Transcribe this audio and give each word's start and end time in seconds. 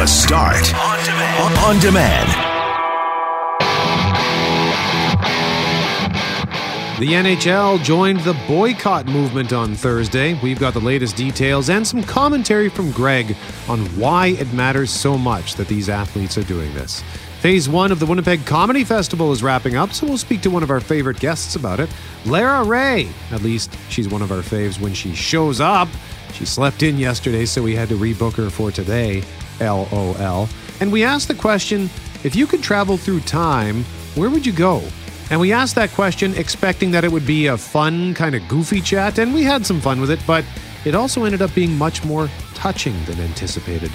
The 0.00 0.06
Start 0.06 0.74
on 0.74 1.04
demand. 1.04 1.58
On 1.58 1.78
demand. 1.78 2.28
The 6.98 7.12
NHL 7.12 7.84
joined 7.84 8.20
the 8.20 8.32
boycott 8.48 9.04
movement 9.08 9.52
on 9.52 9.74
Thursday. 9.74 10.40
We've 10.42 10.58
got 10.58 10.72
the 10.72 10.80
latest 10.80 11.16
details 11.16 11.68
and 11.68 11.86
some 11.86 12.02
commentary 12.02 12.70
from 12.70 12.92
Greg 12.92 13.36
on 13.68 13.80
why 13.98 14.28
it 14.28 14.50
matters 14.54 14.90
so 14.90 15.18
much 15.18 15.56
that 15.56 15.68
these 15.68 15.90
athletes 15.90 16.38
are 16.38 16.44
doing 16.44 16.72
this. 16.72 17.02
Phase 17.40 17.68
one 17.68 17.92
of 17.92 18.00
the 18.00 18.06
Winnipeg 18.06 18.46
Comedy 18.46 18.84
Festival 18.84 19.32
is 19.32 19.42
wrapping 19.42 19.76
up, 19.76 19.92
so 19.92 20.06
we'll 20.06 20.16
speak 20.16 20.40
to 20.40 20.48
one 20.48 20.62
of 20.62 20.70
our 20.70 20.80
favorite 20.80 21.20
guests 21.20 21.56
about 21.56 21.78
it, 21.78 21.90
Lara 22.24 22.64
Rae. 22.64 23.06
At 23.32 23.42
least 23.42 23.76
she's 23.90 24.08
one 24.08 24.22
of 24.22 24.32
our 24.32 24.40
faves 24.40 24.80
when 24.80 24.94
she 24.94 25.14
shows 25.14 25.60
up. 25.60 25.90
She 26.32 26.46
slept 26.46 26.82
in 26.82 26.96
yesterday, 26.96 27.44
so 27.44 27.62
we 27.62 27.76
had 27.76 27.90
to 27.90 27.96
rebook 27.96 28.32
her 28.36 28.48
for 28.48 28.70
today. 28.70 29.22
LOL. 29.60 30.48
And 30.80 30.90
we 30.90 31.04
asked 31.04 31.28
the 31.28 31.34
question 31.34 31.90
if 32.24 32.34
you 32.34 32.46
could 32.46 32.62
travel 32.62 32.96
through 32.96 33.20
time, 33.20 33.84
where 34.14 34.30
would 34.30 34.44
you 34.44 34.52
go? 34.52 34.82
And 35.30 35.40
we 35.40 35.52
asked 35.52 35.76
that 35.76 35.90
question 35.90 36.34
expecting 36.34 36.90
that 36.90 37.04
it 37.04 37.12
would 37.12 37.26
be 37.26 37.46
a 37.46 37.56
fun, 37.56 38.14
kind 38.14 38.34
of 38.34 38.46
goofy 38.48 38.80
chat, 38.80 39.18
and 39.18 39.32
we 39.32 39.44
had 39.44 39.64
some 39.64 39.80
fun 39.80 40.00
with 40.00 40.10
it, 40.10 40.20
but 40.26 40.44
it 40.84 40.94
also 40.94 41.24
ended 41.24 41.40
up 41.40 41.54
being 41.54 41.76
much 41.78 42.04
more 42.04 42.28
touching 42.54 43.04
than 43.04 43.20
anticipated. 43.20 43.92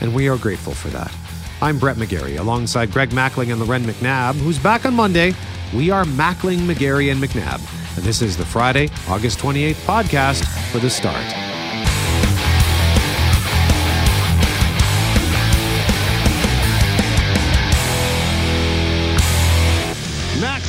And 0.00 0.14
we 0.14 0.28
are 0.28 0.36
grateful 0.36 0.74
for 0.74 0.88
that. 0.88 1.12
I'm 1.60 1.78
Brett 1.78 1.96
McGarry, 1.96 2.38
alongside 2.38 2.92
Greg 2.92 3.10
Mackling 3.10 3.50
and 3.50 3.60
Loren 3.60 3.82
McNabb, 3.84 4.34
who's 4.34 4.58
back 4.58 4.84
on 4.84 4.94
Monday. 4.94 5.34
We 5.74 5.90
are 5.90 6.04
Mackling, 6.04 6.58
McGarry, 6.58 7.10
and 7.10 7.20
McNabb. 7.20 7.60
And 7.96 8.04
this 8.04 8.22
is 8.22 8.36
the 8.36 8.44
Friday, 8.44 8.90
August 9.08 9.38
28th 9.38 9.74
podcast 9.86 10.44
for 10.70 10.78
The 10.78 10.90
Start. 10.90 11.55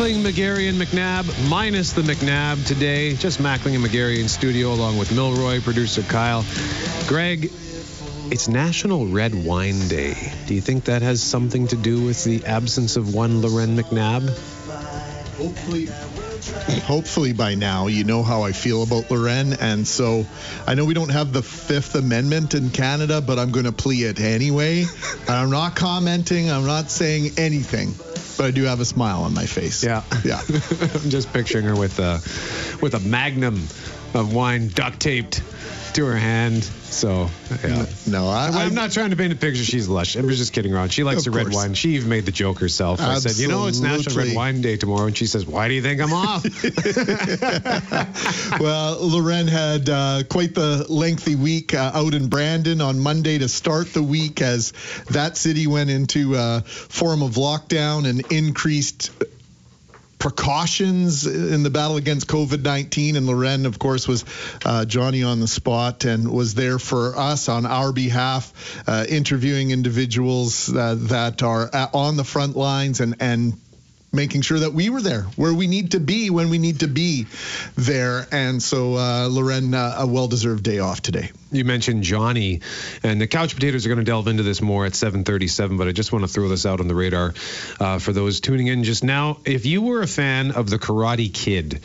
Mackling, 0.07 0.23
McGarry, 0.23 0.69
and 0.69 0.79
McNabb, 0.79 1.49
minus 1.49 1.91
the 1.91 2.01
McNabb 2.01 2.65
today. 2.65 3.13
Just 3.15 3.39
Mackling 3.39 3.75
and 3.75 3.83
McGarry 3.83 4.19
in 4.19 4.29
studio, 4.29 4.71
along 4.71 4.97
with 4.97 5.11
Milroy, 5.11 5.59
producer 5.59 6.01
Kyle. 6.01 6.45
Greg, 7.07 7.51
it's 8.31 8.47
National 8.47 9.07
Red 9.07 9.35
Wine 9.35 9.89
Day. 9.89 10.15
Do 10.45 10.53
you 10.53 10.61
think 10.61 10.85
that 10.85 11.01
has 11.01 11.21
something 11.21 11.67
to 11.67 11.75
do 11.75 12.05
with 12.05 12.23
the 12.23 12.45
absence 12.45 12.95
of 12.95 13.13
one 13.13 13.41
Loren 13.41 13.75
McNabb? 13.75 14.29
Hopefully, 15.35 15.87
hopefully 16.83 17.33
by 17.33 17.55
now 17.55 17.87
you 17.87 18.05
know 18.05 18.23
how 18.23 18.43
I 18.43 18.53
feel 18.53 18.83
about 18.83 19.11
Loren, 19.11 19.51
and 19.59 19.85
so 19.85 20.25
I 20.65 20.75
know 20.75 20.85
we 20.85 20.93
don't 20.93 21.11
have 21.11 21.33
the 21.33 21.43
Fifth 21.43 21.95
Amendment 21.95 22.53
in 22.53 22.69
Canada, 22.69 23.19
but 23.19 23.39
I'm 23.39 23.51
going 23.51 23.65
to 23.65 23.73
plea 23.73 24.03
it 24.03 24.21
anyway. 24.21 24.85
I'm 25.27 25.49
not 25.49 25.75
commenting. 25.75 26.49
I'm 26.49 26.65
not 26.65 26.89
saying 26.89 27.31
anything 27.37 27.93
but 28.37 28.45
I 28.45 28.51
do 28.51 28.63
have 28.63 28.79
a 28.79 28.85
smile 28.85 29.23
on 29.23 29.33
my 29.33 29.45
face. 29.45 29.83
Yeah, 29.83 30.03
yeah. 30.23 30.41
I'm 30.49 31.09
just 31.09 31.33
picturing 31.33 31.65
her 31.65 31.75
with 31.75 31.99
a 31.99 32.21
with 32.81 32.93
a 32.93 32.99
magnum 32.99 33.55
of 34.13 34.33
wine 34.33 34.69
duct 34.69 34.99
taped 34.99 35.41
to 35.97 36.05
her 36.05 36.15
hand. 36.15 36.63
So, 36.63 37.29
yeah. 37.63 37.85
No, 38.05 38.27
I, 38.27 38.63
am 38.63 38.75
not 38.75 38.91
trying 38.91 39.09
to 39.09 39.15
paint 39.15 39.33
a 39.33 39.35
picture. 39.35 39.63
She's 39.63 39.87
lush. 39.87 40.15
I'm 40.15 40.29
just 40.29 40.53
kidding 40.53 40.73
around. 40.73 40.89
She 40.89 41.03
likes 41.03 41.25
the 41.25 41.31
red 41.31 41.51
wine. 41.51 41.73
She 41.73 41.95
even 41.95 42.09
made 42.09 42.25
the 42.25 42.31
joke 42.31 42.59
herself. 42.59 43.01
I 43.01 43.17
said, 43.17 43.37
you 43.37 43.47
know, 43.47 43.65
it's 43.65 43.79
National 43.79 44.15
Red 44.15 44.35
Wine 44.35 44.61
Day 44.61 44.77
tomorrow. 44.77 45.07
And 45.07 45.17
she 45.17 45.25
says, 45.25 45.47
why 45.47 45.67
do 45.67 45.73
you 45.73 45.81
think 45.81 45.99
I'm 45.99 46.13
off? 46.13 46.43
well, 48.59 48.99
Loren 49.01 49.47
had 49.47 49.89
uh, 49.89 50.23
quite 50.29 50.53
the 50.53 50.85
lengthy 50.87 51.35
week 51.35 51.73
uh, 51.73 51.91
out 51.93 52.13
in 52.13 52.29
Brandon 52.29 52.79
on 52.79 52.99
Monday 52.99 53.39
to 53.39 53.49
start 53.49 53.91
the 53.93 54.03
week 54.03 54.41
as 54.41 54.73
that 55.09 55.35
city 55.35 55.65
went 55.65 55.89
into 55.89 56.35
a 56.35 56.61
form 56.61 57.23
of 57.23 57.31
lockdown 57.31 58.07
and 58.07 58.31
increased 58.31 59.11
precautions 60.19 61.25
in 61.25 61.63
the 61.63 61.69
battle 61.69 61.97
against 61.97 62.27
COVID 62.27 62.63
19. 62.63 63.15
And 63.15 63.27
Loren, 63.27 63.65
of 63.65 63.79
course, 63.79 64.07
was 64.07 64.25
uh, 64.65 64.85
Johnny 64.85 65.23
on 65.23 65.39
the 65.39 65.47
spot 65.47 66.05
and 66.05 66.31
was 66.31 66.53
there 66.53 66.79
for 66.79 67.17
us 67.17 67.49
on 67.49 67.65
our 67.65 67.91
behalf, 67.91 68.83
uh, 68.87 69.05
interviewing 69.07 69.71
individuals 69.71 70.73
uh, 70.73 70.95
that 70.99 71.43
are 71.43 71.69
on 71.93 72.17
the 72.17 72.23
front 72.23 72.55
lines 72.55 72.99
and, 72.99 73.15
and 73.19 73.57
making 74.11 74.41
sure 74.41 74.59
that 74.59 74.73
we 74.73 74.89
were 74.89 75.01
there 75.01 75.23
where 75.35 75.53
we 75.53 75.67
need 75.67 75.91
to 75.91 75.99
be 75.99 76.29
when 76.29 76.49
we 76.49 76.57
need 76.57 76.79
to 76.79 76.87
be 76.87 77.27
there. 77.75 78.25
And 78.31 78.61
so, 78.61 78.95
uh, 78.95 79.27
Loren, 79.29 79.73
uh, 79.73 79.95
a 79.99 80.07
well 80.07 80.27
deserved 80.27 80.63
day 80.63 80.79
off 80.79 81.01
today. 81.01 81.31
You 81.51 81.65
mentioned 81.65 82.03
Johnny, 82.03 82.61
and 83.03 83.21
the 83.21 83.27
couch 83.27 83.55
potatoes 83.55 83.85
are 83.85 83.89
going 83.89 83.99
to 83.99 84.05
delve 84.05 84.27
into 84.27 84.43
this 84.43 84.61
more 84.61 84.85
at 84.85 84.93
7:37. 84.93 85.77
But 85.77 85.87
I 85.87 85.91
just 85.91 86.11
want 86.11 86.23
to 86.23 86.27
throw 86.27 86.49
this 86.49 86.65
out 86.65 86.79
on 86.79 86.87
the 86.87 86.95
radar 86.95 87.33
uh, 87.79 87.99
for 87.99 88.13
those 88.13 88.39
tuning 88.39 88.67
in 88.67 88.83
just 88.83 89.03
now. 89.03 89.37
If 89.45 89.65
you 89.65 89.81
were 89.81 90.01
a 90.01 90.07
fan 90.07 90.51
of 90.51 90.69
the 90.69 90.79
Karate 90.79 91.33
Kid, 91.33 91.81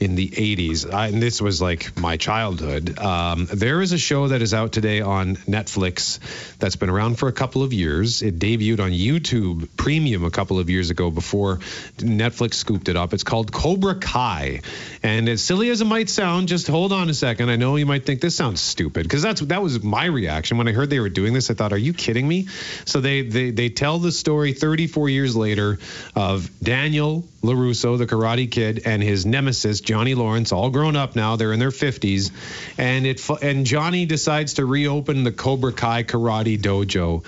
in 0.00 0.14
the 0.14 0.28
80s. 0.28 0.92
I, 0.92 1.08
and 1.08 1.20
this 1.22 1.40
was 1.40 1.60
like 1.60 1.98
my 1.98 2.16
childhood. 2.16 2.98
Um, 2.98 3.48
there 3.52 3.82
is 3.82 3.92
a 3.92 3.98
show 3.98 4.28
that 4.28 4.42
is 4.42 4.54
out 4.54 4.72
today 4.72 5.00
on 5.00 5.36
Netflix 5.36 6.20
that's 6.58 6.76
been 6.76 6.88
around 6.88 7.18
for 7.18 7.28
a 7.28 7.32
couple 7.32 7.62
of 7.62 7.72
years. 7.72 8.22
It 8.22 8.38
debuted 8.38 8.80
on 8.80 8.92
YouTube 8.92 9.68
Premium 9.76 10.24
a 10.24 10.30
couple 10.30 10.58
of 10.58 10.70
years 10.70 10.90
ago 10.90 11.10
before 11.10 11.56
Netflix 11.96 12.54
scooped 12.54 12.88
it 12.88 12.96
up. 12.96 13.12
It's 13.12 13.24
called 13.24 13.50
Cobra 13.50 13.96
Kai. 13.96 14.60
And 15.02 15.28
as 15.28 15.42
silly 15.42 15.70
as 15.70 15.80
it 15.80 15.86
might 15.86 16.08
sound, 16.08 16.48
just 16.48 16.68
hold 16.68 16.92
on 16.92 17.08
a 17.08 17.14
second. 17.14 17.50
I 17.50 17.56
know 17.56 17.76
you 17.76 17.86
might 17.86 18.06
think 18.06 18.20
this 18.20 18.36
sounds 18.36 18.60
stupid 18.60 19.02
because 19.02 19.22
that's 19.22 19.40
that 19.40 19.62
was 19.62 19.82
my 19.82 20.04
reaction 20.04 20.58
when 20.58 20.68
I 20.68 20.72
heard 20.72 20.90
they 20.90 21.00
were 21.00 21.08
doing 21.08 21.32
this. 21.32 21.50
I 21.50 21.54
thought, 21.54 21.72
are 21.72 21.78
you 21.78 21.92
kidding 21.92 22.26
me? 22.26 22.46
So 22.84 23.00
they 23.00 23.22
they 23.22 23.50
they 23.50 23.68
tell 23.68 23.98
the 23.98 24.12
story 24.12 24.52
34 24.52 25.08
years 25.08 25.34
later 25.34 25.78
of 26.14 26.50
Daniel 26.62 27.24
LaRusso, 27.42 27.96
the 27.96 28.06
Karate 28.06 28.50
Kid, 28.50 28.82
and 28.84 29.02
his 29.02 29.24
nemesis 29.24 29.80
Johnny 29.80 30.14
Lawrence, 30.14 30.50
all 30.50 30.70
grown 30.70 30.96
up 30.96 31.14
now. 31.14 31.36
They're 31.36 31.52
in 31.52 31.60
their 31.60 31.70
50s, 31.70 32.32
and 32.76 33.06
it 33.06 33.28
and 33.42 33.64
Johnny 33.64 34.06
decides 34.06 34.54
to 34.54 34.66
reopen 34.66 35.22
the 35.24 35.32
Cobra 35.32 35.72
Kai 35.72 36.02
Karate 36.02 36.58
Dojo. 36.58 37.24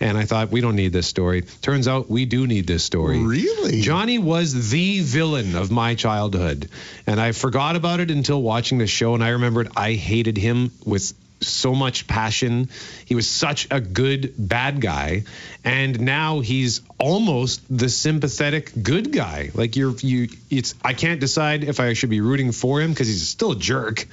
And 0.00 0.18
I 0.18 0.24
thought 0.26 0.50
we 0.50 0.60
don't 0.60 0.76
need 0.76 0.92
this 0.92 1.06
story. 1.06 1.42
Turns 1.62 1.88
out 1.88 2.10
we 2.10 2.26
do 2.26 2.46
need 2.46 2.66
this 2.66 2.84
story. 2.84 3.18
Really? 3.18 3.80
Johnny 3.80 4.18
was 4.18 4.70
the 4.70 5.00
villain 5.00 5.56
of 5.56 5.70
my 5.70 5.94
childhood, 5.94 6.68
and 7.06 7.18
I 7.18 7.32
forgot 7.32 7.76
about 7.76 8.00
it 8.00 8.10
until 8.10 8.42
watching 8.42 8.78
the 8.78 8.86
show. 8.86 9.14
And 9.14 9.24
I 9.24 9.30
remembered 9.30 9.68
I 9.76 9.94
hated 9.94 10.36
him 10.36 10.72
with 10.84 11.14
so 11.40 11.74
much 11.74 12.06
passion. 12.06 12.68
He 13.04 13.14
was 13.14 13.28
such 13.28 13.68
a 13.70 13.80
good 13.80 14.34
bad 14.38 14.80
guy, 14.80 15.24
and 15.64 16.00
now 16.00 16.40
he's 16.40 16.80
almost 16.98 17.62
the 17.76 17.88
sympathetic 17.88 18.72
good 18.82 19.12
guy. 19.12 19.50
Like 19.54 19.76
you're 19.76 19.94
you, 19.96 20.28
it's 20.50 20.74
I 20.82 20.94
can't 20.94 21.20
decide 21.20 21.64
if 21.64 21.80
I 21.80 21.92
should 21.94 22.10
be 22.10 22.20
rooting 22.20 22.52
for 22.52 22.80
him 22.80 22.90
because 22.90 23.08
he's 23.08 23.28
still 23.28 23.52
a 23.52 23.56
jerk, 23.56 24.06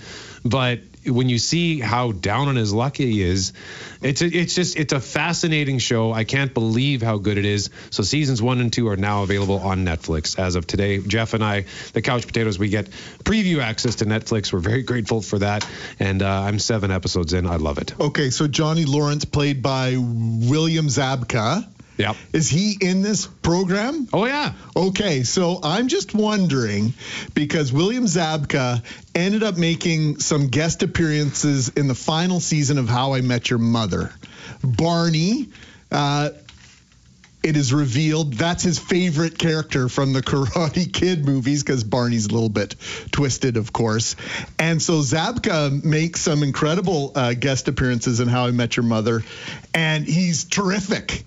but 0.43 0.79
when 1.05 1.29
you 1.29 1.39
see 1.39 1.79
how 1.79 2.11
down 2.11 2.47
on 2.47 2.55
his 2.55 2.73
luck 2.73 2.97
he 2.97 3.21
is, 3.21 3.53
it's 4.01 4.21
a, 4.21 4.25
it's 4.25 4.55
just 4.55 4.77
it's 4.77 4.93
a 4.93 4.99
fascinating 4.99 5.79
show. 5.79 6.11
I 6.11 6.23
can't 6.23 6.53
believe 6.53 7.01
how 7.01 7.17
good 7.17 7.37
it 7.37 7.45
is. 7.45 7.69
So 7.89 8.03
seasons 8.03 8.41
one 8.41 8.59
and 8.59 8.71
two 8.71 8.87
are 8.89 8.97
now 8.97 9.23
available 9.23 9.59
on 9.59 9.85
Netflix 9.85 10.37
as 10.37 10.55
of 10.55 10.67
today. 10.67 10.99
Jeff 10.99 11.33
and 11.33 11.43
I, 11.43 11.65
the 11.93 12.01
Couch 12.01 12.25
Potatoes, 12.27 12.59
we 12.59 12.69
get 12.69 12.87
preview 13.23 13.61
access 13.61 13.95
to 13.95 14.05
Netflix. 14.05 14.53
We're 14.53 14.59
very 14.59 14.83
grateful 14.83 15.21
for 15.21 15.39
that, 15.39 15.67
and 15.99 16.21
uh, 16.21 16.41
I'm 16.41 16.59
seven 16.59 16.91
episodes 16.91 17.33
in. 17.33 17.47
I 17.47 17.55
love 17.55 17.77
it. 17.77 17.99
Okay, 17.99 18.29
so 18.29 18.47
Johnny 18.47 18.85
Lawrence, 18.85 19.25
played 19.25 19.61
by 19.61 19.95
William 19.97 20.87
Zabka. 20.87 21.67
Yep. 22.01 22.15
Is 22.33 22.49
he 22.49 22.77
in 22.81 23.03
this 23.03 23.27
program? 23.27 24.07
Oh 24.11 24.25
yeah. 24.25 24.53
Okay, 24.75 25.21
so 25.21 25.59
I'm 25.61 25.87
just 25.87 26.15
wondering 26.15 26.93
because 27.35 27.71
William 27.71 28.05
Zabka 28.05 28.83
ended 29.13 29.43
up 29.43 29.57
making 29.57 30.17
some 30.17 30.47
guest 30.47 30.81
appearances 30.81 31.69
in 31.69 31.87
the 31.87 31.95
final 31.95 32.39
season 32.39 32.79
of 32.79 32.89
How 32.89 33.13
I 33.13 33.21
Met 33.21 33.49
Your 33.49 33.59
Mother. 33.59 34.11
Barney. 34.63 35.49
Uh, 35.91 36.29
it 37.43 37.57
is 37.57 37.73
revealed 37.73 38.33
that's 38.33 38.63
his 38.63 38.77
favorite 38.77 39.37
character 39.37 39.89
from 39.89 40.13
the 40.13 40.21
Karate 40.23 40.91
Kid 40.91 41.25
movies 41.25 41.63
because 41.63 41.83
Barney's 41.83 42.27
a 42.27 42.29
little 42.29 42.49
bit 42.49 42.75
twisted, 43.11 43.57
of 43.57 43.73
course. 43.73 44.15
And 44.57 44.81
so 44.81 45.01
Zabka 45.01 45.83
makes 45.83 46.21
some 46.21 46.43
incredible 46.43 47.11
uh, 47.15 47.33
guest 47.33 47.67
appearances 47.67 48.19
in 48.19 48.27
How 48.27 48.45
I 48.45 48.51
Met 48.51 48.77
Your 48.77 48.85
Mother, 48.85 49.23
and 49.73 50.05
he's 50.05 50.45
terrific 50.45 51.25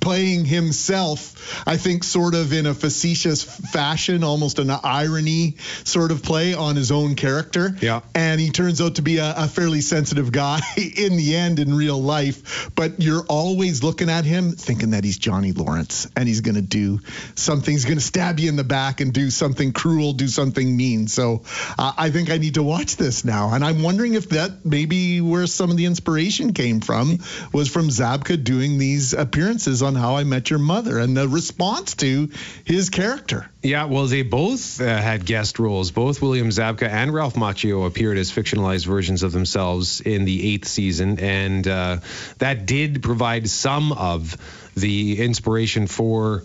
playing 0.00 0.44
himself, 0.44 1.64
I 1.66 1.76
think, 1.76 2.04
sort 2.04 2.34
of 2.34 2.52
in 2.52 2.66
a 2.66 2.74
facetious 2.74 3.42
fashion, 3.42 4.24
almost 4.24 4.58
an 4.58 4.70
irony 4.70 5.56
sort 5.84 6.10
of 6.10 6.22
play 6.22 6.54
on 6.54 6.76
his 6.76 6.90
own 6.92 7.14
character. 7.14 7.76
Yeah. 7.80 8.00
And 8.14 8.40
he 8.40 8.50
turns 8.50 8.80
out 8.80 8.96
to 8.96 9.02
be 9.02 9.18
a, 9.18 9.34
a 9.36 9.48
fairly 9.48 9.80
sensitive 9.80 10.32
guy 10.32 10.60
in 10.76 11.16
the 11.16 11.36
end 11.36 11.58
in 11.58 11.74
real 11.74 12.00
life. 12.00 12.70
But 12.74 13.00
you're 13.00 13.24
always 13.28 13.82
looking 13.82 14.10
at 14.10 14.24
him 14.24 14.52
thinking 14.52 14.90
that 14.90 15.04
he's 15.04 15.18
Johnny 15.18 15.52
Lawrence 15.52 16.08
and 16.16 16.28
he's 16.28 16.40
going 16.40 16.54
to 16.56 16.62
do 16.62 17.00
something. 17.34 17.72
He's 17.72 17.84
going 17.84 17.98
to 17.98 18.04
stab 18.04 18.38
you 18.40 18.48
in 18.48 18.56
the 18.56 18.64
back 18.64 19.00
and 19.00 19.12
do 19.12 19.30
something 19.30 19.72
cruel, 19.72 20.12
do 20.12 20.28
something 20.28 20.76
mean. 20.76 21.08
So 21.08 21.42
uh, 21.78 21.92
I 21.96 22.10
think 22.10 22.30
I 22.30 22.38
need 22.38 22.54
to 22.54 22.62
watch 22.62 22.96
this 22.96 23.24
now. 23.24 23.52
And 23.52 23.64
I'm 23.64 23.82
wondering 23.82 24.14
if 24.14 24.30
that 24.30 24.64
maybe 24.64 25.20
where 25.20 25.46
some 25.46 25.70
of 25.70 25.76
the 25.76 25.86
inspiration 25.86 26.52
came 26.52 26.80
from 26.80 27.18
was 27.52 27.68
from 27.68 27.88
Zabka 27.88 28.42
doing 28.42 28.78
these 28.78 29.12
appearances 29.12 29.82
on 29.86 29.94
How 29.94 30.16
I 30.16 30.24
Met 30.24 30.50
Your 30.50 30.58
Mother 30.58 30.98
and 30.98 31.16
the 31.16 31.28
response 31.28 31.94
to 31.96 32.30
his 32.64 32.90
character. 32.90 33.50
Yeah, 33.62 33.86
well, 33.86 34.06
they 34.06 34.22
both 34.22 34.80
uh, 34.80 34.84
had 34.84 35.24
guest 35.24 35.58
roles. 35.58 35.90
Both 35.90 36.20
William 36.20 36.50
Zabka 36.50 36.88
and 36.88 37.14
Ralph 37.14 37.34
Macchio 37.34 37.86
appeared 37.86 38.18
as 38.18 38.30
fictionalized 38.30 38.86
versions 38.86 39.22
of 39.22 39.32
themselves 39.32 40.00
in 40.00 40.24
the 40.24 40.54
eighth 40.54 40.68
season, 40.68 41.18
and 41.20 41.66
uh, 41.66 41.98
that 42.38 42.66
did 42.66 43.02
provide 43.02 43.48
some 43.48 43.92
of 43.92 44.36
the 44.74 45.22
inspiration 45.24 45.86
for 45.86 46.42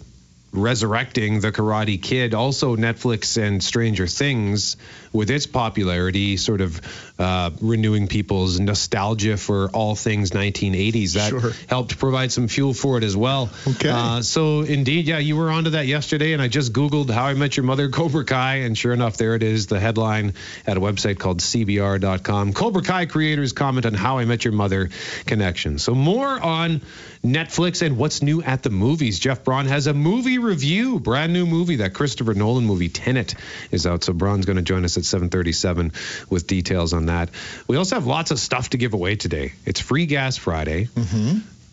resurrecting 0.53 1.39
the 1.39 1.51
Karate 1.51 2.01
Kid. 2.01 2.33
Also, 2.33 2.75
Netflix 2.75 3.41
and 3.41 3.63
Stranger 3.63 4.07
Things, 4.07 4.77
with 5.13 5.29
its 5.29 5.47
popularity, 5.47 6.37
sort 6.37 6.61
of 6.61 6.81
uh, 7.19 7.51
renewing 7.61 8.07
people's 8.07 8.59
nostalgia 8.59 9.37
for 9.37 9.69
all 9.69 9.95
things 9.95 10.31
1980s. 10.31 11.13
That 11.13 11.29
Sure. 11.29 11.51
helped 11.67 11.97
provide 11.99 12.31
some 12.31 12.47
fuel 12.47 12.73
for 12.73 12.97
it 12.97 13.03
as 13.03 13.15
well. 13.15 13.49
Okay. 13.67 13.89
Uh, 13.89 14.21
so, 14.21 14.61
indeed, 14.61 15.07
yeah, 15.07 15.19
you 15.19 15.35
were 15.35 15.49
onto 15.51 15.71
that 15.71 15.87
yesterday, 15.87 16.33
and 16.33 16.41
I 16.41 16.47
just 16.47 16.73
Googled 16.73 17.09
How 17.09 17.25
I 17.25 17.33
Met 17.33 17.57
Your 17.57 17.65
Mother 17.65 17.89
Cobra 17.89 18.25
Kai, 18.25 18.55
and 18.57 18.77
sure 18.77 18.93
enough, 18.93 19.17
there 19.17 19.35
it 19.35 19.43
is, 19.43 19.67
the 19.67 19.79
headline 19.79 20.33
at 20.65 20.77
a 20.77 20.79
website 20.81 21.19
called 21.19 21.41
CBR.com. 21.41 22.53
Cobra 22.53 22.81
Kai 22.81 23.05
creators 23.05 23.53
comment 23.53 23.85
on 23.85 23.93
How 23.93 24.17
I 24.17 24.25
Met 24.25 24.43
Your 24.45 24.53
Mother 24.53 24.89
connection. 25.25 25.77
So, 25.79 25.93
more 25.93 26.27
on 26.39 26.81
Netflix 27.23 27.81
and 27.85 27.97
what's 27.97 28.21
new 28.23 28.41
at 28.41 28.63
the 28.63 28.69
movies. 28.71 29.19
Jeff 29.19 29.43
Braun 29.43 29.67
has 29.67 29.85
a 29.87 29.93
movie 29.93 30.39
review, 30.39 30.99
brand 30.99 31.33
new 31.33 31.45
movie, 31.45 31.77
that 31.77 31.93
Christopher 31.93 32.33
Nolan 32.33 32.65
movie, 32.65 32.89
Tenet, 32.89 33.35
is 33.69 33.85
out. 33.85 34.03
So, 34.03 34.13
Braun's 34.13 34.45
going 34.45 34.55
to 34.57 34.63
join 34.63 34.85
us 34.85 34.97
at 34.97 35.05
737 35.05 35.91
with 36.29 36.47
details 36.47 36.93
on 36.93 37.00
that. 37.07 37.30
We 37.68 37.77
also 37.77 37.95
have 37.95 38.06
lots 38.06 38.31
of 38.31 38.39
stuff 38.39 38.69
to 38.71 38.77
give 38.77 38.94
away 38.94 39.15
today. 39.15 39.53
It's 39.65 39.80
Free 39.80 40.06
Gas 40.06 40.38
Friday. 40.38 40.89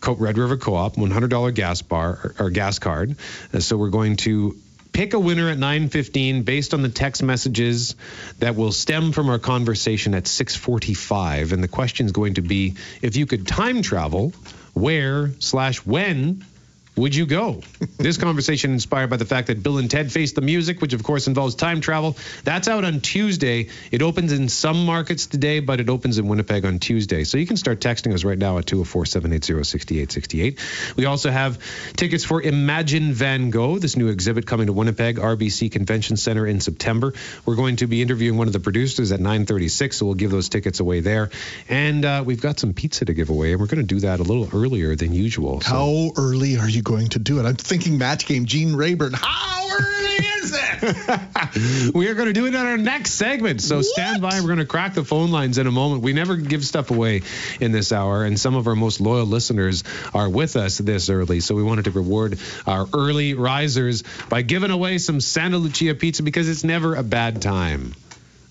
Co- 0.01 0.13
Red 0.15 0.37
River 0.37 0.55
Co-op, 0.57 0.95
$100 0.95 1.53
gas 1.53 1.81
bar 1.81 2.19
or, 2.23 2.45
or 2.45 2.49
gas 2.49 2.79
card. 2.79 3.15
Uh, 3.53 3.59
so 3.59 3.75
we're 3.77 3.89
going 3.89 4.15
to 4.17 4.55
pick 4.93 5.13
a 5.13 5.19
winner 5.19 5.49
at 5.49 5.57
9:15 5.57 6.45
based 6.45 6.73
on 6.73 6.81
the 6.81 6.89
text 6.89 7.21
messages 7.21 7.95
that 8.39 8.55
will 8.55 8.71
stem 8.71 9.11
from 9.11 9.29
our 9.29 9.39
conversation 9.39 10.13
at 10.13 10.23
6:45. 10.23 11.51
And 11.51 11.63
the 11.63 11.67
question 11.67 12.05
is 12.05 12.11
going 12.11 12.35
to 12.35 12.41
be: 12.41 12.75
If 13.01 13.15
you 13.17 13.25
could 13.25 13.45
time 13.47 13.81
travel, 13.81 14.33
where 14.73 15.31
slash 15.39 15.85
when 15.85 16.45
would 16.99 17.15
you 17.15 17.25
go? 17.25 17.61
this 17.97 18.17
conversation 18.17 18.71
inspired 18.71 19.09
by 19.09 19.17
the 19.17 19.25
fact 19.25 19.47
that 19.47 19.63
Bill 19.63 19.77
and 19.77 19.89
Ted 19.89 20.11
Face 20.11 20.33
the 20.33 20.41
Music, 20.41 20.81
which 20.81 20.93
of 20.93 21.03
course 21.03 21.27
involves 21.27 21.55
time 21.55 21.81
travel. 21.81 22.17
That's 22.43 22.67
out 22.67 22.85
on 22.85 22.99
Tuesday. 23.01 23.69
It 23.91 24.01
opens 24.01 24.31
in 24.31 24.49
some 24.49 24.85
markets 24.85 25.27
today, 25.27 25.59
but 25.59 25.79
it 25.79 25.89
opens 25.89 26.17
in 26.17 26.27
Winnipeg 26.27 26.65
on 26.65 26.79
Tuesday. 26.79 27.23
So 27.23 27.37
you 27.37 27.47
can 27.47 27.57
start 27.57 27.79
texting 27.79 28.13
us 28.13 28.23
right 28.23 28.37
now 28.37 28.57
at 28.57 28.65
204 28.65 29.05
780 29.05 29.63
6868. 29.63 30.95
We 30.97 31.05
also 31.05 31.31
have 31.31 31.59
tickets 31.95 32.23
for 32.25 32.41
Imagine 32.41 33.13
Van 33.13 33.49
Gogh, 33.49 33.79
this 33.79 33.95
new 33.97 34.07
exhibit 34.09 34.45
coming 34.45 34.67
to 34.67 34.73
Winnipeg, 34.73 35.17
RBC 35.17 35.71
Convention 35.71 36.17
Center 36.17 36.45
in 36.45 36.59
September. 36.59 37.13
We're 37.45 37.55
going 37.55 37.77
to 37.77 37.87
be 37.87 38.01
interviewing 38.01 38.37
one 38.37 38.47
of 38.47 38.53
the 38.53 38.59
producers 38.59 39.11
at 39.11 39.19
936, 39.19 39.97
so 39.97 40.05
we'll 40.05 40.15
give 40.15 40.31
those 40.31 40.49
tickets 40.49 40.79
away 40.79 40.99
there. 40.99 41.29
And 41.67 42.05
uh, 42.05 42.23
we've 42.25 42.41
got 42.41 42.59
some 42.59 42.73
pizza 42.73 43.05
to 43.05 43.13
give 43.13 43.29
away, 43.29 43.51
and 43.51 43.59
we're 43.61 43.67
going 43.67 43.85
to 43.85 43.95
do 43.95 43.99
that 44.01 44.19
a 44.19 44.23
little 44.23 44.49
earlier 44.53 44.95
than 44.95 45.13
usual. 45.13 45.61
So- 45.61 45.69
How 45.69 46.11
early 46.21 46.57
are 46.57 46.69
you 46.69 46.81
going 46.89 47.09
to 47.09 47.19
do 47.19 47.39
it? 47.39 47.45
I'm 47.45 47.55
thinking 47.55 47.99
match 47.99 48.25
game, 48.25 48.45
Gene 48.45 48.75
Rayburn. 48.75 49.13
How 49.13 49.69
early 49.71 50.15
is 50.41 50.51
it? 50.55 51.93
we 51.93 52.07
are 52.07 52.15
going 52.15 52.25
to 52.27 52.33
do 52.33 52.47
it 52.47 52.55
in 52.55 52.55
our 52.55 52.77
next 52.77 53.11
segment. 53.11 53.61
So 53.61 53.83
stand 53.83 54.23
by. 54.23 54.39
We're 54.41 54.47
going 54.47 54.57
to 54.57 54.65
crack 54.65 54.95
the 54.95 55.03
phone 55.03 55.29
lines 55.29 55.59
in 55.59 55.67
a 55.67 55.71
moment. 55.71 56.01
We 56.01 56.13
never 56.13 56.35
give 56.35 56.65
stuff 56.65 56.89
away 56.89 57.21
in 57.61 57.71
this 57.71 57.91
hour, 57.91 58.25
and 58.25 58.39
some 58.39 58.55
of 58.55 58.65
our 58.67 58.75
most 58.75 59.01
loyal 59.01 59.27
listeners 59.27 59.83
are 60.15 60.27
with 60.27 60.55
us 60.55 60.79
this 60.79 61.11
early. 61.11 61.41
So 61.41 61.53
we 61.53 61.61
wanted 61.61 61.85
to 61.85 61.91
reward 61.91 62.39
our 62.65 62.87
early 62.91 63.35
risers 63.35 64.03
by 64.27 64.41
giving 64.41 64.71
away 64.71 64.97
some 64.97 65.21
Santa 65.21 65.59
Lucia 65.59 65.93
pizza 65.93 66.23
because 66.23 66.49
it's 66.49 66.63
never 66.63 66.95
a 66.95 67.03
bad 67.03 67.39
time 67.39 67.93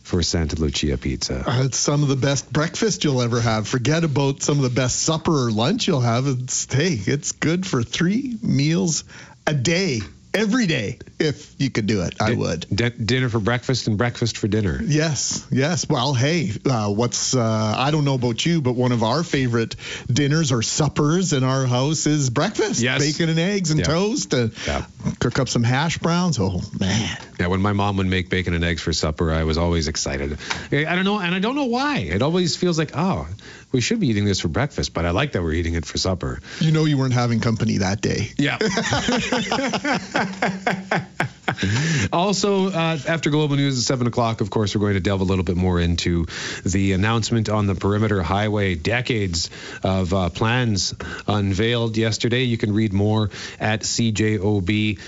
for 0.08 0.22
Santa 0.22 0.56
Lucia 0.56 0.96
pizza. 0.96 1.44
Uh, 1.46 1.64
it's 1.64 1.76
some 1.76 2.02
of 2.02 2.08
the 2.08 2.16
best 2.16 2.50
breakfast 2.50 3.04
you'll 3.04 3.20
ever 3.20 3.40
have. 3.40 3.68
Forget 3.68 4.04
about 4.04 4.42
some 4.42 4.56
of 4.56 4.62
the 4.62 4.70
best 4.70 5.02
supper 5.02 5.46
or 5.46 5.50
lunch 5.50 5.86
you'll 5.86 6.00
have. 6.00 6.26
It's 6.26 6.72
hey, 6.72 6.98
it's 7.06 7.32
good 7.32 7.66
for 7.66 7.82
three 7.82 8.34
meals 8.42 9.04
a 9.46 9.52
day, 9.52 10.00
every 10.38 10.66
day. 10.66 10.98
If 11.18 11.54
you 11.58 11.68
could 11.68 11.86
do 11.86 12.02
it, 12.02 12.14
I 12.22 12.34
would. 12.34 12.64
D- 12.72 12.90
dinner 12.90 13.28
for 13.28 13.40
breakfast 13.40 13.88
and 13.88 13.98
breakfast 13.98 14.38
for 14.38 14.46
dinner. 14.46 14.80
Yes, 14.82 15.44
yes. 15.50 15.88
Well, 15.88 16.14
hey, 16.14 16.52
uh, 16.64 16.90
what's 16.92 17.34
uh, 17.34 17.74
I 17.76 17.90
don't 17.90 18.04
know 18.04 18.14
about 18.14 18.46
you, 18.46 18.62
but 18.62 18.74
one 18.74 18.92
of 18.92 19.02
our 19.02 19.24
favorite 19.24 19.74
dinners 20.06 20.52
or 20.52 20.62
suppers 20.62 21.32
in 21.32 21.42
our 21.42 21.66
house 21.66 22.06
is 22.06 22.30
breakfast. 22.30 22.80
Yes. 22.80 23.00
bacon 23.00 23.30
and 23.30 23.38
eggs 23.40 23.70
and 23.72 23.80
Yeah. 23.80 23.86
toast. 23.86 24.32
And 24.32 24.52
Yeah. 24.66 24.84
cook 25.18 25.40
up 25.40 25.48
some 25.48 25.64
hash 25.64 25.98
browns. 25.98 26.38
Oh 26.38 26.62
man, 26.78 27.18
Yeah, 27.40 27.48
when 27.48 27.60
my 27.62 27.72
mom 27.72 27.96
would 27.96 28.06
make 28.06 28.30
bacon 28.30 28.54
and 28.54 28.64
eggs 28.64 28.80
for 28.80 28.92
supper, 28.92 29.32
I 29.32 29.42
was 29.42 29.58
always 29.58 29.88
excited. 29.88 30.38
I 30.70 30.84
don't 30.94 31.04
know, 31.04 31.18
and 31.18 31.34
I 31.34 31.40
don't 31.40 31.56
know 31.56 31.64
why. 31.66 31.98
It 31.98 32.22
always 32.22 32.56
feels 32.56 32.78
like, 32.78 32.92
oh, 32.96 33.26
we 33.72 33.80
should 33.80 34.00
be 34.00 34.08
eating 34.08 34.24
this 34.24 34.40
for 34.40 34.48
breakfast, 34.48 34.94
but 34.94 35.04
I 35.04 35.10
like 35.10 35.32
that 35.32 35.42
we're 35.42 35.52
eating 35.52 35.74
it 35.74 35.84
for 35.84 35.98
supper. 35.98 36.40
you 36.60 36.72
know 36.72 36.84
you 36.84 36.96
weren't 36.96 37.14
having 37.14 37.40
company 37.40 37.78
that 37.78 38.00
day. 38.00 38.30
Yeah. 38.36 38.58
also, 42.12 42.68
uh, 42.68 42.98
after 43.06 43.30
Global 43.30 43.56
News 43.56 43.78
at 43.78 43.84
7 43.84 44.06
o'clock, 44.06 44.40
of 44.40 44.50
course, 44.50 44.74
we're 44.74 44.80
going 44.80 44.94
to 44.94 45.00
delve 45.00 45.20
a 45.20 45.24
little 45.24 45.44
bit 45.44 45.56
more 45.56 45.80
into 45.80 46.26
the 46.64 46.92
announcement 46.92 47.48
on 47.48 47.66
the 47.66 47.74
Perimeter 47.74 48.22
Highway. 48.22 48.74
Decades 48.74 49.50
of 49.82 50.14
uh, 50.14 50.30
plans 50.30 50.94
unveiled 51.26 51.96
yesterday. 51.96 52.44
You 52.44 52.58
can 52.58 52.72
read 52.72 52.92
more 52.92 53.30
at 53.60 53.82
cjob.com. 53.82 54.98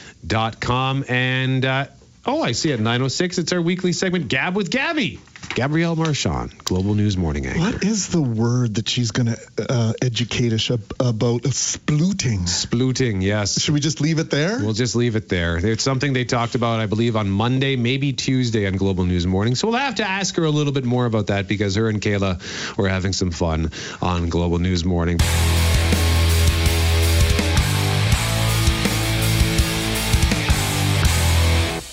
And, 1.09 1.65
uh, 1.65 1.87
oh, 2.27 2.43
I 2.43 2.53
see 2.53 2.73
at 2.73 2.81
9.06, 2.81 3.39
it's 3.39 3.53
our 3.53 3.63
weekly 3.63 3.93
segment, 3.93 4.29
Gab 4.29 4.57
with 4.57 4.71
Gabby. 4.71 5.21
Gabrielle 5.55 5.97
Marchand, 5.97 6.57
Global 6.59 6.95
News 6.95 7.17
Morning 7.17 7.45
Anchor. 7.45 7.59
What 7.59 7.83
is 7.85 8.09
the 8.09 8.23
word 8.23 8.77
that 8.77 8.89
she's 8.89 9.11
going 9.11 9.27
to 9.27 9.39
uh, 9.69 9.93
educate 10.01 10.53
us 10.53 10.71
ab- 10.71 10.95
about? 11.01 11.43
Splooting. 11.43 12.41
Splooting, 12.43 13.23
yes. 13.23 13.61
Should 13.61 13.75
we 13.75 13.81
just 13.81 14.01
leave 14.01 14.21
it 14.21 14.31
there? 14.31 14.61
We'll 14.61 14.75
just 14.75 14.95
leave 14.95 15.17
it 15.17 15.29
there. 15.29 15.57
It's 15.57 15.83
something 15.83 16.13
they 16.13 16.25
talked 16.25 16.55
about, 16.55 16.79
I 16.79 16.87
believe, 16.87 17.17
on 17.17 17.29
Monday, 17.29 17.75
maybe 17.75 18.13
Tuesday 18.13 18.67
on 18.67 18.75
Global 18.75 19.05
News 19.07 19.27
Morning. 19.27 19.57
So 19.57 19.69
we'll 19.69 19.79
have 19.79 19.97
to 19.97 20.09
ask 20.09 20.37
her 20.37 20.45
a 20.45 20.51
little 20.51 20.73
bit 20.73 20.85
more 20.85 21.05
about 21.05 21.29
that 21.29 21.49
because 21.49 21.75
her 21.75 21.89
and 21.89 22.01
Kayla 22.01 22.77
were 22.77 22.89
having 22.89 23.13
some 23.13 23.33
fun 23.33 23.73
on 24.01 24.29
Global 24.29 24.61
News 24.61 24.85
Morning. 24.85 25.19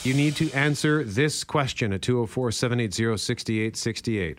You 0.08 0.14
need 0.14 0.38
to 0.38 0.50
answer 0.54 1.04
this 1.04 1.44
question 1.44 1.92
at 1.92 2.02
204 2.02 2.54
780 2.54 3.18
6868. 3.18 4.38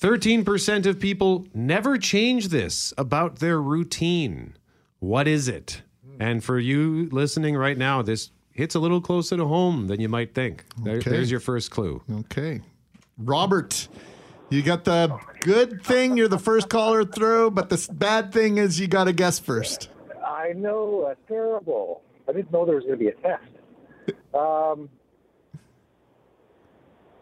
13% 0.00 0.86
of 0.86 0.98
people 0.98 1.46
never 1.52 1.98
change 1.98 2.48
this 2.48 2.94
about 2.96 3.40
their 3.40 3.60
routine. 3.60 4.56
What 5.00 5.28
is 5.28 5.48
it? 5.48 5.82
And 6.18 6.42
for 6.42 6.58
you 6.58 7.10
listening 7.12 7.58
right 7.58 7.76
now, 7.76 8.00
this 8.00 8.30
hits 8.52 8.74
a 8.74 8.78
little 8.80 9.02
closer 9.02 9.36
to 9.36 9.44
home 9.44 9.86
than 9.86 10.00
you 10.00 10.08
might 10.08 10.34
think. 10.34 10.64
There- 10.82 10.96
Okay. 10.96 11.10
there's 11.10 11.30
your 11.30 11.40
first 11.40 11.70
clue. 11.70 12.00
Okay. 12.20 12.62
Robert, 13.18 13.86
you 14.48 14.62
got 14.62 14.84
the 14.84 15.14
good 15.40 15.82
thing. 15.84 16.16
You're 16.16 16.28
the 16.28 16.38
first 16.38 16.70
caller 16.70 17.04
through, 17.04 17.50
but 17.50 17.68
the 17.68 17.86
bad 17.92 18.32
thing 18.32 18.56
is 18.56 18.80
you 18.80 18.86
got 18.88 19.04
to 19.04 19.12
guess 19.12 19.38
first. 19.38 19.90
I 20.26 20.54
know, 20.54 21.02
uh, 21.10 21.14
terrible. 21.28 22.00
I 22.26 22.32
didn't 22.32 22.50
know 22.50 22.64
there 22.64 22.76
was 22.76 22.84
going 22.84 22.98
to 22.98 23.04
be 23.04 23.08
a 23.08 23.12
test. 23.16 23.42
Um, 24.34 24.88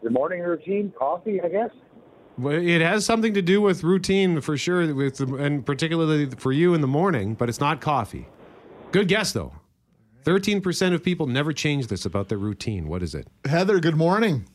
the 0.01 0.09
morning 0.09 0.41
routine, 0.41 0.91
coffee, 0.97 1.39
I 1.41 1.47
guess. 1.47 1.69
Well, 2.37 2.55
it 2.55 2.81
has 2.81 3.05
something 3.05 3.33
to 3.35 3.41
do 3.41 3.61
with 3.61 3.83
routine 3.83 4.41
for 4.41 4.57
sure, 4.57 4.93
with 4.93 5.19
and 5.19 5.65
particularly 5.65 6.29
for 6.31 6.51
you 6.51 6.73
in 6.73 6.81
the 6.81 6.87
morning, 6.87 7.35
but 7.35 7.47
it's 7.49 7.59
not 7.59 7.79
coffee. 7.79 8.27
Good 8.91 9.07
guess 9.07 9.31
though. 9.31 9.53
13% 10.25 10.93
of 10.93 11.03
people 11.03 11.27
never 11.27 11.51
change 11.51 11.87
this 11.87 12.05
about 12.05 12.29
their 12.29 12.37
routine. 12.37 12.87
What 12.87 13.03
is 13.03 13.13
it? 13.13 13.27
Heather, 13.45 13.79
good 13.79 13.97
morning. 13.97 14.47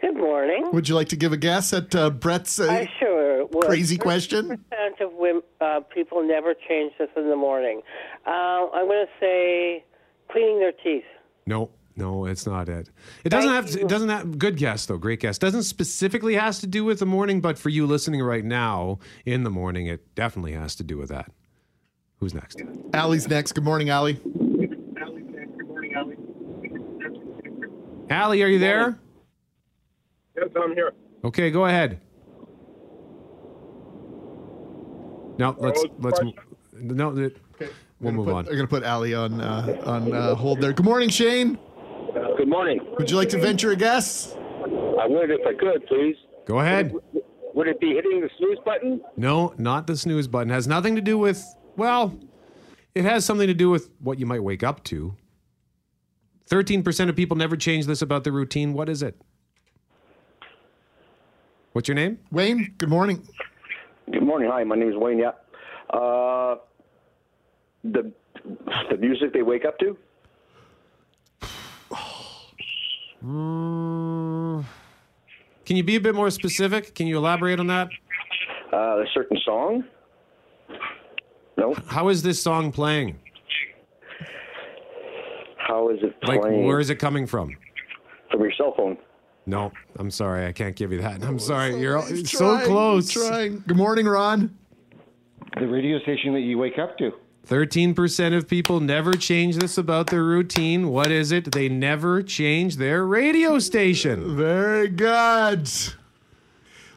Good 0.00 0.16
morning. 0.16 0.68
Would 0.72 0.88
you 0.88 0.96
like 0.96 1.08
to 1.10 1.16
give 1.16 1.32
a 1.32 1.36
guess 1.36 1.72
at 1.72 1.94
uh, 1.94 2.10
Brett's? 2.10 2.58
Uh, 2.58 2.70
I 2.70 2.90
sure 2.98 3.22
well, 3.52 3.68
Crazy 3.68 3.96
30% 3.96 4.00
question. 4.00 4.64
of 5.00 5.12
women, 5.12 5.42
uh, 5.60 5.80
people 5.94 6.26
never 6.26 6.54
change 6.68 6.92
this 6.98 7.08
in 7.16 7.28
the 7.28 7.36
morning. 7.36 7.82
Uh, 8.26 8.30
I'm 8.72 8.86
going 8.86 9.06
to 9.06 9.12
say 9.20 9.84
cleaning 10.30 10.58
their 10.58 10.72
teeth. 10.72 11.04
No, 11.46 11.70
no, 11.96 12.26
it's 12.26 12.46
not 12.46 12.68
it. 12.68 12.88
It 13.24 13.28
doesn't 13.28 13.50
Thank 13.50 13.64
have. 13.64 13.74
To, 13.74 13.80
it 13.80 13.88
doesn't 13.88 14.08
have. 14.08 14.38
Good 14.38 14.56
guess 14.56 14.86
though. 14.86 14.98
Great 14.98 15.20
guess. 15.20 15.38
Doesn't 15.38 15.64
specifically 15.64 16.34
has 16.34 16.60
to 16.60 16.66
do 16.66 16.84
with 16.84 16.98
the 17.00 17.06
morning, 17.06 17.40
but 17.40 17.58
for 17.58 17.68
you 17.68 17.86
listening 17.86 18.22
right 18.22 18.44
now 18.44 18.98
in 19.26 19.42
the 19.44 19.50
morning, 19.50 19.86
it 19.86 20.14
definitely 20.14 20.52
has 20.52 20.74
to 20.76 20.84
do 20.84 20.96
with 20.96 21.10
that. 21.10 21.30
Who's 22.20 22.34
next? 22.34 22.62
Allie's 22.94 23.28
next. 23.28 23.52
Good 23.52 23.64
morning, 23.64 23.90
Allie. 23.90 24.20
Allie, 28.08 28.42
are 28.42 28.48
you 28.48 28.58
there? 28.58 28.98
Yes, 30.36 30.48
I'm 30.56 30.74
here. 30.74 30.92
Okay, 31.24 31.50
go 31.50 31.66
ahead. 31.66 32.00
No, 35.38 35.56
let's 35.58 35.84
let's 35.98 36.18
question? 36.18 36.34
no. 36.72 37.30
Th- 38.02 38.14
We'll 38.14 38.24
move 38.24 38.26
Put- 38.26 38.34
on. 38.34 38.38
I'm 38.48 38.52
going 38.52 38.58
to 38.60 38.66
put 38.66 38.82
Allie 38.82 39.14
on 39.14 39.40
uh, 39.40 39.82
on 39.86 40.12
uh, 40.12 40.34
hold 40.34 40.60
there. 40.60 40.72
Good 40.72 40.84
morning, 40.84 41.08
Shane. 41.08 41.58
Good 42.36 42.48
morning. 42.48 42.80
Would 42.98 43.10
you 43.10 43.16
like 43.16 43.28
to 43.30 43.38
venture 43.38 43.70
a 43.70 43.76
guess? 43.76 44.34
I 44.34 45.06
would 45.06 45.30
if 45.30 45.40
I 45.46 45.54
could, 45.54 45.86
please. 45.86 46.16
Go 46.46 46.60
ahead. 46.60 46.92
Would 47.54 47.68
it 47.68 47.80
be 47.80 47.94
hitting 47.94 48.20
the 48.20 48.30
snooze 48.38 48.58
button? 48.64 49.00
No, 49.16 49.54
not 49.58 49.86
the 49.86 49.96
snooze 49.96 50.26
button. 50.26 50.48
Has 50.48 50.66
nothing 50.66 50.94
to 50.96 51.00
do 51.00 51.16
with. 51.18 51.42
Well, 51.76 52.18
it 52.94 53.04
has 53.04 53.24
something 53.24 53.46
to 53.46 53.54
do 53.54 53.70
with 53.70 53.90
what 54.00 54.18
you 54.18 54.26
might 54.26 54.42
wake 54.42 54.62
up 54.62 54.82
to. 54.84 55.14
Thirteen 56.46 56.82
percent 56.82 57.08
of 57.08 57.16
people 57.16 57.36
never 57.36 57.56
change 57.56 57.86
this 57.86 58.02
about 58.02 58.24
their 58.24 58.32
routine. 58.32 58.72
What 58.72 58.88
is 58.88 59.02
it? 59.02 59.20
What's 61.72 61.88
your 61.88 61.94
name? 61.94 62.18
Wayne, 62.30 62.74
good 62.76 62.90
morning. 62.90 63.26
Good 64.10 64.22
morning. 64.22 64.50
Hi, 64.52 64.62
my 64.64 64.76
name 64.76 64.90
is 64.90 64.96
Wayne. 64.96 65.18
Yeah. 65.18 65.30
Uh, 65.88 66.56
the 67.84 68.12
the 68.90 68.96
music 68.98 69.32
they 69.32 69.42
wake 69.42 69.64
up 69.64 69.78
to? 69.78 69.96
Mm, 73.24 74.64
can 75.64 75.76
you 75.76 75.84
be 75.84 75.96
a 75.96 76.00
bit 76.00 76.14
more 76.14 76.30
specific? 76.30 76.94
Can 76.94 77.06
you 77.06 77.16
elaborate 77.18 77.60
on 77.60 77.68
that? 77.68 77.88
Uh, 78.72 78.76
a 79.00 79.04
certain 79.14 79.36
song? 79.44 79.84
No. 81.56 81.74
How 81.86 82.08
is 82.08 82.22
this 82.22 82.40
song 82.42 82.72
playing? 82.72 83.18
How 85.58 85.88
is 85.90 85.98
it 86.02 86.16
Like, 86.26 86.40
playing 86.40 86.64
where 86.66 86.80
is 86.80 86.90
it 86.90 86.96
coming 86.96 87.26
from? 87.26 87.56
from 88.30 88.40
your 88.40 88.52
cell 88.56 88.74
phone? 88.76 88.96
No, 89.46 89.72
I'm 89.98 90.10
sorry, 90.10 90.46
I 90.46 90.52
can't 90.52 90.74
give 90.74 90.92
you 90.92 91.00
that. 91.02 91.22
I'm 91.24 91.38
sorry, 91.38 91.78
you're 91.80 91.98
all- 91.98 92.06
He's 92.06 92.30
so 92.30 92.58
close. 92.64 93.10
Trying. 93.10 93.62
Good 93.66 93.76
morning, 93.76 94.06
Ron. 94.06 94.56
The 95.60 95.66
radio 95.68 95.98
station 96.00 96.32
that 96.34 96.40
you 96.40 96.58
wake 96.58 96.78
up 96.78 96.96
to. 96.98 97.12
13% 97.46 98.36
of 98.36 98.48
people 98.48 98.80
never 98.80 99.12
change 99.12 99.56
this 99.56 99.76
about 99.76 100.08
their 100.08 100.22
routine. 100.22 100.88
What 100.88 101.10
is 101.10 101.32
it? 101.32 101.52
They 101.52 101.68
never 101.68 102.22
change 102.22 102.76
their 102.76 103.04
radio 103.04 103.58
station. 103.58 104.36
Very 104.36 104.88
good. 104.88 105.68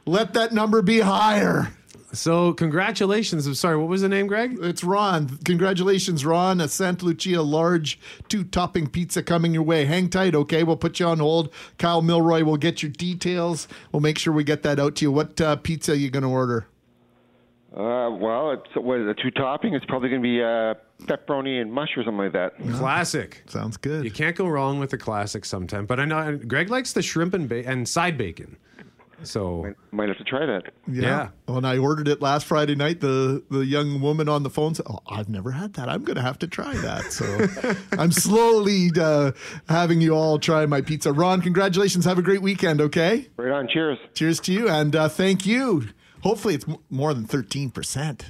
Let 0.06 0.34
that 0.34 0.54
number 0.54 0.82
be 0.82 1.00
higher. 1.00 1.74
So, 2.14 2.54
congratulations. 2.54 3.46
I'm 3.46 3.56
sorry, 3.56 3.76
what 3.76 3.90
was 3.90 4.02
the 4.02 4.08
name, 4.08 4.28
Greg? 4.28 4.58
It's 4.62 4.84
Ron. 4.84 5.38
Congratulations, 5.44 6.26
Ron. 6.26 6.62
A 6.62 6.68
Santa 6.70 7.06
Lucia 7.06 7.42
large 7.42 8.00
two 8.30 8.44
topping 8.46 8.88
pizza 8.88 9.22
coming 9.22 9.54
your 9.54 9.64
way. 9.64 9.86
Hang 9.86 10.10
tight, 10.10 10.34
okay? 10.34 10.64
We'll 10.64 10.78
put 10.78 11.00
you 11.00 11.08
on 11.08 11.20
hold. 11.20 11.52
Kyle 11.78 12.02
Milroy 12.02 12.44
will 12.44 12.56
get 12.56 12.82
your 12.82 12.92
details. 12.92 13.68
We'll 13.92 14.00
make 14.00 14.18
sure 14.18 14.32
we 14.32 14.46
get 14.46 14.64
that 14.64 14.80
out 14.80 14.96
to 14.98 15.06
you. 15.06 15.12
What 15.12 15.42
uh, 15.42 15.58
pizza 15.58 15.92
are 15.92 15.96
you 15.96 16.10
going 16.10 16.24
to 16.24 16.30
order? 16.30 16.68
Uh, 17.76 18.10
well, 18.10 18.52
it's 18.52 18.74
what 18.76 19.00
is 19.02 19.08
it, 19.10 19.20
two 19.22 19.32
topping. 19.32 19.74
It's 19.74 19.86
probably 19.86 20.08
going 20.10 20.22
to 20.22 20.26
be 20.26 20.42
uh, 20.42 20.76
pepperoni 21.08 21.62
and 21.62 21.74
mush 21.74 21.90
or 21.98 22.04
something 22.04 22.20
like 22.24 22.32
that. 22.32 22.58
Classic. 22.76 23.44
Sounds 23.48 23.76
good. 23.76 24.06
You 24.06 24.12
can't 24.12 24.36
go 24.36 24.48
wrong 24.48 24.80
with 24.80 24.92
the 24.92 24.98
classic 24.98 25.44
sometimes. 25.44 25.88
But 25.88 26.00
I 26.00 26.06
know 26.06 26.38
Greg 26.38 26.70
likes 26.70 26.94
the 26.94 27.02
shrimp 27.02 27.34
and, 27.34 27.50
ba- 27.50 27.68
and 27.68 27.88
side 27.88 28.18
bacon. 28.18 28.56
So, 29.24 29.74
Might 29.92 30.10
have 30.10 30.18
to 30.20 30.24
try 30.24 30.46
that. 30.46 30.72
Yeah. 30.88 31.30
When 31.46 31.66
I 31.66 31.78
ordered 31.78 32.08
it 32.08 32.22
last 32.22 32.46
Friday 32.46 32.76
night, 32.76 33.00
the 33.02 33.44
the 33.50 33.66
young 33.66 34.00
woman 34.02 34.30
on 34.30 34.44
the 34.44 34.50
phone 34.50 34.76
said, 34.76 34.86
"Oh, 34.90 35.00
I've 35.08 35.30
never 35.30 35.52
had 35.52 35.74
that. 35.74 35.90
I'm 35.90 36.04
going 36.04 36.18
to 36.18 36.22
have 36.22 36.38
to 36.40 36.48
try 36.48 36.74
that." 36.76 37.12
So 37.12 37.76
I'm 37.98 38.12
slowly 38.12 38.90
uh, 39.00 39.32
having 39.68 40.02
you 40.02 40.14
all 40.14 40.38
try 40.38 40.66
my 40.66 40.82
pizza. 40.82 41.12
Ron, 41.12 41.42
congratulations. 41.42 42.06
Have 42.06 42.20
a 42.20 42.22
great 42.22 42.42
weekend. 42.42 42.82
Okay. 42.82 43.28
Right 43.38 43.52
on. 43.52 43.68
Cheers. 43.68 43.98
Cheers 44.14 44.40
to 44.42 44.54
you, 44.54 44.70
and 44.70 44.96
uh, 44.96 45.10
thank 45.10 45.46
you. 45.46 45.88
Hopefully, 46.26 46.56
it's 46.56 46.66
more 46.90 47.14
than 47.14 47.26
thirteen 47.26 47.70
percent. 47.70 48.26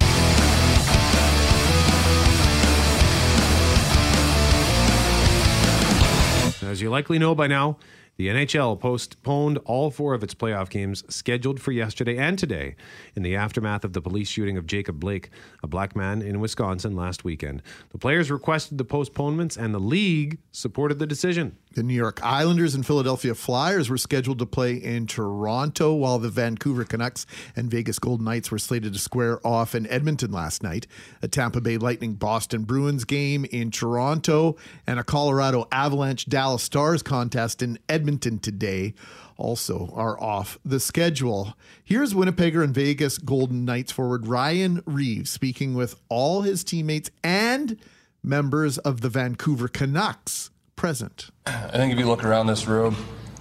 As 6.62 6.82
you 6.82 6.90
likely 6.90 7.18
know 7.18 7.34
by 7.34 7.46
now, 7.46 7.78
the 8.18 8.28
NHL 8.28 8.78
postponed 8.78 9.56
all 9.64 9.90
four 9.90 10.12
of 10.12 10.22
its 10.22 10.34
playoff 10.34 10.68
games 10.68 11.04
scheduled 11.08 11.58
for 11.58 11.72
yesterday 11.72 12.18
and 12.18 12.38
today 12.38 12.76
in 13.14 13.22
the 13.22 13.34
aftermath 13.34 13.82
of 13.82 13.94
the 13.94 14.02
police 14.02 14.28
shooting 14.28 14.58
of 14.58 14.66
Jacob 14.66 15.00
Blake, 15.00 15.30
a 15.62 15.66
black 15.66 15.96
man 15.96 16.20
in 16.20 16.38
Wisconsin 16.38 16.94
last 16.94 17.24
weekend. 17.24 17.62
The 17.92 17.98
players 17.98 18.30
requested 18.30 18.76
the 18.76 18.84
postponements 18.84 19.56
and 19.56 19.72
the 19.72 19.80
league 19.80 20.36
supported 20.52 20.98
the 20.98 21.06
decision. 21.06 21.56
The 21.76 21.82
New 21.82 21.92
York 21.92 22.24
Islanders 22.24 22.74
and 22.74 22.86
Philadelphia 22.86 23.34
Flyers 23.34 23.90
were 23.90 23.98
scheduled 23.98 24.38
to 24.38 24.46
play 24.46 24.76
in 24.76 25.06
Toronto, 25.06 25.92
while 25.92 26.18
the 26.18 26.30
Vancouver 26.30 26.84
Canucks 26.84 27.26
and 27.54 27.70
Vegas 27.70 27.98
Golden 27.98 28.24
Knights 28.24 28.50
were 28.50 28.58
slated 28.58 28.94
to 28.94 28.98
square 28.98 29.46
off 29.46 29.74
in 29.74 29.86
Edmonton 29.88 30.32
last 30.32 30.62
night. 30.62 30.86
A 31.20 31.28
Tampa 31.28 31.60
Bay 31.60 31.76
Lightning 31.76 32.14
Boston 32.14 32.64
Bruins 32.64 33.04
game 33.04 33.44
in 33.44 33.70
Toronto, 33.70 34.56
and 34.86 34.98
a 34.98 35.04
Colorado 35.04 35.68
Avalanche 35.70 36.24
Dallas 36.24 36.62
Stars 36.62 37.02
contest 37.02 37.60
in 37.60 37.78
Edmonton 37.90 38.38
today 38.38 38.94
also 39.36 39.92
are 39.92 40.18
off 40.18 40.58
the 40.64 40.80
schedule. 40.80 41.58
Here's 41.84 42.14
Winnipegger 42.14 42.64
and 42.64 42.74
Vegas 42.74 43.18
Golden 43.18 43.66
Knights 43.66 43.92
forward 43.92 44.26
Ryan 44.26 44.82
Reaves 44.86 45.28
speaking 45.28 45.74
with 45.74 46.00
all 46.08 46.40
his 46.40 46.64
teammates 46.64 47.10
and 47.22 47.78
members 48.22 48.78
of 48.78 49.02
the 49.02 49.10
Vancouver 49.10 49.68
Canucks 49.68 50.48
present. 50.76 51.30
I 51.46 51.68
think 51.72 51.92
if 51.92 51.98
you 51.98 52.06
look 52.06 52.24
around 52.24 52.46
this 52.46 52.66
room, 52.66 52.94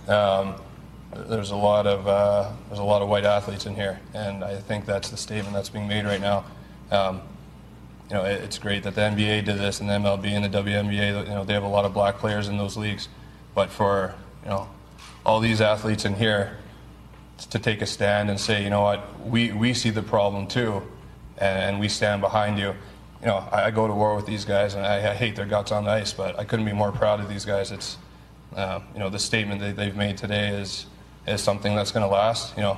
um, 0.07 0.55
there's 1.13 1.51
a 1.51 1.55
lot 1.55 1.85
of 1.85 2.07
uh, 2.07 2.51
there's 2.67 2.79
a 2.79 2.83
lot 2.83 3.01
of 3.01 3.09
white 3.09 3.25
athletes 3.25 3.65
in 3.65 3.75
here, 3.75 3.99
and 4.13 4.43
I 4.43 4.57
think 4.57 4.85
that's 4.85 5.09
the 5.09 5.17
statement 5.17 5.53
that's 5.53 5.69
being 5.69 5.87
made 5.87 6.05
right 6.05 6.21
now. 6.21 6.45
Um, 6.91 7.21
you 8.09 8.15
know, 8.15 8.23
it, 8.23 8.41
it's 8.41 8.57
great 8.57 8.83
that 8.83 8.95
the 8.95 9.01
NBA 9.01 9.45
did 9.45 9.57
this, 9.59 9.79
and 9.79 9.89
the 9.89 9.93
MLB 9.93 10.25
and 10.27 10.45
the 10.45 10.63
WNBA. 10.63 11.27
You 11.27 11.33
know, 11.33 11.43
they 11.43 11.53
have 11.53 11.63
a 11.63 11.67
lot 11.67 11.85
of 11.85 11.93
black 11.93 12.17
players 12.17 12.47
in 12.47 12.57
those 12.57 12.77
leagues, 12.77 13.07
but 13.53 13.69
for 13.69 14.15
you 14.43 14.49
know 14.49 14.67
all 15.25 15.39
these 15.39 15.61
athletes 15.61 16.05
in 16.05 16.15
here 16.15 16.57
to 17.49 17.59
take 17.59 17.81
a 17.81 17.85
stand 17.85 18.29
and 18.29 18.39
say, 18.39 18.63
you 18.63 18.69
know 18.69 18.81
what, 18.81 19.19
we 19.25 19.51
we 19.51 19.73
see 19.73 19.89
the 19.89 20.03
problem 20.03 20.47
too, 20.47 20.81
and, 21.37 21.59
and 21.59 21.79
we 21.79 21.87
stand 21.87 22.21
behind 22.21 22.57
you. 22.59 22.75
You 23.21 23.27
know, 23.27 23.47
I, 23.51 23.65
I 23.65 23.71
go 23.71 23.87
to 23.87 23.93
war 23.93 24.15
with 24.15 24.25
these 24.25 24.45
guys, 24.45 24.75
and 24.75 24.85
I, 24.85 25.11
I 25.11 25.13
hate 25.13 25.35
their 25.35 25.45
guts 25.45 25.71
on 25.71 25.85
the 25.85 25.91
ice, 25.91 26.13
but 26.13 26.37
I 26.39 26.43
couldn't 26.43 26.65
be 26.65 26.73
more 26.73 26.91
proud 26.91 27.19
of 27.19 27.29
these 27.29 27.45
guys. 27.45 27.71
It's 27.71 27.97
uh, 28.55 28.79
you 28.93 28.99
know, 28.99 29.09
the 29.09 29.19
statement 29.19 29.59
that 29.61 29.75
they've 29.75 29.95
made 29.95 30.17
today 30.17 30.49
is 30.49 30.85
is 31.27 31.41
something 31.41 31.75
that's 31.75 31.91
going 31.91 32.07
to 32.07 32.13
last. 32.13 32.55
You 32.55 32.63
know, 32.63 32.77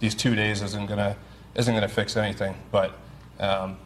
these 0.00 0.14
two 0.14 0.34
days 0.34 0.62
isn't 0.62 0.86
gonna 0.86 1.16
isn't 1.54 1.72
gonna 1.72 1.88
fix 1.88 2.16
anything, 2.16 2.54
but 2.70 2.98
um, 3.38 3.76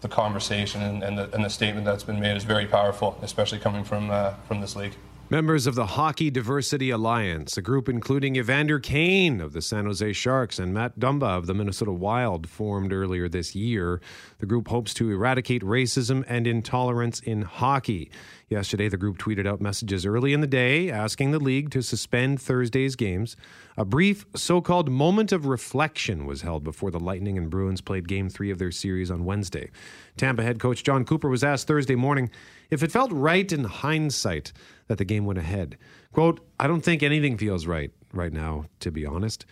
the 0.00 0.08
conversation 0.08 0.82
and, 0.82 1.02
and, 1.02 1.18
the, 1.18 1.32
and 1.34 1.44
the 1.44 1.48
statement 1.48 1.86
that's 1.86 2.04
been 2.04 2.20
made 2.20 2.36
is 2.36 2.44
very 2.44 2.66
powerful, 2.66 3.18
especially 3.22 3.58
coming 3.58 3.84
from 3.84 4.10
uh, 4.10 4.34
from 4.46 4.60
this 4.60 4.76
league. 4.76 4.94
Members 5.30 5.66
of 5.66 5.74
the 5.74 5.86
Hockey 5.86 6.30
Diversity 6.30 6.90
Alliance, 6.90 7.56
a 7.56 7.62
group 7.62 7.88
including 7.88 8.36
Evander 8.36 8.78
Kane 8.78 9.40
of 9.40 9.54
the 9.54 9.62
San 9.62 9.86
Jose 9.86 10.12
Sharks 10.12 10.58
and 10.58 10.74
Matt 10.74 11.00
Dumba 11.00 11.38
of 11.38 11.46
the 11.46 11.54
Minnesota 11.54 11.92
Wild, 11.92 12.46
formed 12.46 12.92
earlier 12.92 13.26
this 13.26 13.54
year. 13.54 14.02
The 14.38 14.46
group 14.46 14.68
hopes 14.68 14.92
to 14.94 15.10
eradicate 15.10 15.62
racism 15.62 16.24
and 16.28 16.46
intolerance 16.46 17.20
in 17.20 17.40
hockey. 17.40 18.10
Yesterday, 18.50 18.90
the 18.90 18.98
group 18.98 19.16
tweeted 19.16 19.46
out 19.46 19.62
messages 19.62 20.04
early 20.04 20.34
in 20.34 20.42
the 20.42 20.46
day 20.46 20.90
asking 20.90 21.30
the 21.30 21.38
league 21.38 21.70
to 21.70 21.82
suspend 21.82 22.40
Thursday's 22.40 22.94
games. 22.94 23.34
A 23.78 23.84
brief 23.86 24.26
so 24.36 24.60
called 24.60 24.90
moment 24.90 25.32
of 25.32 25.46
reflection 25.46 26.26
was 26.26 26.42
held 26.42 26.62
before 26.62 26.90
the 26.90 27.00
Lightning 27.00 27.38
and 27.38 27.48
Bruins 27.48 27.80
played 27.80 28.06
game 28.06 28.28
three 28.28 28.50
of 28.50 28.58
their 28.58 28.70
series 28.70 29.10
on 29.10 29.24
Wednesday. 29.24 29.70
Tampa 30.18 30.42
head 30.42 30.60
coach 30.60 30.84
Jon 30.84 31.06
Cooper 31.06 31.30
was 31.30 31.42
asked 31.42 31.66
Thursday 31.66 31.96
morning 31.96 32.30
if 32.70 32.82
it 32.82 32.92
felt 32.92 33.10
right 33.10 33.50
in 33.50 33.64
hindsight 33.64 34.52
that 34.88 34.98
the 34.98 35.04
game 35.04 35.24
went 35.24 35.38
ahead. 35.38 35.76
Quote, 36.12 36.40
I 36.58 36.66
don't 36.66 36.82
think 36.82 37.02
anything 37.02 37.36
feels 37.36 37.66
right 37.66 37.90
right 38.12 38.32
now, 38.32 38.66
to 38.80 38.90
be 38.90 39.04
honest. 39.04 39.44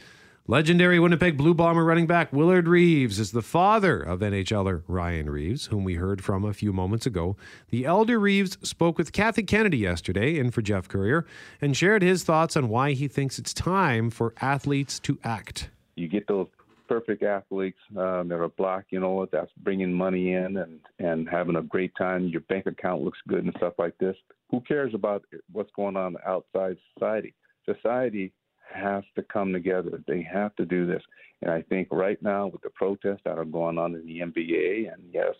Legendary 0.48 0.98
Winnipeg 0.98 1.36
Blue 1.36 1.54
Bomber 1.54 1.84
running 1.84 2.08
back 2.08 2.32
Willard 2.32 2.66
Reaves 2.66 3.20
is 3.20 3.30
the 3.30 3.42
father 3.42 4.00
of 4.00 4.20
NHLer 4.20 4.82
Ryan 4.88 5.30
Reaves, 5.30 5.66
whom 5.66 5.84
we 5.84 5.94
heard 5.94 6.24
from 6.24 6.44
a 6.44 6.52
few 6.52 6.72
moments 6.72 7.06
ago. 7.06 7.36
The 7.70 7.84
elder 7.84 8.18
Reaves 8.18 8.58
spoke 8.60 8.98
with 8.98 9.12
Kathy 9.12 9.44
Kennedy 9.44 9.78
yesterday 9.78 10.36
in 10.36 10.50
for 10.50 10.60
Jeff 10.60 10.88
Courier 10.88 11.24
and 11.60 11.76
shared 11.76 12.02
his 12.02 12.24
thoughts 12.24 12.56
on 12.56 12.68
why 12.68 12.92
he 12.92 13.06
thinks 13.06 13.38
it's 13.38 13.54
time 13.54 14.10
for 14.10 14.34
athletes 14.40 14.98
to 15.00 15.16
act. 15.22 15.70
you 15.94 16.08
get 16.08 16.26
those 16.26 16.48
perfect 16.92 17.22
athletes 17.22 17.78
uh, 17.92 18.22
that 18.24 18.38
are 18.38 18.48
black, 18.58 18.84
you 18.90 19.00
know, 19.00 19.26
that's 19.32 19.50
bringing 19.62 19.90
money 19.90 20.34
in 20.34 20.58
and 20.58 20.78
and 20.98 21.26
having 21.26 21.56
a 21.56 21.62
great 21.62 21.92
time. 21.96 22.26
Your 22.26 22.42
bank 22.42 22.66
account 22.66 23.02
looks 23.02 23.18
good 23.28 23.44
and 23.44 23.54
stuff 23.56 23.72
like 23.78 23.96
this. 23.96 24.14
Who 24.50 24.60
cares 24.60 24.92
about 24.92 25.24
what's 25.50 25.70
going 25.74 25.96
on 25.96 26.16
outside 26.26 26.76
society? 26.92 27.34
Society 27.64 28.30
has 28.74 29.04
to 29.16 29.22
come 29.22 29.54
together. 29.54 30.02
They 30.06 30.20
have 30.30 30.54
to 30.56 30.66
do 30.66 30.86
this. 30.86 31.02
And 31.40 31.50
I 31.50 31.62
think 31.62 31.88
right 31.90 32.22
now, 32.22 32.48
with 32.48 32.60
the 32.60 32.70
protests 32.70 33.22
that 33.24 33.38
are 33.38 33.46
going 33.46 33.78
on 33.78 33.94
in 33.94 34.06
the 34.06 34.20
NBA, 34.20 34.92
and 34.92 35.02
yes, 35.10 35.34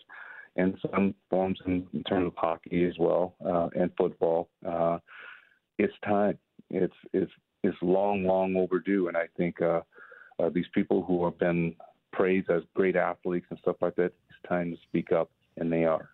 in 0.55 0.75
some 0.89 1.13
forms 1.29 1.59
in, 1.67 1.85
in 1.93 2.03
terms 2.03 2.27
of 2.27 2.33
hockey 2.35 2.85
as 2.85 2.95
well 2.97 3.35
uh, 3.45 3.69
and 3.79 3.91
football, 3.95 4.49
uh, 4.67 4.97
it's 5.77 5.93
time. 6.03 6.39
It's 6.71 6.95
it's 7.13 7.31
it's 7.63 7.77
long, 7.83 8.23
long 8.23 8.55
overdue. 8.55 9.07
And 9.07 9.15
I 9.15 9.27
think 9.37 9.61
uh, 9.61 9.81
uh, 10.39 10.49
these 10.49 10.67
people 10.73 11.03
who 11.03 11.23
have 11.25 11.37
been 11.37 11.75
praised 12.11 12.49
as 12.49 12.63
great 12.73 12.95
athletes 12.95 13.45
and 13.49 13.59
stuff 13.59 13.77
like 13.81 13.95
that, 13.95 14.05
it's 14.29 14.49
time 14.49 14.71
to 14.71 14.77
speak 14.83 15.11
up, 15.11 15.29
and 15.57 15.71
they 15.71 15.85
are. 15.85 16.09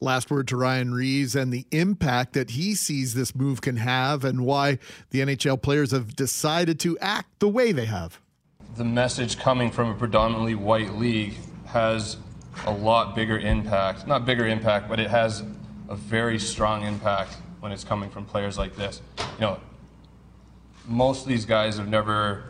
Last 0.00 0.30
word 0.30 0.48
to 0.48 0.56
Ryan 0.56 0.92
Reaves 0.92 1.34
and 1.34 1.52
the 1.52 1.66
impact 1.70 2.34
that 2.34 2.50
he 2.50 2.74
sees 2.74 3.14
this 3.14 3.34
move 3.34 3.60
can 3.60 3.76
have, 3.76 4.24
and 4.24 4.44
why 4.44 4.78
the 5.10 5.20
NHL 5.20 5.60
players 5.60 5.92
have 5.92 6.14
decided 6.14 6.78
to 6.80 6.98
act 6.98 7.38
the 7.38 7.48
way 7.48 7.72
they 7.72 7.86
have. 7.86 8.20
The 8.76 8.84
message 8.84 9.38
coming 9.38 9.70
from 9.70 9.90
a 9.90 9.94
predominantly 9.94 10.54
white 10.54 10.94
league 10.94 11.34
has 11.66 12.16
a 12.66 12.72
lot 12.72 13.14
bigger 13.14 13.38
impact. 13.38 14.06
Not 14.06 14.26
bigger 14.26 14.46
impact, 14.46 14.88
but 14.88 15.00
it 15.00 15.10
has 15.10 15.42
a 15.88 15.96
very 15.96 16.38
strong 16.38 16.84
impact 16.84 17.36
when 17.60 17.72
it's 17.72 17.84
coming 17.84 18.10
from 18.10 18.24
players 18.24 18.58
like 18.58 18.76
this. 18.76 19.00
You 19.18 19.42
know, 19.42 19.60
most 20.86 21.22
of 21.22 21.28
these 21.28 21.44
guys 21.44 21.76
have 21.78 21.88
never 21.88 22.44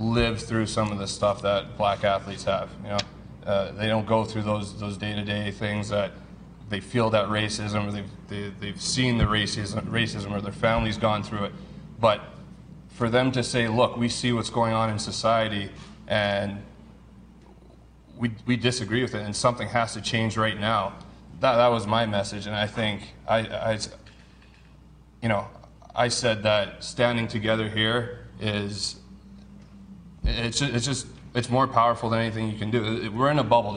lived 0.00 0.40
through 0.40 0.66
some 0.66 0.90
of 0.90 0.98
the 0.98 1.06
stuff 1.06 1.42
that 1.42 1.76
black 1.76 2.02
athletes 2.02 2.44
have. 2.44 2.70
You 2.82 2.90
know, 2.90 2.98
uh, 3.46 3.72
they 3.72 3.86
don't 3.86 4.06
go 4.06 4.24
through 4.24 4.42
those 4.42 4.78
those 4.80 4.96
day 4.96 5.14
to 5.14 5.22
day 5.22 5.50
things 5.50 5.90
that 5.90 6.12
they 6.68 6.80
feel 6.80 7.10
that 7.10 7.26
racism 7.26 7.88
or 7.88 7.92
they've 7.92 8.10
they, 8.28 8.42
have 8.44 8.60
they 8.60 8.66
have 8.68 8.80
seen 8.80 9.18
the 9.18 9.24
racism 9.24 9.82
racism 9.86 10.32
or 10.32 10.40
their 10.40 10.52
family's 10.52 10.96
gone 10.96 11.22
through 11.22 11.44
it. 11.44 11.52
But 12.00 12.22
for 12.88 13.08
them 13.08 13.32
to 13.32 13.42
say, 13.42 13.68
look, 13.68 13.96
we 13.96 14.08
see 14.08 14.32
what's 14.32 14.50
going 14.50 14.72
on 14.72 14.90
in 14.90 14.98
society 14.98 15.70
and 16.06 16.62
we, 18.16 18.30
we 18.44 18.56
disagree 18.56 19.02
with 19.02 19.14
it 19.14 19.22
and 19.22 19.34
something 19.34 19.68
has 19.68 19.94
to 19.94 20.00
change 20.00 20.36
right 20.36 20.58
now. 20.58 20.94
That, 21.40 21.56
that 21.56 21.68
was 21.68 21.86
my 21.86 22.04
message. 22.04 22.46
And 22.46 22.54
I 22.54 22.66
think 22.66 23.14
I, 23.26 23.38
I, 23.38 23.78
you 25.22 25.28
know, 25.28 25.46
I 25.94 26.08
said 26.08 26.42
that 26.42 26.84
standing 26.84 27.26
together 27.26 27.68
here 27.68 28.26
is 28.38 28.99
it's 30.24 30.58
just, 30.58 30.74
it's 30.74 30.86
just 30.86 31.06
it's 31.34 31.50
more 31.50 31.66
powerful 31.66 32.10
than 32.10 32.20
anything 32.20 32.50
you 32.50 32.58
can 32.58 32.70
do. 32.70 33.10
We're 33.12 33.30
in 33.30 33.38
a 33.38 33.44
bubble. 33.44 33.74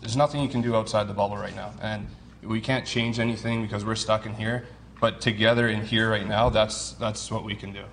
There's 0.00 0.16
nothing 0.16 0.42
you 0.42 0.48
can 0.48 0.62
do 0.62 0.74
outside 0.74 1.08
the 1.08 1.14
bubble 1.14 1.36
right 1.36 1.54
now, 1.54 1.72
and 1.82 2.06
we 2.42 2.60
can't 2.60 2.86
change 2.86 3.18
anything 3.18 3.62
because 3.62 3.84
we're 3.84 3.96
stuck 3.96 4.26
in 4.26 4.34
here. 4.34 4.66
But 5.00 5.20
together 5.20 5.68
in 5.68 5.84
here 5.84 6.10
right 6.10 6.26
now, 6.26 6.48
that's 6.48 6.92
that's 6.92 7.30
what 7.30 7.44
we 7.44 7.54
can 7.54 7.72
do. 7.72 7.84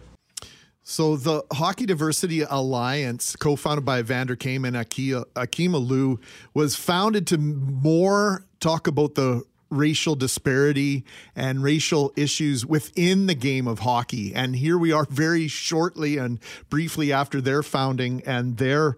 So 0.84 1.18
the 1.18 1.44
Hockey 1.52 1.86
Diversity 1.86 2.44
Alliance, 2.50 3.36
co-founded 3.36 3.84
by 3.84 4.00
Evander 4.00 4.38
Kane 4.38 4.64
and 4.64 4.78
Akim 4.78 5.74
Aliu, 5.74 6.18
was 6.54 6.78
founded 6.78 7.28
to 7.28 7.38
more 7.38 8.46
talk 8.62 8.88
about 8.88 9.16
the 9.16 9.44
racial 9.70 10.16
disparity 10.16 11.04
and 11.36 11.64
racial 11.64 12.14
issues 12.16 12.66
within 12.66 13.28
the 13.28 13.36
game 13.36 13.68
of 13.68 13.80
hockey. 13.80 14.34
And 14.34 14.56
here 14.56 14.78
we 14.78 14.92
are 14.92 15.06
very 15.10 15.48
shortly 15.48 16.18
and 16.18 16.40
briefly 16.70 17.12
after 17.12 17.42
their 17.42 17.64
founding 17.64 18.22
and 18.26 18.58
their 18.58 18.98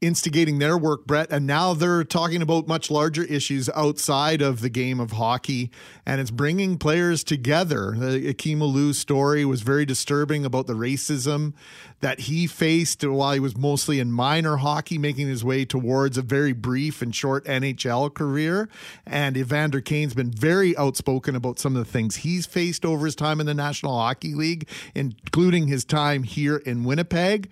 instigating 0.00 0.58
their 0.58 0.76
work, 0.76 1.06
Brett, 1.06 1.28
and 1.30 1.46
now 1.46 1.72
they're 1.72 2.04
talking 2.04 2.42
about 2.42 2.68
much 2.68 2.90
larger 2.90 3.24
issues 3.24 3.70
outside 3.70 4.42
of 4.42 4.60
the 4.60 4.68
game 4.68 5.00
of 5.00 5.12
hockey, 5.12 5.70
and 6.04 6.20
it's 6.20 6.30
bringing 6.30 6.76
players 6.76 7.24
together. 7.24 7.94
The 7.96 8.34
Aliu 8.34 8.94
story 8.94 9.44
was 9.44 9.62
very 9.62 9.86
disturbing 9.86 10.44
about 10.44 10.66
the 10.66 10.74
racism 10.74 11.54
that 12.00 12.20
he 12.20 12.46
faced 12.46 13.04
while 13.04 13.32
he 13.32 13.40
was 13.40 13.56
mostly 13.56 13.98
in 13.98 14.12
minor 14.12 14.56
hockey, 14.56 14.98
making 14.98 15.28
his 15.28 15.42
way 15.42 15.64
towards 15.64 16.18
a 16.18 16.22
very 16.22 16.52
brief 16.52 17.00
and 17.00 17.14
short 17.14 17.44
NHL 17.46 18.12
career. 18.12 18.68
And 19.06 19.36
Evander 19.36 19.80
Kane's 19.80 20.14
been 20.14 20.30
very 20.30 20.76
outspoken 20.76 21.34
about 21.34 21.58
some 21.58 21.74
of 21.74 21.84
the 21.84 21.90
things 21.90 22.16
he's 22.16 22.44
faced 22.44 22.84
over 22.84 23.06
his 23.06 23.16
time 23.16 23.40
in 23.40 23.46
the 23.46 23.54
National 23.54 23.96
Hockey 23.96 24.34
League, 24.34 24.68
including 24.94 25.68
his 25.68 25.86
time 25.86 26.22
here 26.22 26.58
in 26.58 26.84
Winnipeg. 26.84 27.50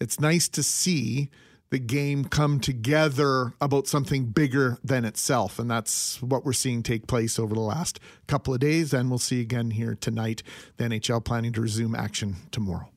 It's 0.00 0.20
nice 0.20 0.48
to 0.50 0.62
see 0.62 1.30
the 1.70 1.78
game 1.78 2.24
come 2.24 2.60
together 2.60 3.52
about 3.60 3.86
something 3.86 4.26
bigger 4.26 4.78
than 4.82 5.04
itself. 5.04 5.58
And 5.58 5.70
that's 5.70 6.22
what 6.22 6.44
we're 6.44 6.52
seeing 6.54 6.82
take 6.82 7.06
place 7.06 7.38
over 7.38 7.54
the 7.54 7.60
last 7.60 8.00
couple 8.26 8.54
of 8.54 8.60
days. 8.60 8.94
And 8.94 9.10
we'll 9.10 9.18
see 9.18 9.40
again 9.40 9.72
here 9.72 9.94
tonight. 9.94 10.42
The 10.76 10.84
NHL 10.84 11.24
planning 11.24 11.52
to 11.52 11.60
resume 11.60 11.94
action 11.94 12.36
tomorrow. 12.50 12.88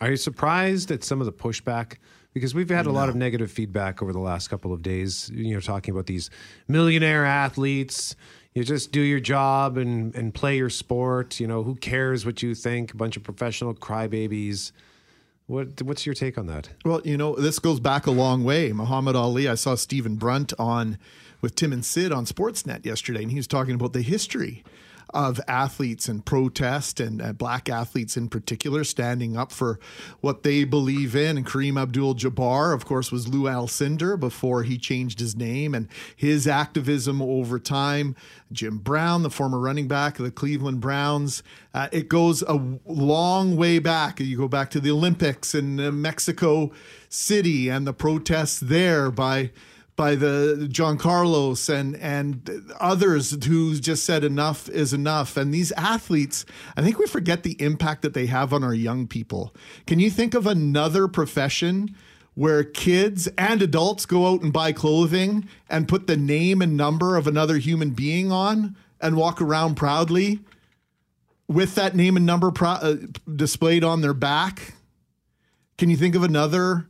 Are 0.00 0.10
you 0.10 0.16
surprised 0.16 0.92
at 0.92 1.02
some 1.02 1.20
of 1.20 1.26
the 1.26 1.32
pushback? 1.32 1.96
Because 2.34 2.54
we've 2.54 2.68
had 2.68 2.86
a 2.86 2.92
lot 2.92 3.08
of 3.08 3.16
negative 3.16 3.50
feedback 3.50 4.00
over 4.00 4.12
the 4.12 4.20
last 4.20 4.46
couple 4.46 4.72
of 4.72 4.80
days, 4.80 5.28
you 5.34 5.54
know, 5.54 5.60
talking 5.60 5.92
about 5.92 6.06
these 6.06 6.30
millionaire 6.68 7.24
athletes. 7.24 8.14
You 8.54 8.62
just 8.62 8.92
do 8.92 9.00
your 9.00 9.18
job 9.18 9.76
and, 9.76 10.14
and 10.14 10.32
play 10.32 10.56
your 10.56 10.70
sport. 10.70 11.40
You 11.40 11.48
know, 11.48 11.64
who 11.64 11.74
cares 11.74 12.24
what 12.24 12.42
you 12.42 12.54
think? 12.54 12.92
A 12.92 12.96
bunch 12.96 13.16
of 13.16 13.24
professional 13.24 13.74
crybabies. 13.74 14.70
What 15.48 15.80
what's 15.80 16.04
your 16.04 16.14
take 16.14 16.36
on 16.36 16.46
that? 16.48 16.68
Well, 16.84 17.00
you 17.04 17.16
know, 17.16 17.34
this 17.34 17.58
goes 17.58 17.80
back 17.80 18.06
a 18.06 18.10
long 18.10 18.44
way. 18.44 18.70
Muhammad 18.70 19.16
Ali, 19.16 19.48
I 19.48 19.54
saw 19.54 19.76
Stephen 19.76 20.16
Brunt 20.16 20.52
on 20.58 20.98
with 21.40 21.54
Tim 21.54 21.72
and 21.72 21.82
Sid 21.82 22.12
on 22.12 22.26
Sportsnet 22.26 22.84
yesterday, 22.84 23.22
and 23.22 23.30
he 23.30 23.38
was 23.38 23.46
talking 23.46 23.74
about 23.74 23.94
the 23.94 24.02
history 24.02 24.62
of 25.10 25.40
athletes 25.48 26.08
and 26.08 26.24
protest 26.24 27.00
and 27.00 27.22
uh, 27.22 27.32
black 27.32 27.68
athletes 27.68 28.16
in 28.16 28.28
particular 28.28 28.84
standing 28.84 29.36
up 29.36 29.52
for 29.52 29.78
what 30.20 30.42
they 30.42 30.64
believe 30.64 31.16
in. 31.16 31.36
And 31.36 31.46
Kareem 31.46 31.80
Abdul 31.80 32.14
Jabbar, 32.14 32.74
of 32.74 32.84
course, 32.84 33.10
was 33.10 33.28
Lou 33.28 33.44
Alcindor 33.44 34.18
before 34.18 34.62
he 34.62 34.78
changed 34.78 35.20
his 35.20 35.34
name 35.34 35.74
and 35.74 35.88
his 36.14 36.46
activism 36.46 37.22
over 37.22 37.58
time. 37.58 38.16
Jim 38.52 38.78
Brown, 38.78 39.22
the 39.22 39.30
former 39.30 39.58
running 39.58 39.88
back 39.88 40.18
of 40.18 40.24
the 40.24 40.30
Cleveland 40.30 40.80
Browns. 40.80 41.42
Uh, 41.74 41.88
it 41.92 42.08
goes 42.08 42.42
a 42.42 42.60
long 42.86 43.56
way 43.56 43.78
back. 43.78 44.20
You 44.20 44.36
go 44.36 44.48
back 44.48 44.70
to 44.70 44.80
the 44.80 44.90
Olympics 44.90 45.54
in 45.54 45.78
uh, 45.80 45.90
Mexico 45.90 46.72
City 47.08 47.68
and 47.68 47.86
the 47.86 47.92
protests 47.92 48.60
there 48.60 49.10
by 49.10 49.50
by 49.98 50.14
the 50.14 50.68
John 50.70 50.96
Carlos 50.96 51.68
and 51.68 51.96
and 51.96 52.72
others 52.78 53.44
who 53.44 53.74
just 53.74 54.04
said 54.04 54.22
enough 54.22 54.68
is 54.70 54.94
enough. 54.94 55.36
And 55.36 55.52
these 55.52 55.72
athletes, 55.72 56.46
I 56.76 56.82
think 56.82 56.98
we 56.98 57.06
forget 57.06 57.42
the 57.42 57.60
impact 57.60 58.02
that 58.02 58.14
they 58.14 58.26
have 58.26 58.52
on 58.52 58.62
our 58.62 58.72
young 58.72 59.08
people. 59.08 59.54
Can 59.86 59.98
you 59.98 60.08
think 60.08 60.34
of 60.34 60.46
another 60.46 61.08
profession 61.08 61.94
where 62.34 62.62
kids 62.62 63.28
and 63.36 63.60
adults 63.60 64.06
go 64.06 64.32
out 64.32 64.40
and 64.40 64.52
buy 64.52 64.70
clothing 64.70 65.48
and 65.68 65.88
put 65.88 66.06
the 66.06 66.16
name 66.16 66.62
and 66.62 66.76
number 66.76 67.16
of 67.16 67.26
another 67.26 67.58
human 67.58 67.90
being 67.90 68.30
on 68.30 68.76
and 69.00 69.16
walk 69.16 69.42
around 69.42 69.74
proudly 69.74 70.38
with 71.48 71.74
that 71.74 71.96
name 71.96 72.16
and 72.16 72.24
number 72.24 72.52
pro- 72.52 72.70
uh, 72.70 72.96
displayed 73.34 73.82
on 73.82 74.00
their 74.00 74.14
back? 74.14 74.74
Can 75.76 75.90
you 75.90 75.96
think 75.96 76.14
of 76.14 76.22
another 76.22 76.88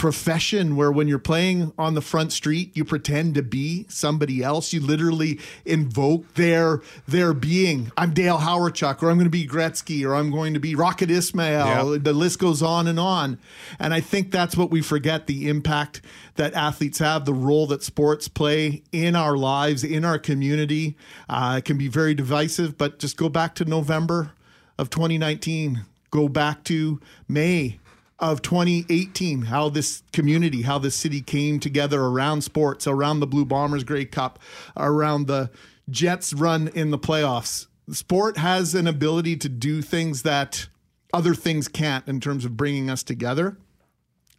profession 0.00 0.76
where 0.76 0.90
when 0.90 1.08
you're 1.08 1.18
playing 1.18 1.74
on 1.76 1.92
the 1.92 2.00
front 2.00 2.32
street 2.32 2.74
you 2.74 2.82
pretend 2.86 3.34
to 3.34 3.42
be 3.42 3.84
somebody 3.90 4.42
else. 4.42 4.72
You 4.72 4.80
literally 4.80 5.38
invoke 5.66 6.32
their 6.36 6.80
their 7.06 7.34
being. 7.34 7.92
I'm 7.98 8.14
dale 8.14 8.38
hawerchuk 8.38 9.02
or 9.02 9.10
i'm 9.10 9.18
going 9.18 9.26
to 9.26 9.30
be 9.30 9.46
gretzky 9.46 10.02
or 10.06 10.14
i'm 10.14 10.30
going 10.30 10.54
to 10.54 10.58
be 10.58 10.74
rocket 10.74 11.10
ismail. 11.10 11.98
The 11.98 12.14
list 12.14 12.38
goes 12.38 12.62
on 12.62 12.86
and 12.86 12.98
on. 12.98 13.38
And 13.78 13.92
i 13.92 14.00
think 14.00 14.30
that's 14.30 14.56
what 14.56 14.70
we 14.70 14.80
forget 14.80 15.26
the 15.26 15.50
impact 15.50 16.00
that 16.36 16.54
athletes 16.54 16.98
have 17.00 17.26
the 17.26 17.34
role 17.34 17.66
that 17.66 17.82
sports 17.82 18.26
play 18.26 18.82
in 18.92 19.14
our 19.14 19.36
lives 19.36 19.84
in 19.84 20.06
our 20.06 20.18
community. 20.18 20.96
Uh, 21.28 21.56
it 21.58 21.66
can 21.66 21.76
be 21.76 21.88
very 21.88 22.14
divisive 22.14 22.78
but 22.78 22.98
just 22.98 23.18
go 23.18 23.28
back 23.28 23.54
to 23.56 23.66
november 23.66 24.32
of 24.78 24.88
2019 24.88 25.84
go 26.10 26.26
back 26.26 26.64
to 26.64 26.98
may 27.28 27.78
of 28.20 28.42
2018, 28.42 29.42
how 29.42 29.68
this 29.68 30.02
community, 30.12 30.62
how 30.62 30.78
this 30.78 30.94
city 30.94 31.20
came 31.20 31.58
together 31.58 32.02
around 32.02 32.42
sports, 32.42 32.86
around 32.86 33.20
the 33.20 33.26
Blue 33.26 33.44
Bombers 33.44 33.84
Grey 33.84 34.04
Cup, 34.04 34.38
around 34.76 35.26
the 35.26 35.50
Jets 35.88 36.32
run 36.32 36.68
in 36.68 36.90
the 36.90 36.98
playoffs. 36.98 37.66
Sport 37.90 38.36
has 38.36 38.74
an 38.74 38.86
ability 38.86 39.36
to 39.38 39.48
do 39.48 39.82
things 39.82 40.22
that 40.22 40.68
other 41.12 41.34
things 41.34 41.66
can't 41.66 42.06
in 42.06 42.20
terms 42.20 42.44
of 42.44 42.56
bringing 42.56 42.88
us 42.88 43.02
together. 43.02 43.56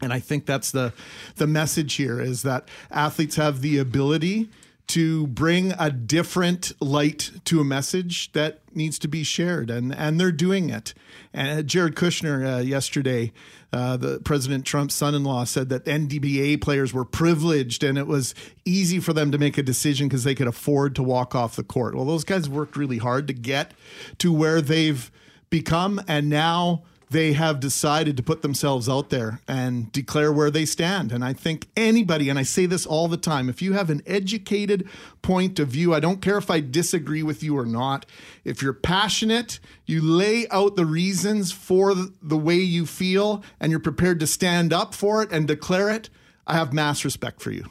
And 0.02 0.14
I 0.14 0.20
think 0.20 0.46
that's 0.46 0.72
the 0.72 0.94
the 1.36 1.48
message 1.48 1.96
here 1.96 2.20
is 2.20 2.42
that 2.44 2.68
athletes 2.90 3.36
have 3.36 3.62
the 3.62 3.78
ability 3.78 4.50
to 4.88 5.28
bring 5.28 5.74
a 5.80 5.90
different 5.90 6.74
light 6.82 7.32
to 7.46 7.62
a 7.62 7.64
message 7.64 8.32
that 8.34 8.60
needs 8.76 9.00
to 9.00 9.08
be 9.08 9.24
shared, 9.24 9.70
and 9.70 9.94
and 9.96 10.20
they're 10.20 10.32
doing 10.32 10.70
it. 10.70 10.94
And 11.34 11.68
Jared 11.68 11.96
Kushner 11.96 12.58
uh, 12.58 12.60
yesterday, 12.60 13.32
uh, 13.72 13.98
the 13.98 14.20
President 14.20 14.66
Trump's 14.66 14.96
son-in-law, 14.96 15.46
said 15.46 15.70
that 15.70 15.86
NBA 15.86 16.62
players 16.62 16.94
were 16.94 17.06
privileged, 17.06 17.84
and 17.84 17.98
it 17.98 18.08
was 18.08 18.36
easy 18.66 19.00
for 19.00 19.14
them 19.14 19.32
to 19.32 19.38
make 19.38 19.58
a 19.58 19.64
decision 19.64 20.08
because 20.08 20.24
they 20.24 20.36
could 20.36 20.48
afford 20.48 20.96
to 20.96 21.04
walk 21.04 21.36
off 21.36 21.56
the 21.56 21.64
court. 21.64 21.96
Well, 21.96 22.06
those 22.06 22.24
guys 22.24 22.50
worked 22.50 22.76
really 22.76 22.98
hard 22.98 23.28
to 23.28 23.34
get 23.34 23.74
to 24.18 24.34
where 24.34 24.62
they've 24.62 25.10
become, 25.50 26.02
and 26.08 26.30
now 26.30 26.84
they 27.12 27.34
have 27.34 27.60
decided 27.60 28.16
to 28.16 28.24
put 28.24 28.42
themselves 28.42 28.88
out 28.88 29.10
there 29.10 29.42
and 29.46 29.92
declare 29.92 30.32
where 30.32 30.50
they 30.50 30.64
stand. 30.64 31.12
And 31.12 31.26
I 31.26 31.34
think 31.34 31.68
anybody, 31.76 32.30
and 32.30 32.40
I 32.40 32.44
say 32.44 32.66
this 32.66 32.86
all 32.86 33.10
the 33.10 33.18
time, 33.18 33.50
if 33.50 33.62
you 33.62 33.74
have 33.74 33.90
an 33.90 34.02
educated 34.06 34.88
point 35.22 35.60
of 35.60 35.68
view, 35.68 35.94
I 35.94 36.00
don't 36.00 36.22
care 36.22 36.38
if 36.38 36.50
I 36.50 36.62
disagree 36.62 37.22
with 37.22 37.44
you 37.44 37.58
or 37.58 37.66
not, 37.66 38.06
if 38.46 38.62
you're 38.62 38.72
passionate, 38.72 39.60
you 39.86 40.02
lay 40.02 40.48
out 40.52 40.78
the 40.78 40.86
reasons 40.86 41.52
for 41.52 41.94
the 41.94 42.38
way 42.38 42.56
you 42.56 42.86
feel, 42.86 43.44
and 43.60 43.72
you're 43.72 43.82
prepared 43.82 44.22
to 44.22 44.28
stand 44.28 44.72
up 44.72 44.94
for 44.94 45.22
it 45.22 45.34
and 45.34 45.46
declare 45.46 45.90
it, 45.90 46.10
I 46.48 46.54
have 46.54 46.72
mass 46.72 47.04
respect 47.04 47.42
for 47.42 47.52
you. 47.52 47.66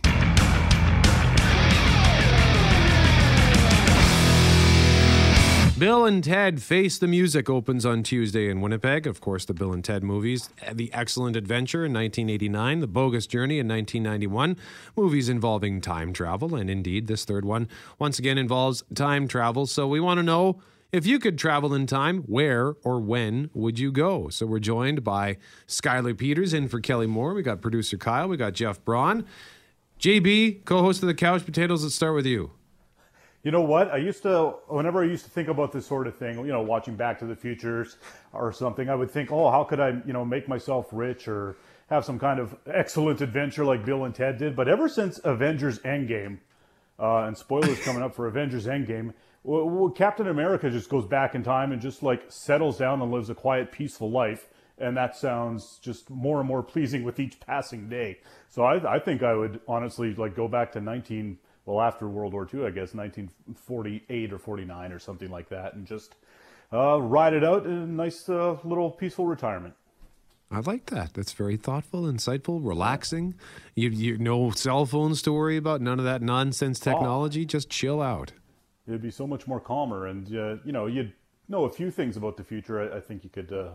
Bill 5.81 6.05
and 6.05 6.23
Ted 6.23 6.61
Face 6.61 6.99
the 6.99 7.07
Music 7.07 7.49
opens 7.49 7.87
on 7.87 8.03
Tuesday 8.03 8.51
in 8.51 8.61
Winnipeg. 8.61 9.07
Of 9.07 9.23
course, 9.23 9.47
the 9.47 9.55
Bill 9.55 9.73
and 9.73 9.83
Ted 9.83 10.05
movies. 10.05 10.51
The 10.71 10.93
Excellent 10.93 11.37
Adventure 11.37 11.87
in 11.87 11.95
1989, 11.95 12.81
The 12.81 12.87
Bogus 12.87 13.27
Journey 13.27 13.59
in 13.59 13.67
1991, 13.67 14.59
movies 14.95 15.31
involving 15.31 15.81
time 15.81 16.13
travel. 16.13 16.55
And 16.55 16.69
indeed, 16.69 17.07
this 17.07 17.25
third 17.25 17.47
one 17.47 17.67
once 17.99 18.19
again 18.19 18.37
involves 18.37 18.85
time 18.95 19.27
travel. 19.27 19.67
So 19.67 19.89
we 19.89 20.01
want 20.01 20.19
to 20.19 20.23
know 20.23 20.61
if 20.93 21.07
you 21.07 21.19
could 21.19 21.39
travel 21.39 21.73
in 21.73 21.87
time, 21.87 22.25
where 22.25 22.75
or 22.85 23.01
when 23.01 23.49
would 23.55 23.79
you 23.79 23.91
go? 23.91 24.29
So 24.29 24.45
we're 24.45 24.59
joined 24.59 25.03
by 25.03 25.39
Skylar 25.67 26.15
Peters 26.15 26.53
in 26.53 26.69
for 26.69 26.81
Kelly 26.81 27.07
Moore. 27.07 27.33
We 27.33 27.43
got 27.43 27.63
producer 27.63 27.97
Kyle. 27.97 28.29
We 28.29 28.37
got 28.37 28.53
Jeff 28.53 28.85
Braun. 28.85 29.25
JB, 29.99 30.67
co 30.67 30.83
host 30.83 31.03
of 31.03 31.07
the 31.07 31.15
Couch 31.15 31.47
Potatoes. 31.47 31.85
Let's 31.85 31.95
start 31.95 32.15
with 32.15 32.27
you. 32.27 32.51
You 33.43 33.51
know 33.51 33.63
what? 33.63 33.91
I 33.91 33.97
used 33.97 34.23
to, 34.25 34.55
whenever 34.69 35.03
I 35.03 35.07
used 35.07 35.25
to 35.25 35.31
think 35.31 35.49
about 35.49 35.73
this 35.73 35.87
sort 35.87 36.07
of 36.07 36.17
thing, 36.17 36.39
you 36.39 36.53
know, 36.53 36.61
watching 36.61 36.95
Back 36.95 37.19
to 37.21 37.27
the 37.27 37.35
Futures 37.35 37.97
or 38.35 38.53
something, 38.53 38.91
I 38.91 38.95
would 38.95 39.11
think, 39.11 39.33
oh, 39.33 39.51
how 39.51 39.65
could 39.65 39.81
I, 39.81 40.01
you 40.05 40.13
know, 40.13 40.27
make 40.27 40.47
myself 40.47 40.89
rich 40.93 41.27
or 41.27 41.57
have 41.89 42.05
some 42.05 42.19
kind 42.19 42.39
of 42.39 42.55
excellent 42.67 43.21
adventure 43.21 43.65
like 43.65 43.85
Bill 43.85 44.05
and 44.05 44.15
Ted 44.15 44.39
did. 44.39 44.55
But 44.55 44.69
ever 44.69 44.89
since 44.89 45.21
Avengers 45.25 45.79
Endgame, 45.81 46.39
uh, 46.99 47.25
and 47.25 47.37
spoilers 47.37 47.81
coming 47.85 48.03
up 48.03 48.15
for 48.15 48.27
Avengers 48.27 48.67
Endgame, 48.67 49.15
well, 49.43 49.69
well, 49.69 49.91
Captain 49.91 50.29
America 50.29 50.71
just 50.71 50.91
goes 50.91 51.07
back 51.07 51.35
in 51.35 51.43
time 51.43 51.73
and 51.73 51.81
just 51.81 52.03
like 52.03 52.25
settles 52.29 52.77
down 52.77 53.01
and 53.01 53.11
lives 53.11 53.31
a 53.31 53.35
quiet, 53.35 53.73
peaceful 53.73 54.11
life. 54.11 54.49
And 54.77 54.97
that 54.97 55.17
sounds 55.17 55.79
just 55.83 56.09
more 56.09 56.39
and 56.41 56.49
more 56.49 56.63
pleasing 56.63 57.05
with 57.05 57.19
each 57.19 57.41
passing 57.41 57.89
day. 57.89 58.21
So 58.49 58.65
I, 58.65 58.97
I 58.97 58.99
think 58.99 59.23
I 59.23 59.35
would 59.35 59.61
honestly 59.67 60.15
like 60.15 60.37
go 60.37 60.47
back 60.47 60.73
to 60.73 60.81
19- 60.81 61.37
well, 61.71 61.81
after 61.81 62.09
World 62.09 62.33
War 62.33 62.49
II, 62.53 62.67
I 62.67 62.71
guess 62.71 62.95
1948 62.95 64.33
or 64.33 64.39
49 64.39 64.93
or 64.93 64.99
something 64.99 65.31
like 65.31 65.49
that, 65.51 65.75
and 65.75 65.87
just 65.87 66.17
uh, 66.73 67.01
ride 67.01 67.33
it 67.33 67.45
out 67.45 67.65
in 67.65 67.73
a 67.73 67.87
nice 67.87 68.29
uh, 68.29 68.57
little 68.65 68.91
peaceful 68.91 69.27
retirement. 69.27 69.75
I 70.51 70.61
like 70.61 70.87
that. 70.87 71.15
That's 71.15 71.33
very 71.33 71.57
thoughtful, 71.57 72.03
insightful, 72.03 72.59
relaxing. 72.67 73.35
You 73.77 73.91
you 73.91 74.19
no 74.19 74.51
cell 74.51 74.85
phones 74.85 75.23
to 75.23 75.33
worry 75.33 75.57
about, 75.57 75.81
none 75.81 76.01
of 76.01 76.05
that 76.05 76.23
nonsense 76.23 76.81
technology. 76.81 77.43
Oh. 77.43 77.47
Just 77.47 77.71
chill 77.71 78.03
out. 78.03 78.33
It'd 78.89 79.01
be 79.01 79.13
so 79.13 79.29
much 79.29 79.47
more 79.47 79.61
calmer, 79.61 80.09
and 80.09 80.27
uh, 80.35 80.57
you 80.65 80.73
know 80.73 80.87
you'd 80.87 81.13
know 81.49 81.65
a 81.65 81.71
few 81.71 81.93
things 81.93 82.17
about 82.17 82.37
the 82.37 82.43
future. 82.43 82.81
I, 82.81 82.97
I 82.97 83.01
think 83.01 83.23
you 83.23 83.31
could 83.31 83.53
uh, 83.53 83.69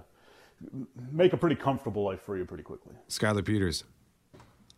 make 1.11 1.31
a 1.31 1.37
pretty 1.37 1.55
comfortable 1.55 2.03
life 2.03 2.21
for 2.21 2.37
you 2.37 2.43
pretty 2.43 2.63
quickly. 2.63 2.93
Skylar 3.07 3.45
Peters. 3.45 3.85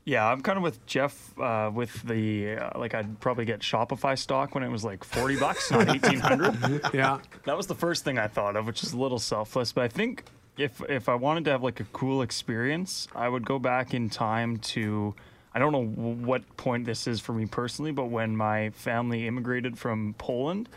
Yeah, 0.08 0.26
I'm 0.26 0.39
kind 0.39 0.56
of 0.56 0.63
with 0.63 0.86
Jeff 0.86 1.38
uh, 1.38 1.70
with 1.74 2.02
the 2.04 2.56
uh, 2.56 2.80
like 2.80 2.93
I'd 2.93 3.20
probably 3.20 3.43
get 3.43 3.60
Shopify 3.60 4.17
stock 4.17 4.56
when 4.56 4.63
it 4.63 4.70
was 4.72 4.86
like 4.86 5.04
40 5.04 5.36
bucks, 5.36 5.70
not 5.70 5.86
1800. 5.88 6.93
yeah. 6.93 7.20
That 7.43 7.58
was 7.58 7.67
the 7.67 7.76
first 7.76 8.06
thing 8.06 8.17
I 8.17 8.30
thought 8.30 8.56
of, 8.56 8.65
which 8.65 8.84
is 8.84 8.93
a 8.93 8.98
little 8.98 9.20
selfless, 9.20 9.74
but 9.74 9.84
I 9.84 9.89
think 9.89 10.24
if 10.58 10.82
if 10.88 11.10
I 11.10 11.15
wanted 11.15 11.43
to 11.43 11.52
have 11.52 11.62
like 11.62 11.82
a 11.82 11.84
cool 11.91 12.22
experience, 12.22 13.10
I 13.13 13.28
would 13.28 13.46
go 13.46 13.60
back 13.60 13.93
in 13.93 14.10
time 14.10 14.60
to 14.60 15.13
I 15.54 15.60
don't 15.60 15.74
know 15.74 15.84
what 15.86 16.56
point 16.56 16.86
this 16.86 17.06
is 17.06 17.20
for 17.20 17.34
me 17.34 17.46
personally, 17.46 17.91
but 17.91 18.06
when 18.06 18.34
my 18.38 18.70
family 18.70 19.28
immigrated 19.28 19.78
from 19.78 20.15
Poland 20.17 20.70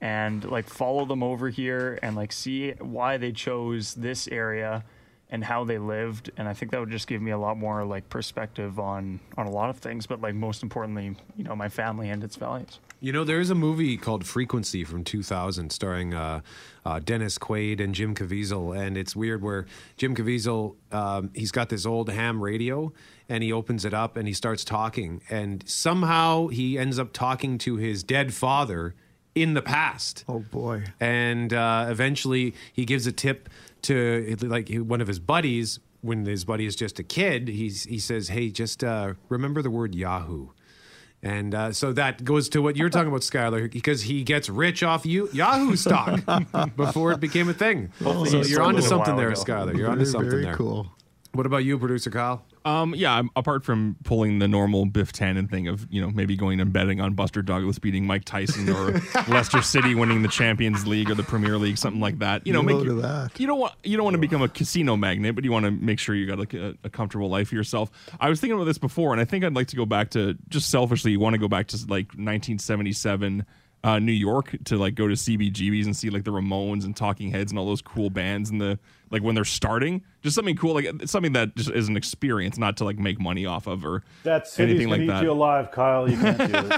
and 0.00 0.44
like 0.48 0.68
follow 0.68 1.04
them 1.04 1.24
over 1.24 1.48
here 1.48 1.98
and 2.04 2.14
like 2.14 2.30
see 2.30 2.70
why 2.78 3.16
they 3.16 3.32
chose 3.32 3.94
this 3.94 4.28
area 4.28 4.84
and 5.30 5.44
how 5.44 5.64
they 5.64 5.78
lived 5.78 6.30
and 6.36 6.48
i 6.48 6.52
think 6.52 6.72
that 6.72 6.80
would 6.80 6.90
just 6.90 7.06
give 7.06 7.22
me 7.22 7.30
a 7.30 7.38
lot 7.38 7.56
more 7.56 7.84
like 7.84 8.08
perspective 8.08 8.78
on 8.78 9.20
on 9.36 9.46
a 9.46 9.50
lot 9.50 9.70
of 9.70 9.78
things 9.78 10.06
but 10.06 10.20
like 10.20 10.34
most 10.34 10.62
importantly 10.62 11.16
you 11.36 11.44
know 11.44 11.56
my 11.56 11.68
family 11.68 12.10
and 12.10 12.22
its 12.24 12.36
values. 12.36 12.78
You 13.02 13.12
know 13.12 13.24
there's 13.24 13.48
a 13.48 13.54
movie 13.54 13.96
called 13.96 14.26
frequency 14.26 14.84
from 14.84 15.04
2000 15.04 15.70
starring 15.70 16.12
uh, 16.12 16.40
uh, 16.84 16.98
dennis 16.98 17.38
quaid 17.38 17.80
and 17.80 17.94
jim 17.94 18.14
caviezel 18.14 18.76
and 18.76 18.98
it's 18.98 19.16
weird 19.16 19.40
where 19.42 19.66
jim 19.96 20.14
caviezel 20.14 20.76
um, 20.92 21.30
he's 21.34 21.50
got 21.50 21.70
this 21.70 21.86
old 21.86 22.10
ham 22.10 22.42
radio 22.42 22.92
and 23.28 23.42
he 23.42 23.52
opens 23.52 23.84
it 23.86 23.94
up 23.94 24.16
and 24.16 24.28
he 24.28 24.34
starts 24.34 24.64
talking 24.64 25.22
and 25.30 25.66
somehow 25.66 26.48
he 26.48 26.78
ends 26.78 26.98
up 26.98 27.12
talking 27.12 27.56
to 27.56 27.76
his 27.76 28.02
dead 28.02 28.34
father 28.34 28.94
in 29.34 29.54
the 29.54 29.62
past. 29.62 30.24
Oh 30.28 30.40
boy! 30.40 30.84
And 30.98 31.52
uh, 31.52 31.86
eventually, 31.88 32.54
he 32.72 32.84
gives 32.84 33.06
a 33.06 33.12
tip 33.12 33.48
to 33.82 34.36
like 34.42 34.68
one 34.74 35.00
of 35.00 35.08
his 35.08 35.18
buddies 35.18 35.80
when 36.02 36.24
his 36.24 36.44
buddy 36.44 36.66
is 36.66 36.76
just 36.76 36.98
a 36.98 37.02
kid. 37.02 37.48
He's 37.48 37.84
he 37.84 37.98
says, 37.98 38.28
"Hey, 38.28 38.50
just 38.50 38.82
uh, 38.84 39.14
remember 39.28 39.62
the 39.62 39.70
word 39.70 39.94
Yahoo." 39.94 40.48
And 41.22 41.54
uh, 41.54 41.72
so 41.72 41.92
that 41.92 42.24
goes 42.24 42.48
to 42.50 42.62
what 42.62 42.76
you're 42.76 42.88
talking 42.88 43.08
about, 43.08 43.20
Skylar, 43.20 43.70
because 43.70 44.02
he 44.02 44.22
gets 44.24 44.48
rich 44.48 44.82
off 44.82 45.04
you 45.04 45.28
Yahoo 45.32 45.76
stock 45.76 46.18
before 46.76 47.12
it 47.12 47.20
became 47.20 47.50
a 47.50 47.52
thing. 47.52 47.92
so 48.00 48.24
you're 48.42 48.62
onto 48.62 48.80
something 48.80 49.16
there, 49.16 49.32
Skylar. 49.32 49.76
You're 49.76 49.90
onto 49.90 50.06
something 50.06 50.30
very 50.30 50.44
there. 50.44 50.54
Cool. 50.54 50.90
What 51.32 51.46
about 51.46 51.58
you, 51.58 51.78
producer 51.78 52.10
Kyle? 52.10 52.42
Um, 52.64 52.94
yeah, 52.94 53.22
apart 53.36 53.64
from 53.64 53.96
pulling 54.04 54.40
the 54.40 54.48
normal 54.48 54.84
Biff 54.84 55.12
Tannen 55.12 55.48
thing 55.48 55.68
of 55.68 55.86
you 55.90 56.00
know 56.00 56.10
maybe 56.10 56.36
going 56.36 56.60
and 56.60 56.72
betting 56.72 57.00
on 57.00 57.14
Buster 57.14 57.40
Douglas 57.40 57.78
beating 57.78 58.06
Mike 58.06 58.24
Tyson 58.24 58.68
or 58.68 59.00
Leicester 59.28 59.62
City 59.62 59.94
winning 59.94 60.22
the 60.22 60.28
Champions 60.28 60.86
League 60.86 61.08
or 61.08 61.14
the 61.14 61.22
Premier 61.22 61.56
League, 61.56 61.78
something 61.78 62.00
like 62.00 62.18
that. 62.18 62.46
You 62.46 62.52
know, 62.52 62.62
make 62.62 62.82
you, 62.84 63.00
that. 63.00 63.38
you 63.38 63.46
don't 63.46 63.60
want 63.60 63.74
you 63.84 63.96
don't 63.96 64.04
want 64.04 64.14
to 64.14 64.20
become 64.20 64.42
a 64.42 64.48
casino 64.48 64.96
magnet, 64.96 65.34
but 65.34 65.44
you 65.44 65.52
want 65.52 65.64
to 65.64 65.70
make 65.70 65.98
sure 65.98 66.14
you 66.14 66.26
got 66.26 66.38
like 66.38 66.52
a, 66.52 66.76
a, 66.84 66.90
comfortable 66.90 67.30
life 67.30 67.48
for 67.48 67.54
yourself. 67.54 67.90
I 68.18 68.28
was 68.28 68.40
thinking 68.40 68.56
about 68.56 68.64
this 68.64 68.78
before, 68.78 69.12
and 69.12 69.20
I 69.20 69.24
think 69.24 69.44
I'd 69.44 69.54
like 69.54 69.68
to 69.68 69.76
go 69.76 69.86
back 69.86 70.10
to 70.10 70.36
just 70.48 70.68
selfishly. 70.68 71.12
You 71.12 71.20
want 71.20 71.34
to 71.34 71.38
go 71.38 71.48
back 71.48 71.68
to 71.68 71.76
like 71.76 72.08
1977 72.08 73.46
uh, 73.82 73.98
New 73.98 74.12
York 74.12 74.56
to 74.64 74.76
like 74.76 74.94
go 74.94 75.08
to 75.08 75.14
CBGBs 75.14 75.86
and 75.86 75.96
see 75.96 76.10
like 76.10 76.24
the 76.24 76.30
Ramones 76.30 76.84
and 76.84 76.94
Talking 76.94 77.30
Heads 77.30 77.50
and 77.50 77.58
all 77.58 77.66
those 77.66 77.80
cool 77.80 78.10
bands 78.10 78.50
and 78.50 78.60
the 78.60 78.78
like 79.10 79.22
when 79.22 79.34
they're 79.34 79.44
starting, 79.44 80.02
just 80.22 80.36
something 80.36 80.56
cool 80.56 80.74
like 80.74 80.86
something 81.06 81.32
that 81.32 81.56
just 81.56 81.70
is 81.70 81.88
an 81.88 81.96
experience, 81.96 82.58
not 82.58 82.76
to 82.76 82.84
like 82.84 82.98
make 82.98 83.18
money 83.18 83.46
off 83.46 83.66
of 83.66 83.84
or 83.84 84.04
that 84.22 84.46
anything 84.58 84.88
like 84.88 85.06
that. 85.06 85.22
You 85.22 85.32
alive, 85.32 85.70
Kyle. 85.70 86.08
You 86.08 86.16
can't 86.16 86.38
do 86.38 86.68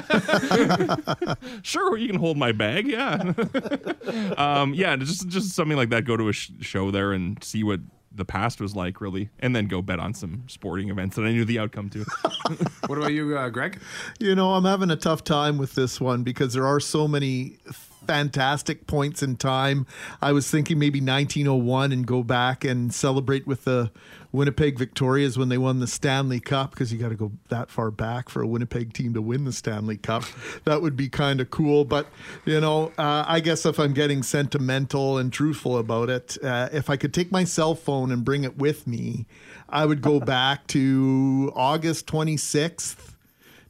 it. 1.29 1.39
sure, 1.63 1.97
you 1.97 2.07
can 2.07 2.19
hold 2.19 2.37
my 2.37 2.53
bag. 2.53 2.87
Yeah, 2.87 3.33
um, 4.37 4.73
yeah, 4.75 4.97
just 4.97 5.29
just 5.29 5.51
something 5.51 5.77
like 5.77 5.91
that. 5.91 6.05
Go 6.05 6.17
to 6.17 6.29
a 6.29 6.33
sh- 6.33 6.53
show 6.61 6.91
there 6.91 7.13
and 7.13 7.43
see 7.43 7.65
what 7.65 7.81
the 8.15 8.25
past 8.25 8.61
was 8.61 8.77
like, 8.77 9.01
really, 9.01 9.31
and 9.39 9.55
then 9.55 9.67
go 9.67 9.83
bet 9.83 9.99
on 9.99 10.15
some 10.15 10.45
sporting 10.47 10.91
events 10.91 11.17
that 11.17 11.23
I 11.23 11.33
knew 11.33 11.45
the 11.45 11.59
outcome 11.59 11.91
to. 11.91 12.05
what 12.87 12.99
about 12.99 13.13
you, 13.13 13.37
uh, 13.37 13.49
Greg? 13.49 13.81
You 14.19 14.35
know, 14.35 14.55
I'm 14.55 14.65
having 14.65 14.91
a 14.91 14.97
tough 14.97 15.25
time 15.25 15.59
with 15.59 15.75
this 15.75 16.01
one 16.01 16.23
because 16.23 16.53
there 16.53 16.67
are 16.67 16.81
so 16.81 17.09
many 17.09 17.59
fantastic 18.07 18.87
points 18.87 19.23
in 19.23 19.37
time. 19.37 19.87
I 20.21 20.33
was 20.33 20.51
thinking 20.51 20.79
maybe 20.79 21.01
1901 21.01 21.93
and 21.93 22.07
go 22.07 22.23
back 22.23 22.65
and 22.65 22.93
celebrate 22.93 23.47
with 23.47 23.65
the 23.65 23.91
Winnipeg 24.33 24.79
Victorias 24.79 25.37
when 25.37 25.51
they 25.51 25.59
won 25.59 25.81
the 25.81 25.87
Stanley 25.87 26.41
Cup 26.41 26.71
because 26.71 26.93
you 26.93 26.99
got 26.99 27.11
to 27.11 27.15
go 27.15 27.33
that 27.49 27.71
far 27.71 27.91
back 27.91 28.29
for 28.29 28.43
a 28.43 28.47
Winnipeg 28.47 28.93
team 28.95 29.13
to 29.15 29.23
win 29.23 29.45
the 29.45 29.53
Stanley 29.53 29.99
Cup. 29.99 30.25
that 30.65 30.81
would 30.81 30.97
be 30.97 31.09
kind 31.09 31.41
of 31.41 31.51
cool. 31.51 31.85
But, 31.85 32.07
you 32.45 32.61
know, 32.61 32.93
uh, 32.99 33.25
I 33.27 33.41
guess 33.41 33.67
if 33.67 33.79
I'm 33.79 33.93
getting 33.93 34.23
sentimental 34.23 35.19
and 35.19 35.33
truthful 35.33 35.77
about 35.79 36.09
it, 36.09 36.39
uh, 36.43 36.71
if 36.73 36.89
I 36.89 36.97
could 36.97 37.13
take 37.13 37.31
my 37.31 37.45
cell 37.45 37.75
phone 37.75 38.11
and 38.11 38.25
bring 38.25 38.45
it 38.45 38.57
with 38.57 38.87
me, 38.87 39.27
I 39.69 39.87
would 39.87 40.01
go 40.01 40.21
back 40.21 40.67
to 40.69 41.53
August 41.55 42.07
26th 42.07 43.12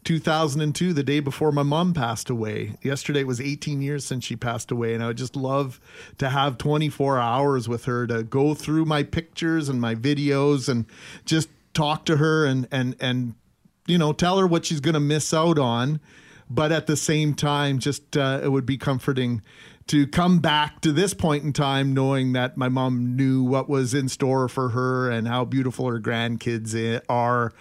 2002, 0.05 0.93
the 0.93 1.03
day 1.03 1.21
before 1.21 1.53
my 1.53 1.63
mom 1.63 1.95
passed 1.95 2.29
away. 2.29 2.75
Yesterday 2.83 3.25
was 3.25 3.41
18 3.41 3.81
years 3.81 4.05
since 4.05 4.25
she 4.25 4.37
passed 4.37 4.71
away, 4.71 4.95
and 4.95 5.03
I 5.03 5.09
would 5.09 5.17
just 5.17 5.37
love 5.37 5.81
to 6.19 6.29
have 6.29 6.59
24 6.59 7.19
hours 7.19 7.69
with 7.69 7.85
her 7.85 8.07
to 8.07 8.23
go 8.23 8.55
through 8.55 8.85
my 8.85 9.03
pictures 9.03 9.69
and 9.69 9.81
my 9.81 9.95
videos 9.95 10.69
and 10.69 10.87
just 11.25 11.49
talk 11.75 12.05
to 12.05 12.19
her 12.19 12.45
and 12.45 12.69
and 12.71 12.95
and 13.01 13.35
you 13.87 13.97
know 13.97 14.13
tell 14.13 14.39
her 14.39 14.47
what 14.47 14.67
she's 14.67 14.81
going 14.81 14.95
to 14.95 15.01
miss 15.01 15.33
out 15.33 15.59
on 15.59 16.01
but 16.53 16.71
at 16.71 16.87
the 16.87 16.97
same 16.97 17.33
time, 17.33 17.79
just 17.79 18.15
uh, 18.15 18.41
it 18.43 18.49
would 18.53 18.67
be 18.67 18.77
comforting 18.77 19.41
to 19.89 20.07
come 20.07 20.39
back 20.39 20.81
to 20.81 20.93
this 20.93 21.15
point 21.15 21.45
in 21.45 21.53
time 21.53 21.93
knowing 21.95 22.33
that 22.33 22.57
my 22.57 22.69
mom 22.69 23.17
knew 23.17 23.43
what 23.43 23.69
was 23.69 23.95
in 23.95 24.09
store 24.09 24.49
for 24.49 24.71
her 24.71 25.11
and 25.11 25.29
how 25.29 25.45
beautiful 25.45 25.89
her 25.89 26.01
grandkids 26.01 27.01
are 27.09 27.53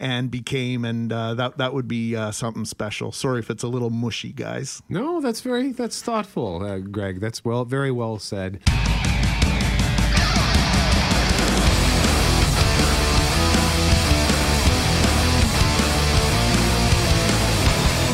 and 0.00 0.30
became 0.30 0.84
and 0.84 1.12
uh, 1.12 1.34
that 1.34 1.58
that 1.58 1.72
would 1.74 1.88
be 1.88 2.14
uh, 2.16 2.30
something 2.30 2.64
special 2.64 3.12
sorry 3.12 3.38
if 3.40 3.50
it's 3.50 3.62
a 3.62 3.68
little 3.68 3.90
mushy 3.90 4.32
guys 4.32 4.82
No, 4.88 5.20
that's 5.20 5.40
very 5.40 5.72
that's 5.72 6.02
thoughtful, 6.02 6.64
uh, 6.64 6.78
Greg. 6.78 7.20
That's 7.20 7.44
well, 7.44 7.64
very 7.64 7.90
well 7.90 8.18
said. 8.18 8.60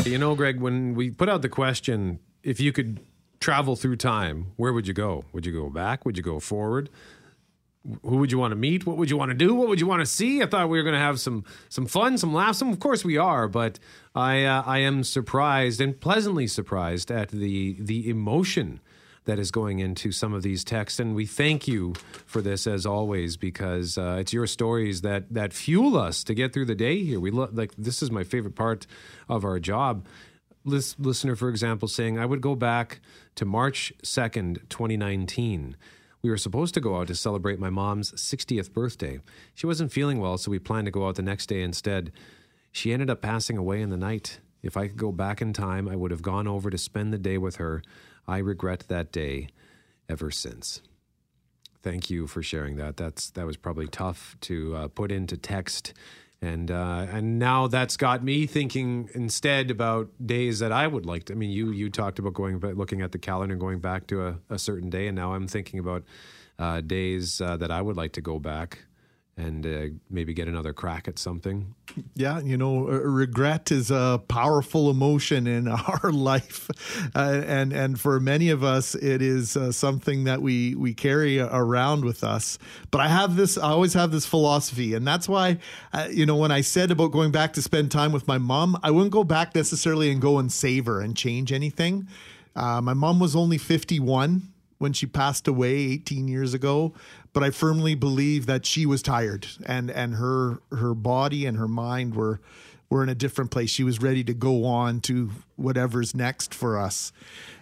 You 0.05 0.19
know, 0.19 0.35
Greg, 0.35 0.61
when 0.61 0.93
we 0.93 1.09
put 1.09 1.27
out 1.29 1.41
the 1.41 1.49
question, 1.49 2.19
if 2.43 2.59
you 2.59 2.71
could 2.71 2.99
travel 3.39 3.75
through 3.75 3.97
time, 3.97 4.47
where 4.55 4.73
would 4.73 4.87
you 4.87 4.93
go? 4.93 5.25
Would 5.33 5.45
you 5.45 5.51
go 5.51 5.69
back? 5.69 6.05
Would 6.05 6.17
you 6.17 6.23
go 6.23 6.39
forward? 6.39 6.89
Who 8.01 8.17
would 8.17 8.31
you 8.31 8.39
want 8.39 8.51
to 8.51 8.55
meet? 8.55 8.85
What 8.87 8.97
would 8.97 9.11
you 9.11 9.17
want 9.17 9.29
to 9.29 9.35
do? 9.35 9.53
What 9.53 9.67
would 9.67 9.79
you 9.79 9.85
want 9.85 9.99
to 9.99 10.07
see? 10.07 10.41
I 10.41 10.47
thought 10.47 10.69
we 10.69 10.77
were 10.79 10.83
going 10.83 10.95
to 10.95 10.99
have 10.99 11.19
some 11.19 11.45
some 11.69 11.85
fun, 11.85 12.17
some 12.17 12.33
laughs. 12.33 12.57
Some, 12.57 12.71
of 12.71 12.79
course, 12.79 13.05
we 13.05 13.17
are, 13.17 13.47
but 13.47 13.77
I 14.15 14.43
uh, 14.43 14.63
I 14.65 14.79
am 14.79 15.03
surprised 15.03 15.79
and 15.79 15.99
pleasantly 15.99 16.47
surprised 16.47 17.11
at 17.11 17.29
the 17.29 17.77
the 17.79 18.09
emotion 18.09 18.79
that 19.25 19.37
is 19.39 19.51
going 19.51 19.79
into 19.79 20.11
some 20.11 20.33
of 20.33 20.43
these 20.43 20.63
texts, 20.63 20.99
and 20.99 21.15
we 21.15 21.25
thank 21.25 21.67
you 21.67 21.93
for 22.25 22.41
this 22.41 22.65
as 22.65 22.85
always 22.85 23.37
because 23.37 23.97
uh, 23.97 24.17
it's 24.19 24.33
your 24.33 24.47
stories 24.47 25.01
that 25.01 25.31
that 25.33 25.53
fuel 25.53 25.97
us 25.97 26.23
to 26.23 26.33
get 26.33 26.53
through 26.53 26.65
the 26.65 26.75
day 26.75 27.03
here. 27.03 27.19
We 27.19 27.31
lo- 27.31 27.49
like 27.51 27.73
this 27.77 28.01
is 28.01 28.09
my 28.09 28.23
favorite 28.23 28.55
part 28.55 28.87
of 29.27 29.43
our 29.43 29.59
job. 29.59 30.05
Lis- 30.65 30.95
listener, 30.99 31.35
for 31.35 31.49
example, 31.49 31.87
saying 31.87 32.17
I 32.19 32.25
would 32.25 32.41
go 32.41 32.55
back 32.55 32.99
to 33.35 33.45
March 33.45 33.93
second, 34.03 34.59
twenty 34.69 34.97
nineteen. 34.97 35.77
We 36.21 36.31
were 36.31 36.37
supposed 36.37 36.73
to 36.73 36.81
go 36.81 36.97
out 36.97 37.05
to 37.07 37.15
celebrate 37.15 37.59
my 37.59 37.69
mom's 37.69 38.11
60th 38.13 38.73
birthday. 38.73 39.19
She 39.53 39.67
wasn't 39.67 39.91
feeling 39.91 40.19
well, 40.19 40.39
so 40.39 40.49
we 40.49 40.57
planned 40.57 40.87
to 40.87 40.91
go 40.91 41.07
out 41.07 41.17
the 41.17 41.21
next 41.21 41.45
day 41.45 41.61
instead. 41.61 42.11
She 42.71 42.91
ended 42.91 43.11
up 43.11 43.21
passing 43.21 43.59
away 43.59 43.79
in 43.79 43.91
the 43.91 43.97
night. 43.97 44.39
If 44.63 44.75
I 44.75 44.87
could 44.87 44.97
go 44.97 45.11
back 45.11 45.39
in 45.39 45.53
time, 45.53 45.87
I 45.87 45.95
would 45.95 46.09
have 46.09 46.23
gone 46.23 46.47
over 46.47 46.71
to 46.71 46.79
spend 46.79 47.13
the 47.13 47.19
day 47.19 47.37
with 47.37 47.57
her. 47.57 47.83
I 48.27 48.39
regret 48.39 48.85
that 48.87 49.11
day 49.11 49.49
ever 50.09 50.31
since. 50.31 50.81
Thank 51.83 52.09
you 52.09 52.25
for 52.25 52.41
sharing 52.41 52.77
that. 52.77 52.97
That's 52.97 53.29
that 53.29 53.45
was 53.45 53.55
probably 53.57 53.87
tough 53.87 54.35
to 54.41 54.75
uh, 54.75 54.87
put 54.87 55.11
into 55.11 55.37
text, 55.37 55.93
and 56.41 56.69
uh, 56.69 57.07
and 57.09 57.39
now 57.39 57.67
that's 57.67 57.97
got 57.97 58.23
me 58.23 58.45
thinking 58.45 59.09
instead 59.13 59.71
about 59.71 60.09
days 60.23 60.59
that 60.59 60.71
I 60.71 60.87
would 60.87 61.05
like 61.05 61.25
to. 61.25 61.33
I 61.33 61.35
mean, 61.35 61.51
you 61.51 61.71
you 61.71 61.89
talked 61.89 62.19
about 62.19 62.33
going 62.33 62.59
but 62.59 62.77
looking 62.77 63.01
at 63.01 63.11
the 63.11 63.17
calendar, 63.17 63.53
and 63.53 63.61
going 63.61 63.79
back 63.79 64.07
to 64.07 64.27
a, 64.27 64.39
a 64.49 64.59
certain 64.59 64.89
day, 64.89 65.07
and 65.07 65.15
now 65.15 65.33
I'm 65.33 65.47
thinking 65.47 65.79
about 65.79 66.03
uh, 66.59 66.81
days 66.81 67.41
uh, 67.41 67.57
that 67.57 67.71
I 67.71 67.81
would 67.81 67.97
like 67.97 68.13
to 68.13 68.21
go 68.21 68.39
back 68.39 68.85
and 69.37 69.65
uh, 69.65 69.93
maybe 70.09 70.33
get 70.33 70.47
another 70.47 70.71
crack 70.71 71.07
at 71.09 71.19
something. 71.19 71.75
Yeah, 72.15 72.39
you 72.39 72.55
know, 72.55 72.87
uh, 72.87 72.91
regret 72.91 73.69
is 73.69 73.91
a 73.91 74.21
powerful 74.29 74.89
emotion 74.89 75.45
in 75.45 75.67
our 76.03 76.11
life, 76.11 76.69
uh, 77.13 77.41
and 77.45 77.73
and 77.73 77.99
for 77.99 78.19
many 78.19 78.49
of 78.49 78.63
us, 78.63 78.95
it 78.95 79.21
is 79.21 79.57
uh, 79.57 79.71
something 79.71 80.23
that 80.23 80.41
we 80.41 80.75
we 80.75 80.93
carry 80.93 81.39
around 81.39 82.05
with 82.05 82.23
us. 82.23 82.57
But 82.91 83.01
I 83.01 83.09
have 83.09 83.35
this, 83.35 83.57
I 83.57 83.69
always 83.69 83.93
have 83.93 84.11
this 84.11 84.25
philosophy, 84.25 84.93
and 84.93 85.05
that's 85.05 85.27
why, 85.27 85.57
uh, 85.91 86.07
you 86.09 86.25
know, 86.25 86.37
when 86.37 86.51
I 86.51 86.61
said 86.61 86.91
about 86.91 87.11
going 87.11 87.31
back 87.31 87.53
to 87.53 87.61
spend 87.61 87.91
time 87.91 88.13
with 88.13 88.27
my 88.27 88.37
mom, 88.37 88.77
I 88.83 88.91
wouldn't 88.91 89.11
go 89.11 89.25
back 89.25 89.53
necessarily 89.53 90.11
and 90.11 90.21
go 90.21 90.39
and 90.39 90.51
save 90.51 90.85
her 90.85 91.01
and 91.01 91.15
change 91.15 91.51
anything. 91.51 92.07
Uh, 92.55 92.79
my 92.79 92.93
mom 92.93 93.19
was 93.19 93.35
only 93.35 93.57
fifty 93.57 93.99
one 93.99 94.53
when 94.77 94.93
she 94.93 95.05
passed 95.05 95.47
away 95.47 95.73
18 95.73 96.27
years 96.27 96.53
ago 96.53 96.93
but 97.35 97.43
i 97.43 97.51
firmly 97.51 97.93
believe 97.93 98.47
that 98.47 98.65
she 98.65 98.87
was 98.87 99.03
tired 99.03 99.45
and 99.67 99.91
and 99.91 100.15
her 100.15 100.59
her 100.71 100.95
body 100.95 101.45
and 101.45 101.57
her 101.57 101.67
mind 101.67 102.15
were 102.15 102.39
were 102.89 103.03
in 103.03 103.09
a 103.09 103.15
different 103.15 103.51
place. 103.51 103.69
She 103.69 103.83
was 103.83 104.01
ready 104.01 104.23
to 104.23 104.33
go 104.33 104.65
on 104.65 105.01
to 105.01 105.31
whatever's 105.55 106.15
next 106.15 106.53
for 106.53 106.79
us. 106.79 107.11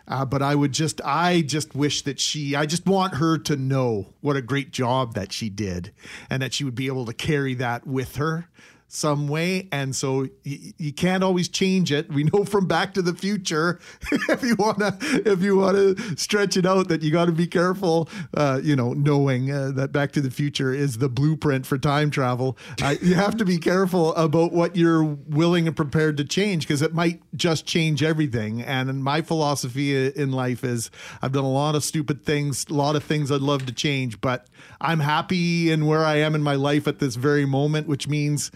Uh, 0.05 0.25
but 0.25 0.41
i 0.41 0.53
would 0.53 0.73
just 0.73 0.99
i 1.05 1.39
just 1.39 1.73
wish 1.73 2.01
that 2.01 2.19
she 2.19 2.57
i 2.57 2.65
just 2.65 2.86
want 2.86 3.15
her 3.15 3.38
to 3.38 3.55
know 3.55 4.07
what 4.19 4.36
a 4.36 4.41
great 4.41 4.69
job 4.69 5.13
that 5.13 5.31
she 5.31 5.47
did 5.47 5.93
and 6.29 6.41
that 6.41 6.53
she 6.53 6.65
would 6.65 6.75
be 6.75 6.88
able 6.88 7.05
to 7.05 7.13
carry 7.13 7.53
that 7.53 7.88
with 7.88 8.17
her 8.17 8.49
some 8.93 9.27
way 9.27 9.67
and 9.71 9.95
so 9.95 10.27
y- 10.45 10.73
you 10.77 10.93
can't 10.93 11.23
always 11.23 11.47
change 11.47 11.91
it. 11.91 12.12
We 12.12 12.23
know 12.25 12.43
from 12.45 12.67
back 12.67 12.93
to 12.95 13.01
the 13.01 13.13
future 13.13 13.79
if 14.29 14.43
you 14.43 14.56
want 14.56 14.79
to 14.79 14.97
if 15.25 15.41
you 15.41 15.58
want 15.58 15.77
to 15.77 16.17
stretch 16.17 16.58
it 16.58 16.65
out 16.65 16.88
that 16.89 17.01
you 17.01 17.12
got 17.12 17.25
to 17.25 17.32
be 17.32 17.47
careful 17.47 18.10
uh, 18.36 18.60
you 18.63 18.75
know 18.75 18.93
knowing 18.93 19.51
uh, 19.51 19.71
that 19.71 19.91
back 19.91 20.12
to 20.13 20.21
the 20.21 20.32
future 20.32 20.73
is 20.73 20.97
the 20.97 21.10
blueprint 21.10 21.65
for 21.65 21.77
time 21.77 22.10
travel. 22.10 22.58
Uh, 22.82 22.95
you 23.01 23.15
have 23.15 23.38
to 23.38 23.45
be 23.45 23.58
careful 23.58 24.13
about 24.15 24.51
what 24.51 24.75
you're 24.75 25.03
willing 25.03 25.67
and 25.67 25.75
prepared 25.75 26.17
to 26.17 26.23
change 26.23 26.67
because 26.67 26.82
it 26.82 26.93
might 26.93 27.21
just 27.36 27.65
change 27.65 28.03
everything. 28.03 28.62
And 28.62 29.03
my 29.03 29.21
philosophy 29.21 30.08
in 30.08 30.32
life 30.32 30.63
is 30.63 30.89
i've 31.21 31.32
done 31.32 31.43
a 31.43 31.51
lot 31.51 31.75
of 31.75 31.84
stupid 31.84 32.23
things 32.25 32.65
a 32.69 32.73
lot 32.73 32.95
of 32.95 33.03
things 33.03 33.32
i'd 33.32 33.41
love 33.41 33.65
to 33.65 33.73
change 33.73 34.19
but 34.21 34.47
i'm 34.82 34.99
happy 34.99 35.71
in 35.71 35.86
where 35.86 36.03
i 36.03 36.15
am 36.15 36.36
in 36.36 36.41
my 36.43 36.56
life 36.56 36.88
at 36.88 36.99
this 36.99 37.15
very 37.15 37.45
moment 37.45 37.88
which 37.88 38.08
means 38.08 38.51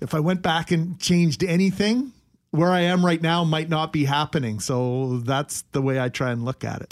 if 0.00 0.14
I 0.14 0.20
went 0.20 0.42
back 0.42 0.70
and 0.70 0.98
changed 0.98 1.42
anything, 1.44 2.12
where 2.50 2.70
I 2.70 2.80
am 2.80 3.04
right 3.04 3.20
now 3.20 3.44
might 3.44 3.68
not 3.68 3.92
be 3.92 4.04
happening. 4.04 4.60
So 4.60 5.18
that's 5.18 5.62
the 5.72 5.80
way 5.80 6.00
I 6.00 6.08
try 6.08 6.30
and 6.30 6.44
look 6.44 6.64
at 6.64 6.82
it. 6.82 6.88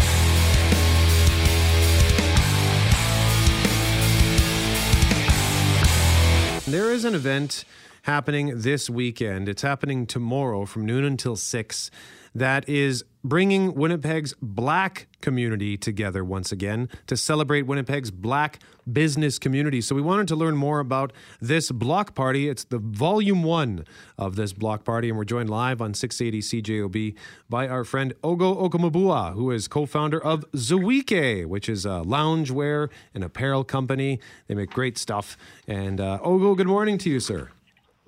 There 6.66 6.92
is 6.92 7.04
an 7.04 7.14
event 7.14 7.64
happening 8.02 8.60
this 8.60 8.88
weekend. 8.88 9.48
It's 9.48 9.62
happening 9.62 10.06
tomorrow 10.06 10.64
from 10.66 10.86
noon 10.86 11.04
until 11.04 11.36
6 11.36 11.90
that 12.34 12.68
is 12.68 13.04
bringing 13.22 13.74
Winnipeg's 13.74 14.34
black 14.40 15.08
community 15.20 15.76
together 15.76 16.24
once 16.24 16.52
again 16.52 16.88
to 17.06 17.16
celebrate 17.16 17.66
Winnipeg's 17.66 18.10
black 18.10 18.58
business 18.90 19.38
community. 19.38 19.80
So 19.80 19.94
we 19.94 20.02
wanted 20.02 20.28
to 20.28 20.36
learn 20.36 20.56
more 20.56 20.80
about 20.80 21.12
this 21.40 21.70
block 21.70 22.14
party. 22.14 22.48
It's 22.48 22.64
the 22.64 22.78
volume 22.78 23.42
one 23.42 23.84
of 24.16 24.36
this 24.36 24.52
block 24.52 24.84
party, 24.84 25.08
and 25.08 25.18
we're 25.18 25.24
joined 25.24 25.50
live 25.50 25.80
on 25.80 25.94
680 25.94 26.62
CJOB 26.62 27.14
by 27.48 27.68
our 27.68 27.84
friend 27.84 28.14
Ogo 28.22 28.68
Okomabua, 28.68 29.34
who 29.34 29.50
is 29.50 29.68
co-founder 29.68 30.22
of 30.22 30.50
Zueike, 30.52 31.46
which 31.46 31.68
is 31.68 31.84
a 31.84 32.02
loungewear 32.06 32.88
and 33.14 33.22
apparel 33.22 33.64
company. 33.64 34.20
They 34.46 34.54
make 34.54 34.70
great 34.70 34.96
stuff. 34.98 35.36
And 35.66 36.00
uh, 36.00 36.18
Ogo, 36.24 36.56
good 36.56 36.66
morning 36.66 36.98
to 36.98 37.10
you, 37.10 37.20
sir. 37.20 37.50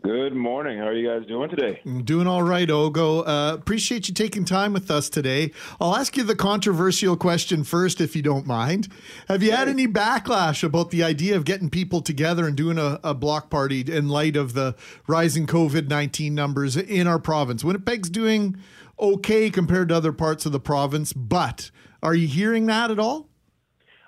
Good 0.02 0.34
morning. 0.34 0.78
How 0.78 0.88
are 0.88 0.94
you 0.94 1.08
guys 1.08 1.24
doing 1.28 1.48
today? 1.48 1.80
Doing 2.02 2.26
all 2.26 2.42
right, 2.42 2.68
Ogo. 2.68 3.22
Uh, 3.24 3.54
appreciate 3.54 4.08
you 4.08 4.14
taking 4.14 4.44
time 4.44 4.72
with 4.72 4.90
us 4.90 5.08
today. 5.08 5.52
I'll 5.80 5.94
ask 5.94 6.16
you 6.16 6.24
the 6.24 6.34
controversial 6.34 7.16
question 7.16 7.62
first, 7.62 8.00
if 8.00 8.16
you 8.16 8.22
don't 8.22 8.44
mind. 8.44 8.88
Have 9.28 9.44
you 9.44 9.52
had 9.52 9.68
any 9.68 9.86
backlash 9.86 10.64
about 10.64 10.90
the 10.90 11.04
idea 11.04 11.36
of 11.36 11.44
getting 11.44 11.70
people 11.70 12.00
together 12.00 12.48
and 12.48 12.56
doing 12.56 12.78
a, 12.78 12.98
a 13.04 13.14
block 13.14 13.48
party 13.48 13.82
in 13.82 14.08
light 14.08 14.34
of 14.34 14.54
the 14.54 14.74
rising 15.06 15.46
COVID 15.46 15.88
19 15.88 16.34
numbers 16.34 16.76
in 16.76 17.06
our 17.06 17.20
province? 17.20 17.62
Winnipeg's 17.62 18.10
doing 18.10 18.56
okay 18.98 19.50
compared 19.50 19.90
to 19.90 19.94
other 19.94 20.12
parts 20.12 20.44
of 20.44 20.50
the 20.50 20.58
province, 20.58 21.12
but 21.12 21.70
are 22.02 22.16
you 22.16 22.26
hearing 22.26 22.66
that 22.66 22.90
at 22.90 22.98
all? 22.98 23.28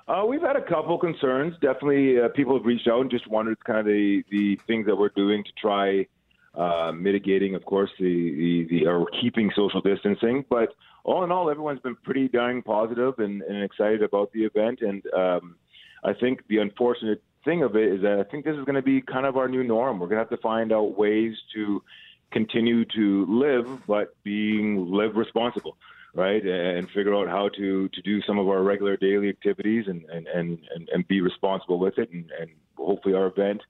Uh, 0.06 0.22
we've 0.26 0.42
had 0.42 0.56
a 0.56 0.62
couple 0.62 0.98
concerns. 0.98 1.54
Definitely, 1.62 2.20
uh, 2.20 2.28
people 2.28 2.56
have 2.56 2.66
reached 2.66 2.86
out 2.88 3.00
and 3.00 3.10
just 3.10 3.26
wondered 3.26 3.62
kind 3.64 3.78
of 3.78 3.86
the, 3.86 4.22
the 4.30 4.58
things 4.66 4.86
that 4.86 4.96
we're 4.96 5.08
doing 5.10 5.42
to 5.42 5.50
try 5.58 6.06
uh, 6.54 6.92
mitigating, 6.92 7.54
of 7.54 7.64
course, 7.64 7.90
the, 7.98 8.04
the, 8.04 8.80
the 8.80 8.86
or 8.86 9.06
keeping 9.20 9.50
social 9.56 9.80
distancing. 9.80 10.44
But 10.50 10.74
all 11.04 11.24
in 11.24 11.32
all, 11.32 11.50
everyone's 11.50 11.80
been 11.80 11.96
pretty 11.96 12.28
darn 12.28 12.62
positive 12.62 13.18
and, 13.18 13.40
and 13.42 13.64
excited 13.64 14.02
about 14.02 14.30
the 14.32 14.44
event. 14.44 14.80
And 14.82 15.02
um, 15.14 15.56
I 16.04 16.12
think 16.12 16.46
the 16.48 16.58
unfortunate 16.58 17.22
thing 17.44 17.62
of 17.62 17.74
it 17.74 17.90
is 17.90 18.02
that 18.02 18.18
I 18.20 18.30
think 18.30 18.44
this 18.44 18.56
is 18.56 18.64
going 18.64 18.76
to 18.76 18.82
be 18.82 19.00
kind 19.00 19.24
of 19.24 19.38
our 19.38 19.48
new 19.48 19.64
norm. 19.64 19.98
We're 19.98 20.08
going 20.08 20.22
to 20.22 20.30
have 20.30 20.38
to 20.38 20.42
find 20.42 20.70
out 20.70 20.98
ways 20.98 21.34
to 21.54 21.82
continue 22.30 22.84
to 22.84 23.26
live, 23.26 23.86
but 23.86 24.14
being 24.22 24.90
live 24.90 25.16
responsible 25.16 25.76
right 26.14 26.44
and 26.44 26.88
figure 26.90 27.14
out 27.14 27.28
how 27.28 27.48
to 27.56 27.88
to 27.88 28.02
do 28.02 28.22
some 28.22 28.38
of 28.38 28.48
our 28.48 28.62
regular 28.62 28.96
daily 28.96 29.28
activities 29.28 29.84
and 29.88 30.04
and 30.04 30.26
and 30.28 30.58
and, 30.92 31.08
be 31.08 31.20
responsible 31.20 31.78
with 31.78 31.98
it 31.98 32.10
and, 32.12 32.30
and 32.40 32.50
hopefully 32.76 33.14
our 33.14 33.26
event 33.26 33.60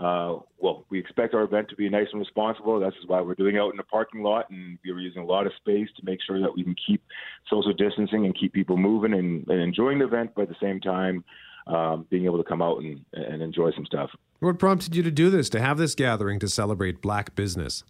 uh, 0.00 0.38
well, 0.58 0.86
we 0.88 0.98
expect 0.98 1.34
our 1.34 1.42
event 1.42 1.68
to 1.68 1.76
be 1.76 1.86
nice 1.90 2.06
and 2.10 2.20
responsible. 2.20 2.80
That's 2.80 2.96
why 3.06 3.20
we're 3.20 3.34
doing 3.34 3.56
it 3.56 3.58
out 3.58 3.70
in 3.70 3.76
the 3.76 3.82
parking 3.82 4.22
lot, 4.22 4.48
and 4.48 4.78
we're 4.82 4.98
using 4.98 5.20
a 5.20 5.26
lot 5.26 5.46
of 5.46 5.52
space 5.56 5.88
to 5.96 6.04
make 6.04 6.20
sure 6.26 6.40
that 6.40 6.54
we 6.56 6.64
can 6.64 6.74
keep 6.86 7.02
social 7.50 7.74
distancing 7.74 8.24
and 8.24 8.38
keep 8.38 8.54
people 8.54 8.78
moving 8.78 9.12
and, 9.12 9.46
and 9.48 9.60
enjoying 9.60 9.98
the 9.98 10.06
event, 10.06 10.30
but 10.34 10.42
at 10.42 10.48
the 10.48 10.56
same 10.58 10.80
time, 10.80 11.22
um, 11.66 12.06
being 12.08 12.24
able 12.24 12.42
to 12.42 12.48
come 12.48 12.62
out 12.62 12.78
and, 12.78 13.04
and 13.12 13.42
enjoy 13.42 13.72
some 13.72 13.84
stuff. 13.84 14.10
What 14.38 14.58
prompted 14.58 14.96
you 14.96 15.02
to 15.02 15.10
do 15.10 15.28
this, 15.28 15.50
to 15.50 15.60
have 15.60 15.76
this 15.76 15.94
gathering 15.94 16.38
to 16.38 16.48
celebrate 16.48 17.02
black 17.02 17.34
business? 17.34 17.84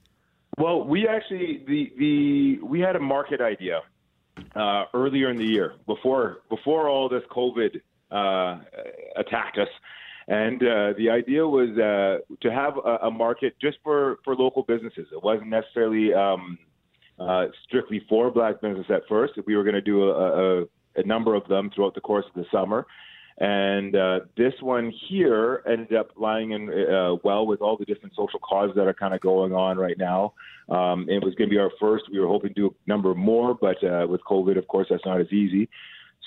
Well, 0.58 0.82
we 0.82 1.06
actually 1.06 1.62
the 1.66 1.92
the 1.96 2.58
we 2.66 2.80
had 2.80 2.96
a 2.96 3.00
market 3.00 3.40
idea 3.40 3.82
uh, 4.54 4.84
earlier 4.94 5.30
in 5.30 5.36
the 5.36 5.44
year 5.44 5.74
before 5.86 6.38
before 6.48 6.88
all 6.88 7.08
this 7.08 7.22
COVID 7.30 7.80
uh, 8.10 8.60
attacked 9.16 9.58
us, 9.58 9.68
and 10.28 10.62
uh, 10.62 10.92
the 10.98 11.08
idea 11.10 11.46
was 11.46 11.70
uh, 11.78 12.18
to 12.40 12.52
have 12.52 12.76
a, 12.78 13.06
a 13.06 13.10
market 13.10 13.54
just 13.60 13.78
for 13.82 14.18
for 14.24 14.34
local 14.34 14.62
businesses. 14.62 15.06
It 15.12 15.22
wasn't 15.22 15.48
necessarily 15.48 16.12
um, 16.14 16.58
uh, 17.18 17.46
strictly 17.66 18.02
for 18.08 18.30
black 18.30 18.60
business 18.60 18.86
at 18.88 19.02
first. 19.08 19.34
We 19.46 19.56
were 19.56 19.62
going 19.62 19.74
to 19.74 19.80
do 19.80 20.10
a, 20.10 20.62
a, 20.62 20.64
a 20.96 21.02
number 21.04 21.34
of 21.34 21.46
them 21.48 21.70
throughout 21.74 21.94
the 21.94 22.00
course 22.00 22.24
of 22.26 22.34
the 22.34 22.46
summer. 22.50 22.86
And 23.40 23.96
uh, 23.96 24.20
this 24.37 24.53
one 24.61 24.92
here 25.09 25.62
ended 25.66 25.94
up 25.94 26.11
lying 26.16 26.50
in 26.50 26.68
uh, 26.68 27.16
well 27.24 27.46
with 27.46 27.62
all 27.62 27.79
the 27.79 27.87
different 27.87 28.14
social 28.14 28.38
causes 28.38 28.76
that 28.76 28.87
are 28.87 28.92
kind 28.92 29.14
of 29.14 29.20
going 29.22 29.55
on 29.55 29.79
right 29.79 29.96
now. 29.96 30.35
Um, 30.68 31.07
it 31.09 31.24
was 31.24 31.35
going 31.35 31.48
to 31.48 31.55
be 31.55 31.59
our 31.59 31.70
first. 31.81 32.05
We 32.12 32.20
were 32.20 32.26
hoping 32.26 32.50
to 32.50 32.55
do 32.55 32.66
a 32.66 32.88
number 32.88 33.14
more, 33.14 33.55
but 33.55 33.83
uh, 33.83 34.07
with 34.07 34.20
COVID, 34.31 34.59
of 34.59 34.68
course, 34.68 34.88
that's 34.90 35.07
not 35.07 35.22
as 35.22 35.33
easy. 35.33 35.70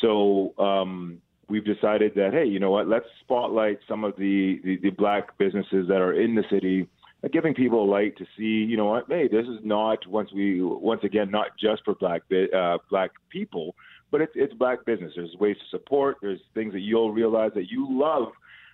So 0.02 0.56
um, 0.58 1.22
we've 1.50 1.64
decided 1.64 2.14
that 2.16 2.34
hey, 2.34 2.46
you 2.46 2.60
know 2.60 2.72
what? 2.72 2.88
Let's 2.88 3.06
spotlight 3.22 3.78
some 3.88 4.04
of 4.04 4.16
the, 4.18 4.60
the, 4.64 4.78
the 4.78 4.90
black 4.90 5.38
businesses 5.38 5.88
that 5.90 6.02
are 6.02 6.20
in 6.20 6.34
the 6.34 6.44
city, 6.50 6.88
uh, 7.24 7.28
giving 7.32 7.54
people 7.54 7.84
a 7.84 7.90
light 7.90 8.18
to 8.18 8.26
see. 8.36 8.66
You 8.68 8.76
know 8.76 8.88
what? 8.88 9.06
Hey, 9.08 9.28
this 9.28 9.46
is 9.46 9.60
not 9.64 10.06
once 10.08 10.34
we 10.34 10.64
once 10.64 11.02
again 11.04 11.30
not 11.30 11.50
just 11.60 11.86
for 11.86 11.94
black 11.94 12.24
uh, 12.58 12.80
black 12.90 13.12
people 13.30 13.76
but 14.14 14.22
it's 14.22 14.34
it's 14.36 14.54
black 14.54 14.86
business. 14.86 15.12
There's 15.16 15.36
ways 15.40 15.58
to 15.58 15.66
support. 15.76 16.18
There's 16.22 16.40
things 16.54 16.72
that 16.74 16.82
you'll 16.82 17.12
realize 17.12 17.52
that 17.56 17.72
you 17.72 17.88
love 17.90 18.32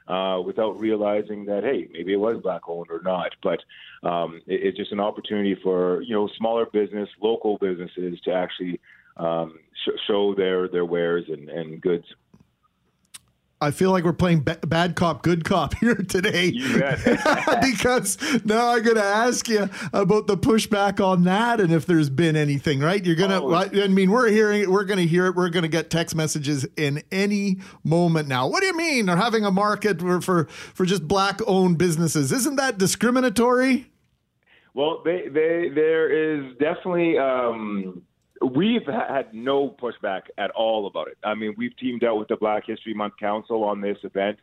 uh, 0.10 0.42
without 0.42 0.78
realizing 0.78 1.46
that 1.46 1.64
hey, 1.64 1.88
maybe 1.94 2.12
it 2.12 2.18
was 2.18 2.42
black 2.44 2.64
owned 2.68 2.88
or 2.92 3.02
not. 3.02 3.32
But 3.42 3.60
um, 4.04 4.42
it, 4.48 4.60
it's 4.64 4.78
just 4.78 4.92
an 4.92 5.00
opportunity 5.00 5.56
for 5.64 6.02
you 6.02 6.14
know 6.14 6.28
smaller 6.38 6.66
business, 6.66 7.08
local 7.22 7.58
businesses 7.58 8.20
to 8.26 8.34
actually 8.34 8.82
um, 9.16 9.58
sh- 9.86 9.98
show 10.08 10.36
their 10.36 10.68
their 10.68 10.84
wares 10.84 11.24
and, 11.30 11.48
and 11.48 11.80
goods. 11.80 12.06
I 13.62 13.72
feel 13.72 13.92
like 13.92 14.06
we're 14.06 14.14
playing 14.14 14.44
ba- 14.44 14.60
bad 14.66 14.96
cop, 14.96 15.22
good 15.22 15.44
cop 15.44 15.74
here 15.80 15.96
today. 15.96 16.52
because 17.62 18.18
now 18.46 18.70
I'm 18.74 18.84
going 18.84 18.96
to 18.96 19.04
ask 19.04 19.50
you 19.50 19.70
about 19.92 20.28
the 20.28 20.38
pushback 20.38 21.04
on 21.04 21.24
that 21.26 21.60
and 21.60 21.74
if 21.74 21.86
there's 21.86 22.10
been 22.10 22.36
anything, 22.38 22.80
right? 22.80 23.06
You're 23.06 23.16
going 23.16 23.32
to, 23.32 23.40
Oh. 23.42 23.54
I 23.54 23.88
mean, 23.88 24.12
we're 24.12 24.30
hearing 24.30 24.62
it, 24.62 24.70
we're 24.70 24.86
going 24.86 25.00
to 25.00 25.06
hear 25.08 25.26
it, 25.28 25.36
we're 25.36 25.50
going 25.50 25.64
to 25.64 25.70
get 25.70 25.90
text 25.90 26.16
messages 26.16 26.66
in 26.78 27.04
any 27.12 27.60
moment 27.84 28.28
now. 28.30 28.48
What 28.48 28.62
do 28.62 28.68
you 28.68 28.78
mean? 28.78 29.08
They're 29.08 29.18
having 29.18 29.44
a 29.44 29.52
market 29.52 30.00
for, 30.00 30.22
for, 30.22 30.46
for 30.46 30.86
just 30.86 31.08
black 31.08 31.40
owned 31.46 31.78
businesses. 31.78 32.32
Isn't 32.32 32.56
that 32.58 32.78
discriminatory? 32.78 33.88
Well, 34.74 35.02
they, 35.04 35.24
they, 35.28 35.70
there 35.74 36.10
is 36.10 36.54
definitely. 36.60 37.18
Um, 37.18 38.04
we've 38.42 38.86
had 38.86 39.34
no 39.34 39.70
pushback 39.70 40.24
at 40.38 40.52
all 40.52 40.88
about 40.88 41.08
it. 41.08 41.18
I 41.24 41.34
mean, 41.36 41.56
we've 41.58 41.76
teamed 41.78 42.04
out 42.04 42.18
with 42.18 42.28
the 42.28 42.38
Black 42.38 42.66
History 42.66 42.94
Month 42.94 43.16
Council 43.20 43.64
on 43.64 43.82
this 43.82 43.98
event 44.04 44.40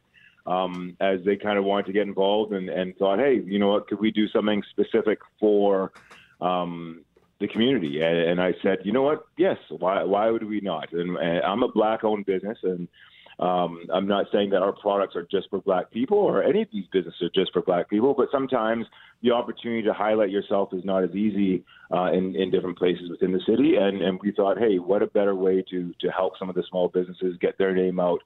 um, 0.46 0.96
as 1.00 1.20
they 1.24 1.36
kind 1.36 1.58
of 1.58 1.64
wanted 1.64 1.86
to 1.86 1.92
get 1.92 2.02
involved 2.02 2.52
and, 2.52 2.68
and 2.68 2.96
thought, 2.96 3.18
hey, 3.18 3.40
you 3.44 3.58
know 3.58 3.68
what, 3.68 3.88
could 3.88 4.00
we 4.00 4.10
do 4.10 4.28
something 4.28 4.62
specific 4.70 5.18
for 5.40 5.92
um, 6.40 7.02
the 7.40 7.48
community? 7.48 8.00
And, 8.00 8.18
and 8.18 8.40
I 8.40 8.54
said, 8.62 8.78
you 8.84 8.92
know 8.92 9.02
what, 9.02 9.26
yes, 9.36 9.58
why, 9.70 10.02
why 10.04 10.30
would 10.30 10.44
we 10.44 10.60
not? 10.60 10.92
And, 10.92 11.16
and 11.16 11.42
I'm 11.42 11.62
a 11.62 11.68
black-owned 11.68 12.26
business, 12.26 12.58
and 12.62 12.88
um, 13.38 13.80
I'm 13.92 14.08
not 14.08 14.26
saying 14.32 14.50
that 14.50 14.62
our 14.62 14.72
products 14.72 15.14
are 15.14 15.26
just 15.30 15.50
for 15.50 15.60
black 15.60 15.90
people 15.90 16.18
or 16.18 16.42
any 16.42 16.62
of 16.62 16.68
these 16.72 16.86
businesses 16.90 17.20
are 17.22 17.30
just 17.34 17.52
for 17.52 17.60
black 17.60 17.90
people, 17.90 18.14
but 18.16 18.28
sometimes 18.32 18.86
the 19.22 19.30
opportunity 19.30 19.82
to 19.82 19.92
highlight 19.92 20.30
yourself 20.30 20.72
is 20.72 20.84
not 20.84 21.04
as 21.04 21.10
easy 21.10 21.62
uh, 21.94 22.12
in, 22.12 22.34
in 22.34 22.50
different 22.50 22.78
places 22.78 23.10
within 23.10 23.32
the 23.32 23.40
city. 23.46 23.76
And, 23.76 24.00
and 24.00 24.18
we 24.22 24.32
thought, 24.32 24.58
hey, 24.58 24.78
what 24.78 25.02
a 25.02 25.06
better 25.06 25.34
way 25.34 25.62
to, 25.70 25.94
to 26.00 26.08
help 26.10 26.32
some 26.38 26.48
of 26.48 26.54
the 26.54 26.64
small 26.70 26.88
businesses 26.88 27.36
get 27.40 27.58
their 27.58 27.74
name 27.74 28.00
out 28.00 28.22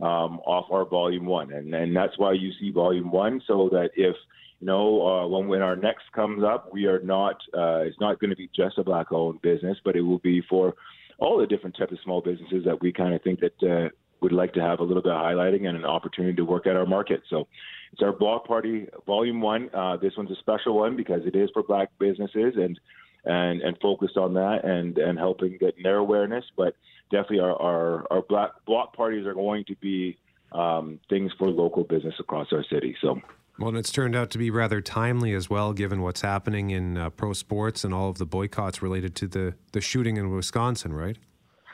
um, 0.00 0.40
off 0.46 0.66
our 0.70 0.84
volume 0.84 1.26
one. 1.26 1.52
And, 1.52 1.74
and 1.74 1.94
that's 1.94 2.16
why 2.16 2.32
you 2.32 2.52
see 2.60 2.70
volume 2.70 3.10
one, 3.10 3.42
so 3.46 3.68
that 3.72 3.90
if 3.96 4.14
you 4.60 4.66
know, 4.66 5.04
uh, 5.04 5.26
when 5.26 5.48
when 5.48 5.60
our 5.60 5.74
next 5.74 6.04
comes 6.14 6.44
up, 6.44 6.72
we 6.72 6.86
are 6.86 7.00
not. 7.00 7.34
Uh, 7.52 7.80
it's 7.80 7.98
not 7.98 8.20
going 8.20 8.30
to 8.30 8.36
be 8.36 8.48
just 8.54 8.78
a 8.78 8.84
black-owned 8.84 9.42
business, 9.42 9.76
but 9.84 9.96
it 9.96 10.02
will 10.02 10.20
be 10.20 10.40
for 10.48 10.74
all 11.18 11.36
the 11.36 11.48
different 11.48 11.76
types 11.76 11.90
of 11.90 11.98
small 12.04 12.20
businesses 12.20 12.64
that 12.64 12.80
we 12.80 12.92
kind 12.92 13.12
of 13.12 13.20
think 13.22 13.40
that 13.40 13.62
uh, 13.68 13.88
would 14.22 14.32
like 14.32 14.54
to 14.54 14.60
have 14.60 14.80
a 14.80 14.84
little 14.84 15.02
bit 15.02 15.12
of 15.12 15.18
highlighting 15.18 15.66
and 15.66 15.76
an 15.76 15.84
opportunity 15.84 16.34
to 16.36 16.44
work 16.44 16.66
at 16.66 16.76
our 16.76 16.86
market. 16.86 17.22
So 17.28 17.48
it's 17.92 18.02
our 18.02 18.12
block 18.12 18.46
party 18.46 18.86
volume 19.06 19.40
one. 19.40 19.68
Uh, 19.74 19.96
this 19.96 20.12
one's 20.16 20.30
a 20.30 20.36
special 20.36 20.76
one 20.76 20.96
because 20.96 21.22
it 21.26 21.36
is 21.36 21.50
for 21.52 21.62
black 21.62 21.90
businesses 21.98 22.54
and 22.56 22.78
and 23.24 23.62
and 23.62 23.76
focused 23.80 24.16
on 24.16 24.34
that 24.34 24.64
and 24.64 24.96
and 24.98 25.18
helping 25.18 25.58
get 25.58 25.74
their 25.82 25.98
awareness. 25.98 26.44
But 26.56 26.74
definitely 27.10 27.40
our 27.40 27.60
our, 27.60 28.06
our 28.10 28.22
black 28.22 28.50
block 28.66 28.96
parties 28.96 29.26
are 29.26 29.34
going 29.34 29.64
to 29.66 29.76
be 29.76 30.16
um, 30.52 31.00
things 31.08 31.32
for 31.38 31.48
local 31.48 31.84
business 31.84 32.14
across 32.18 32.48
our 32.52 32.64
city. 32.70 32.96
So. 33.00 33.20
Well, 33.58 33.68
and 33.68 33.76
it's 33.76 33.92
turned 33.92 34.16
out 34.16 34.30
to 34.30 34.38
be 34.38 34.50
rather 34.50 34.80
timely 34.80 35.34
as 35.34 35.50
well, 35.50 35.74
given 35.74 36.00
what's 36.00 36.22
happening 36.22 36.70
in 36.70 36.96
uh, 36.96 37.10
pro 37.10 37.34
sports 37.34 37.84
and 37.84 37.92
all 37.92 38.08
of 38.08 38.16
the 38.16 38.24
boycotts 38.24 38.80
related 38.80 39.14
to 39.16 39.28
the, 39.28 39.54
the 39.72 39.80
shooting 39.82 40.16
in 40.16 40.34
Wisconsin, 40.34 40.94
right? 40.94 41.18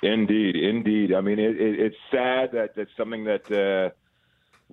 Indeed, 0.02 0.56
indeed. 0.56 0.97
I 1.16 1.20
mean, 1.20 1.38
it, 1.38 1.60
it, 1.60 1.80
it's 1.80 1.96
sad 2.10 2.52
that 2.52 2.74
that's 2.76 2.90
something 2.96 3.24
that 3.24 3.50
uh, 3.50 3.94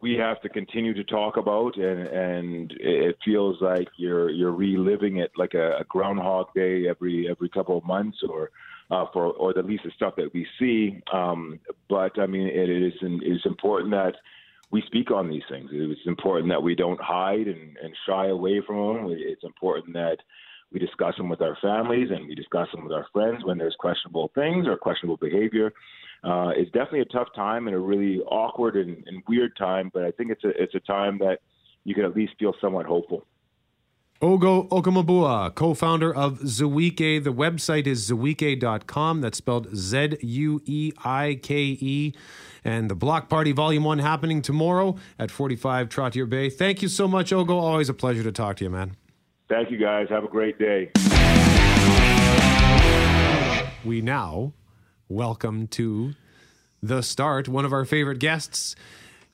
we 0.01 0.15
have 0.15 0.41
to 0.41 0.49
continue 0.49 0.93
to 0.93 1.03
talk 1.03 1.37
about, 1.37 1.77
and 1.77 2.07
and 2.07 2.73
it 2.79 3.17
feels 3.23 3.61
like 3.61 3.87
you're 3.97 4.29
you're 4.29 4.51
reliving 4.51 5.17
it 5.17 5.31
like 5.37 5.53
a, 5.53 5.77
a 5.77 5.83
Groundhog 5.85 6.53
Day 6.53 6.87
every 6.87 7.29
every 7.29 7.49
couple 7.49 7.77
of 7.77 7.85
months, 7.85 8.17
or 8.27 8.51
uh, 8.91 9.05
for 9.13 9.27
or 9.27 9.57
at 9.57 9.65
least 9.65 9.83
the 9.83 9.91
stuff 9.91 10.15
that 10.17 10.33
we 10.33 10.45
see. 10.59 11.01
Um, 11.11 11.59
but 11.89 12.19
I 12.19 12.25
mean, 12.25 12.47
it 12.47 12.69
is 12.69 12.93
it 13.01 13.23
is 13.23 13.41
important 13.45 13.91
that 13.91 14.15
we 14.71 14.81
speak 14.87 15.11
on 15.11 15.29
these 15.29 15.43
things. 15.49 15.69
It's 15.71 16.07
important 16.07 16.49
that 16.49 16.63
we 16.63 16.75
don't 16.75 16.99
hide 16.99 17.47
and, 17.47 17.77
and 17.81 17.95
shy 18.07 18.27
away 18.27 18.61
from 18.65 19.07
them. 19.07 19.17
It's 19.17 19.43
important 19.43 19.93
that 19.93 20.17
we 20.75 20.79
discuss 20.79 21.15
them 21.15 21.29
with 21.29 21.41
our 21.41 21.57
families 21.61 22.09
and 22.11 22.27
we 22.27 22.35
discuss 22.35 22.67
them 22.73 22.83
with 22.83 22.91
our 22.91 23.07
friends 23.13 23.45
when 23.45 23.57
there's 23.57 23.75
questionable 23.79 24.29
things 24.35 24.67
or 24.67 24.75
questionable 24.75 25.15
behavior. 25.15 25.71
Uh, 26.21 26.49
it's 26.49 26.69
definitely 26.71 26.99
a 26.99 27.05
tough 27.05 27.29
time 27.33 27.67
and 27.67 27.75
a 27.75 27.79
really 27.79 28.19
awkward 28.23 28.75
and, 28.75 29.01
and 29.07 29.23
weird 29.25 29.55
time, 29.55 29.89
but 29.93 30.03
I 30.03 30.11
think 30.11 30.31
it's 30.31 30.43
a 30.43 30.49
it's 30.61 30.75
a 30.75 30.81
time 30.81 31.17
that 31.19 31.39
you 31.85 31.95
can 31.95 32.03
at 32.03 32.13
least 32.13 32.33
feel 32.37 32.53
somewhat 32.59 32.85
hopeful. 32.85 33.25
Ogo 34.21 34.67
Okamabua, 34.67 35.55
co-founder 35.55 36.13
of 36.13 36.39
Zueike. 36.39 37.23
The 37.23 37.31
website 37.33 37.87
is 37.87 38.09
zueike.com. 38.09 39.21
That's 39.21 39.37
spelled 39.37 39.73
Z 39.73 40.17
U 40.21 40.61
E 40.65 40.91
I 41.05 41.39
K 41.41 41.55
E. 41.79 42.13
And 42.65 42.89
the 42.89 42.95
Block 42.95 43.29
Party 43.29 43.53
Volume 43.53 43.85
1 43.85 43.99
happening 43.99 44.41
tomorrow 44.41 44.97
at 45.19 45.31
45 45.31 45.87
Trottier 45.87 46.27
Bay. 46.27 46.49
Thank 46.49 46.81
you 46.81 46.89
so 46.89 47.07
much, 47.07 47.31
Ogo. 47.31 47.51
Always 47.51 47.87
a 47.87 47.93
pleasure 47.93 48.23
to 48.23 48.31
talk 48.31 48.57
to 48.57 48.65
you, 48.65 48.71
man. 48.71 48.97
Thank 49.47 49.69
you, 49.69 49.77
guys. 49.77 50.07
Have 50.09 50.23
a 50.23 50.27
great 50.27 50.57
day. 50.57 50.91
We 53.83 54.01
now 54.01 54.53
welcome 55.07 55.67
to 55.67 56.13
the 56.81 57.03
start 57.03 57.47
one 57.47 57.65
of 57.65 57.71
our 57.71 57.85
favorite 57.85 58.17
guests 58.17 58.75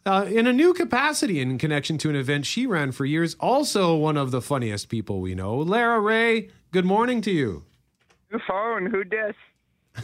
uh, 0.06 0.26
in 0.30 0.47
a 0.47 0.54
new 0.54 0.74
capacity 0.74 1.39
in 1.39 1.58
connection 1.58 1.97
to 2.00 2.10
an 2.10 2.17
event 2.17 2.45
she 2.45 2.65
ran 2.65 2.91
for 2.91 3.06
years. 3.06 3.36
Also, 3.39 3.95
one 3.95 4.17
of 4.17 4.32
the 4.32 4.41
funniest 4.41 4.89
people 4.89 5.21
we 5.21 5.36
know, 5.36 5.56
Lara 5.56 6.00
Rae. 6.00 6.50
Good 6.71 6.86
morning 6.86 7.21
to 7.21 7.32
you. 7.32 7.63
Who 8.30 8.39
phone? 8.47 8.88
Who 8.88 9.04
dis? 9.06 9.36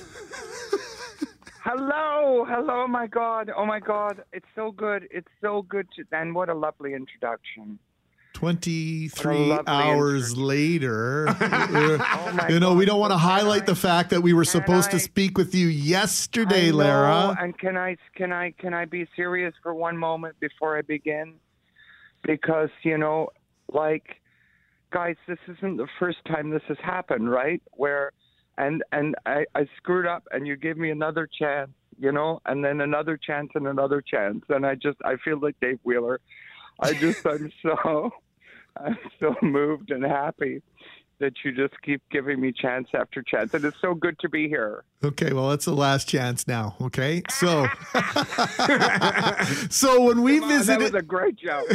hello, 1.64 2.46
hello, 2.48 2.84
oh 2.84 2.88
my 2.88 3.08
God, 3.08 3.50
oh 3.56 3.66
my 3.66 3.80
God, 3.80 4.24
it's 4.34 4.46
so 4.54 4.72
good, 4.72 5.08
it's 5.12 5.28
so 5.42 5.62
good 5.62 5.88
to, 5.96 6.04
and 6.12 6.36
what 6.36 6.50
a 6.50 6.54
lovely 6.54 6.94
introduction. 6.94 7.80
23 8.38 9.36
lovely 9.36 9.64
hours 9.66 10.38
later. 10.38 11.26
Uh, 11.48 11.98
oh 12.00 12.48
you 12.50 12.60
know, 12.60 12.74
we 12.74 12.86
don't 12.86 13.00
want 13.00 13.12
to 13.12 13.18
God, 13.18 13.42
highlight 13.42 13.66
the 13.66 13.76
fact 13.76 14.12
that 14.12 14.22
we 14.22 14.34
were 14.34 14.46
supposed 14.46 14.92
to 14.92 15.00
speak 15.00 15.38
with 15.38 15.56
you 15.56 15.68
yesterday, 15.68 16.70
know, 16.70 16.78
Lara. 16.78 17.36
And 17.40 17.58
can 17.58 17.78
I 17.78 17.98
can 18.16 18.32
I 18.32 18.52
can 18.52 18.74
I 18.74 18.86
be 18.86 19.08
serious 19.16 19.54
for 19.64 19.74
one 19.74 19.98
moment 19.98 20.40
before 20.40 20.78
I 20.78 20.82
begin? 20.82 21.36
Because 22.24 22.70
you 22.84 22.98
know, 22.98 23.30
like, 23.72 24.22
guys, 24.92 25.16
this 25.28 25.40
isn't 25.48 25.78
the 25.78 25.88
first 26.00 26.20
time 26.28 26.50
this 26.50 26.64
has 26.68 26.78
happened, 26.84 27.30
right? 27.30 27.62
Where, 27.72 28.12
and 28.58 28.84
and 28.92 29.16
I 29.26 29.46
I 29.56 29.68
screwed 29.78 30.06
up, 30.06 30.28
and 30.32 30.46
you 30.46 30.56
gave 30.58 30.78
me 30.78 30.92
another 30.92 31.28
chance, 31.40 31.72
you 32.00 32.12
know, 32.12 32.42
and 32.46 32.64
then 32.64 32.82
another 32.82 33.18
chance 33.18 33.50
and 33.56 33.68
another 33.68 34.02
chance, 34.02 34.44
and 34.50 34.66
I 34.66 34.76
just 34.76 34.98
I 35.04 35.16
feel 35.24 35.40
like 35.40 35.60
Dave 35.60 35.80
Wheeler. 35.84 36.20
I 36.80 36.94
just 36.94 37.26
I'm 37.26 37.52
so 37.62 38.12
I'm 38.84 38.98
so 39.20 39.36
moved 39.42 39.92
and 39.92 40.04
happy 40.04 40.62
that 41.20 41.34
you 41.44 41.52
just 41.52 41.74
keep 41.82 42.02
giving 42.12 42.40
me 42.40 42.52
chance 42.52 42.88
after 42.94 43.22
chance, 43.22 43.54
and 43.54 43.66
it's 43.66 43.78
so 43.82 43.94
good 43.94 44.18
to 44.20 44.30
be 44.30 44.48
here. 44.48 44.84
Okay, 45.04 45.34
well, 45.34 45.50
that's 45.50 45.66
the 45.66 45.76
last 45.76 46.08
chance 46.08 46.48
now. 46.48 46.76
Okay, 46.82 47.22
so 47.30 47.68
so 49.70 50.04
when 50.04 50.22
we 50.22 50.40
on, 50.40 50.48
visited, 50.48 50.80
that 50.94 50.94
was 50.94 50.94
a 50.94 51.02
great 51.02 51.36
joke. 51.36 51.68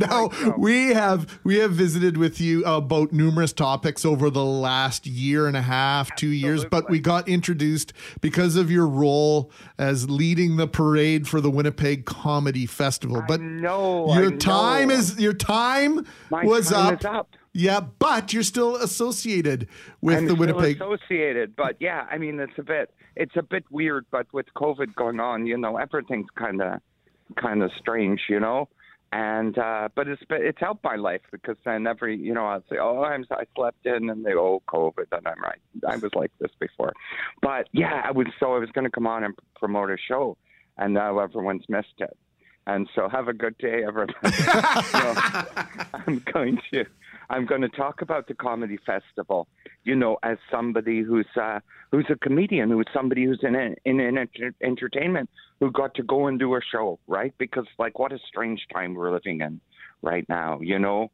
now 0.00 0.30
we 0.56 0.88
have 0.94 1.40
we 1.44 1.58
have 1.58 1.72
visited 1.72 2.16
with 2.16 2.40
you 2.40 2.64
about 2.64 3.12
numerous 3.12 3.52
topics 3.52 4.04
over 4.04 4.30
the 4.30 4.44
last 4.44 5.06
year 5.06 5.46
and 5.46 5.56
a 5.56 5.62
half, 5.62 6.14
two 6.16 6.28
years. 6.28 6.64
But 6.64 6.88
we 6.90 7.00
got 7.00 7.28
introduced 7.28 7.92
because 8.20 8.56
of 8.56 8.70
your 8.70 8.86
role 8.86 9.50
as 9.78 10.08
leading 10.08 10.56
the 10.56 10.66
parade 10.66 11.28
for 11.28 11.40
the 11.40 11.50
Winnipeg 11.50 12.06
Comedy 12.06 12.66
Festival. 12.66 13.22
But 13.26 13.40
no, 13.40 14.08
I 14.08 14.20
your 14.20 14.36
time 14.36 14.88
know. 14.88 14.94
is 14.94 15.18
your 15.18 15.34
time 15.34 16.06
My 16.30 16.44
was 16.44 16.70
time 16.70 16.98
up. 17.04 17.28
Yeah, 17.56 17.80
but 17.80 18.32
you're 18.32 18.42
still 18.42 18.74
associated 18.76 19.68
with 20.00 20.18
I'm 20.18 20.26
the 20.26 20.34
Winnipeg. 20.34 20.76
associated, 20.82 21.54
but 21.54 21.76
yeah, 21.78 22.04
I 22.10 22.18
mean 22.18 22.40
it's 22.40 22.58
a 22.58 22.62
bit 22.64 22.92
it's 23.16 23.36
a 23.36 23.42
bit 23.42 23.64
weird, 23.70 24.06
but 24.10 24.26
with 24.32 24.46
COVID 24.56 24.94
going 24.96 25.20
on, 25.20 25.46
you 25.46 25.56
know, 25.56 25.76
everything's 25.76 26.26
kind 26.36 26.60
of 26.60 26.80
kind 27.36 27.62
of 27.62 27.70
strange, 27.78 28.22
you 28.28 28.40
know. 28.40 28.68
And 29.12 29.56
uh 29.56 29.88
but 29.94 30.08
it's 30.08 30.22
it's 30.28 30.58
helped 30.58 30.82
my 30.82 30.96
life 30.96 31.20
because 31.30 31.56
then 31.64 31.86
every 31.86 32.16
you 32.16 32.34
know 32.34 32.46
I'll 32.46 32.64
say 32.68 32.78
oh 32.80 33.04
I'm 33.04 33.24
I 33.30 33.44
slept 33.54 33.86
in 33.86 34.10
and 34.10 34.26
they 34.26 34.34
oh 34.34 34.60
COVID 34.68 35.06
and 35.12 35.28
I'm 35.28 35.40
right 35.40 35.60
I 35.88 35.96
was 35.98 36.10
like 36.16 36.32
this 36.40 36.50
before, 36.58 36.92
but 37.40 37.68
yeah 37.72 38.02
I 38.04 38.10
was 38.10 38.26
so 38.40 38.54
I 38.56 38.58
was 38.58 38.70
going 38.70 38.84
to 38.86 38.90
come 38.90 39.06
on 39.06 39.22
and 39.22 39.32
promote 39.54 39.90
a 39.90 39.96
show 39.96 40.36
and 40.76 40.94
now 40.94 41.20
everyone's 41.20 41.64
missed 41.68 41.94
it, 41.98 42.16
and 42.66 42.88
so 42.96 43.08
have 43.08 43.28
a 43.28 43.32
good 43.32 43.56
day 43.58 43.84
everyone. 43.86 44.08
No, 44.92 45.14
I'm 45.94 46.18
going 46.32 46.58
to 46.72 46.84
I'm 47.30 47.46
going 47.46 47.62
to 47.62 47.68
talk 47.68 48.02
about 48.02 48.28
the 48.28 48.34
comedy 48.34 48.78
festival. 48.84 49.48
You 49.84 49.96
know, 49.96 50.18
as 50.22 50.38
somebody 50.50 51.02
who's 51.02 51.26
uh, 51.40 51.60
who's 51.90 52.06
a 52.10 52.16
comedian, 52.16 52.70
who's 52.70 52.86
somebody 52.92 53.24
who's 53.24 53.40
in 53.42 53.54
a, 53.54 53.74
in 53.84 54.00
an 54.00 54.18
enter- 54.18 54.54
entertainment, 54.62 55.30
who 55.60 55.70
got 55.70 55.94
to 55.94 56.02
go 56.02 56.26
and 56.26 56.38
do 56.38 56.54
a 56.54 56.60
show, 56.72 56.98
right? 57.06 57.34
Because 57.38 57.66
like, 57.78 57.98
what 57.98 58.12
a 58.12 58.18
strange 58.28 58.60
time 58.72 58.94
we're 58.94 59.12
living 59.12 59.40
in 59.40 59.60
right 60.02 60.26
now, 60.28 60.60
you 60.60 60.78
know. 60.78 61.10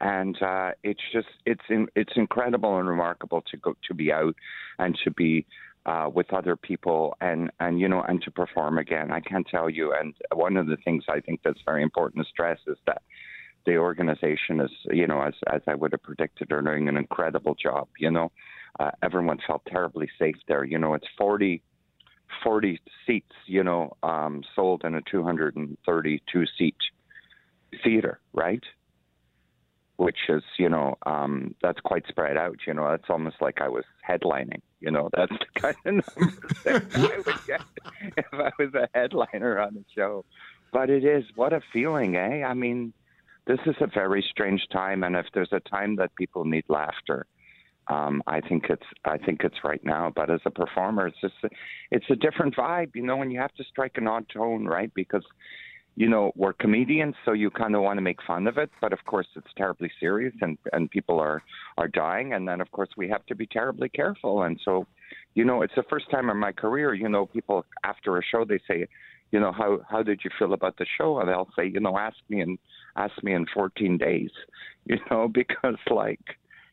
And 0.00 0.40
uh, 0.42 0.72
it's 0.82 1.02
just 1.12 1.28
it's 1.46 1.62
in, 1.68 1.86
it's 1.94 2.12
incredible 2.16 2.78
and 2.78 2.88
remarkable 2.88 3.42
to 3.50 3.56
go 3.56 3.76
to 3.86 3.94
be 3.94 4.12
out 4.12 4.34
and 4.78 4.98
to 5.04 5.10
be 5.12 5.46
uh, 5.86 6.08
with 6.12 6.32
other 6.32 6.56
people 6.56 7.16
and 7.20 7.50
and 7.60 7.80
you 7.80 7.88
know 7.88 8.02
and 8.02 8.20
to 8.22 8.30
perform 8.30 8.78
again. 8.78 9.12
I 9.12 9.20
can't 9.20 9.46
tell 9.46 9.70
you. 9.70 9.94
And 9.94 10.14
one 10.34 10.56
of 10.56 10.66
the 10.66 10.76
things 10.84 11.04
I 11.08 11.20
think 11.20 11.40
that's 11.44 11.60
very 11.64 11.82
important 11.82 12.24
to 12.24 12.30
stress 12.30 12.58
is 12.66 12.78
that 12.86 13.02
the 13.64 13.76
organization 13.76 14.60
is, 14.60 14.70
you 14.90 15.06
know, 15.06 15.22
as 15.22 15.34
as 15.52 15.62
I 15.66 15.74
would 15.74 15.92
have 15.92 16.02
predicted, 16.02 16.52
are 16.52 16.62
doing 16.62 16.88
an 16.88 16.96
incredible 16.96 17.54
job. 17.54 17.88
You 17.98 18.10
know, 18.10 18.32
uh, 18.78 18.90
everyone 19.02 19.38
felt 19.46 19.62
terribly 19.66 20.08
safe 20.18 20.36
there. 20.48 20.64
You 20.64 20.78
know, 20.78 20.94
it's 20.94 21.06
40, 21.18 21.62
40 22.42 22.80
seats, 23.06 23.34
you 23.46 23.62
know, 23.62 23.96
um, 24.02 24.42
sold 24.54 24.84
in 24.84 24.94
a 24.94 25.02
232 25.02 26.44
seat 26.58 26.76
theater, 27.82 28.20
right? 28.32 28.62
Which 29.96 30.18
is, 30.28 30.42
you 30.58 30.68
know, 30.68 30.96
um, 31.06 31.54
that's 31.62 31.80
quite 31.80 32.06
spread 32.08 32.36
out. 32.36 32.56
You 32.66 32.74
know, 32.74 32.88
that's 32.90 33.08
almost 33.08 33.36
like 33.40 33.60
I 33.60 33.68
was 33.68 33.84
headlining. 34.08 34.62
You 34.80 34.90
know, 34.90 35.10
that's 35.16 35.32
the 35.32 35.60
kind 35.60 35.76
of 35.84 35.94
numbers 36.16 36.62
that 36.64 36.82
I 36.94 37.16
would 37.18 37.46
get 37.46 37.60
if 38.16 38.26
I 38.32 38.50
was 38.58 38.74
a 38.74 38.88
headliner 38.94 39.60
on 39.60 39.76
a 39.76 39.84
show. 39.94 40.24
But 40.72 40.88
it 40.88 41.04
is 41.04 41.24
what 41.34 41.52
a 41.52 41.60
feeling, 41.72 42.16
eh? 42.16 42.42
I 42.42 42.54
mean, 42.54 42.94
this 43.46 43.58
is 43.66 43.74
a 43.80 43.86
very 43.86 44.24
strange 44.30 44.62
time, 44.72 45.02
and 45.02 45.16
if 45.16 45.26
there's 45.34 45.52
a 45.52 45.60
time 45.60 45.96
that 45.96 46.14
people 46.14 46.44
need 46.44 46.64
laughter, 46.68 47.26
um, 47.88 48.22
I 48.26 48.40
think 48.40 48.66
it's 48.70 48.86
I 49.04 49.18
think 49.18 49.40
it's 49.42 49.64
right 49.64 49.84
now. 49.84 50.12
But 50.14 50.30
as 50.30 50.40
a 50.46 50.50
performer, 50.50 51.08
it's 51.08 51.20
just 51.20 51.34
it's 51.90 52.06
a 52.10 52.16
different 52.16 52.54
vibe, 52.54 52.94
you 52.94 53.02
know. 53.02 53.20
And 53.22 53.32
you 53.32 53.40
have 53.40 53.54
to 53.54 53.64
strike 53.64 53.96
an 53.96 54.06
odd 54.06 54.26
tone, 54.32 54.66
right? 54.66 54.92
Because 54.94 55.24
you 55.96 56.08
know 56.08 56.32
we're 56.36 56.52
comedians, 56.52 57.16
so 57.24 57.32
you 57.32 57.50
kind 57.50 57.74
of 57.74 57.82
want 57.82 57.96
to 57.96 58.02
make 58.02 58.22
fun 58.26 58.46
of 58.46 58.56
it, 58.58 58.70
but 58.80 58.92
of 58.92 59.04
course 59.04 59.26
it's 59.34 59.52
terribly 59.56 59.90
serious, 59.98 60.34
and 60.40 60.56
and 60.72 60.90
people 60.90 61.18
are 61.18 61.42
are 61.76 61.88
dying, 61.88 62.32
and 62.34 62.46
then 62.46 62.60
of 62.60 62.70
course 62.70 62.90
we 62.96 63.08
have 63.08 63.26
to 63.26 63.34
be 63.34 63.46
terribly 63.46 63.88
careful. 63.88 64.44
And 64.44 64.60
so, 64.64 64.86
you 65.34 65.44
know, 65.44 65.62
it's 65.62 65.74
the 65.74 65.84
first 65.90 66.08
time 66.10 66.30
in 66.30 66.36
my 66.36 66.52
career, 66.52 66.94
you 66.94 67.08
know, 67.08 67.26
people 67.26 67.66
after 67.82 68.16
a 68.16 68.22
show 68.22 68.44
they 68.44 68.60
say, 68.68 68.86
you 69.32 69.40
know, 69.40 69.50
how 69.50 69.80
how 69.88 70.02
did 70.02 70.20
you 70.24 70.30
feel 70.38 70.52
about 70.52 70.76
the 70.76 70.86
show? 70.98 71.18
And 71.18 71.28
they'll 71.28 71.48
say, 71.56 71.66
you 71.66 71.80
know, 71.80 71.98
ask 71.98 72.16
me 72.28 72.40
in 72.40 72.58
ask 72.96 73.12
me 73.22 73.32
in 73.32 73.46
14 73.52 73.98
days, 73.98 74.30
you 74.84 74.98
know, 75.10 75.26
because 75.26 75.76
like, 75.90 76.20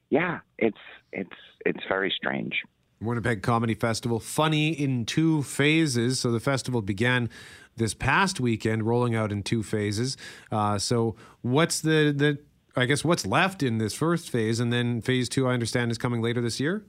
yeah, 0.10 0.39
it's 0.57 0.78
it's 1.12 1.30
it's 1.66 1.80
very 1.88 2.14
strange. 2.16 2.62
Winnipeg 3.01 3.41
Comedy 3.41 3.76
Festival, 3.76 4.20
funny 4.20 4.72
in 4.72 5.05
two 5.05 5.41
phases. 5.43 6.20
So 6.20 6.32
the 6.32 6.41
festival 6.41 6.82
began 6.82 7.30
this 7.78 7.93
past 7.93 8.41
weekend, 8.41 8.86
rolling 8.86 9.16
out 9.16 9.32
in 9.32 9.41
two 9.41 9.64
phases. 9.64 10.18
Uh, 10.51 10.78
so 10.78 11.16
what's 11.41 11.80
the 11.80 12.14
the 12.16 12.39
I 12.76 12.86
guess 12.86 13.03
what's 13.03 13.26
left 13.26 13.64
in 13.64 13.78
this 13.78 13.93
first 13.93 14.30
phase, 14.30 14.60
and 14.60 14.72
then 14.72 15.01
phase 15.01 15.30
two, 15.30 15.47
I 15.47 15.53
understand, 15.53 15.91
is 15.91 15.97
coming 15.97 16.22
later 16.22 16.41
this 16.41 16.60
year. 16.60 16.84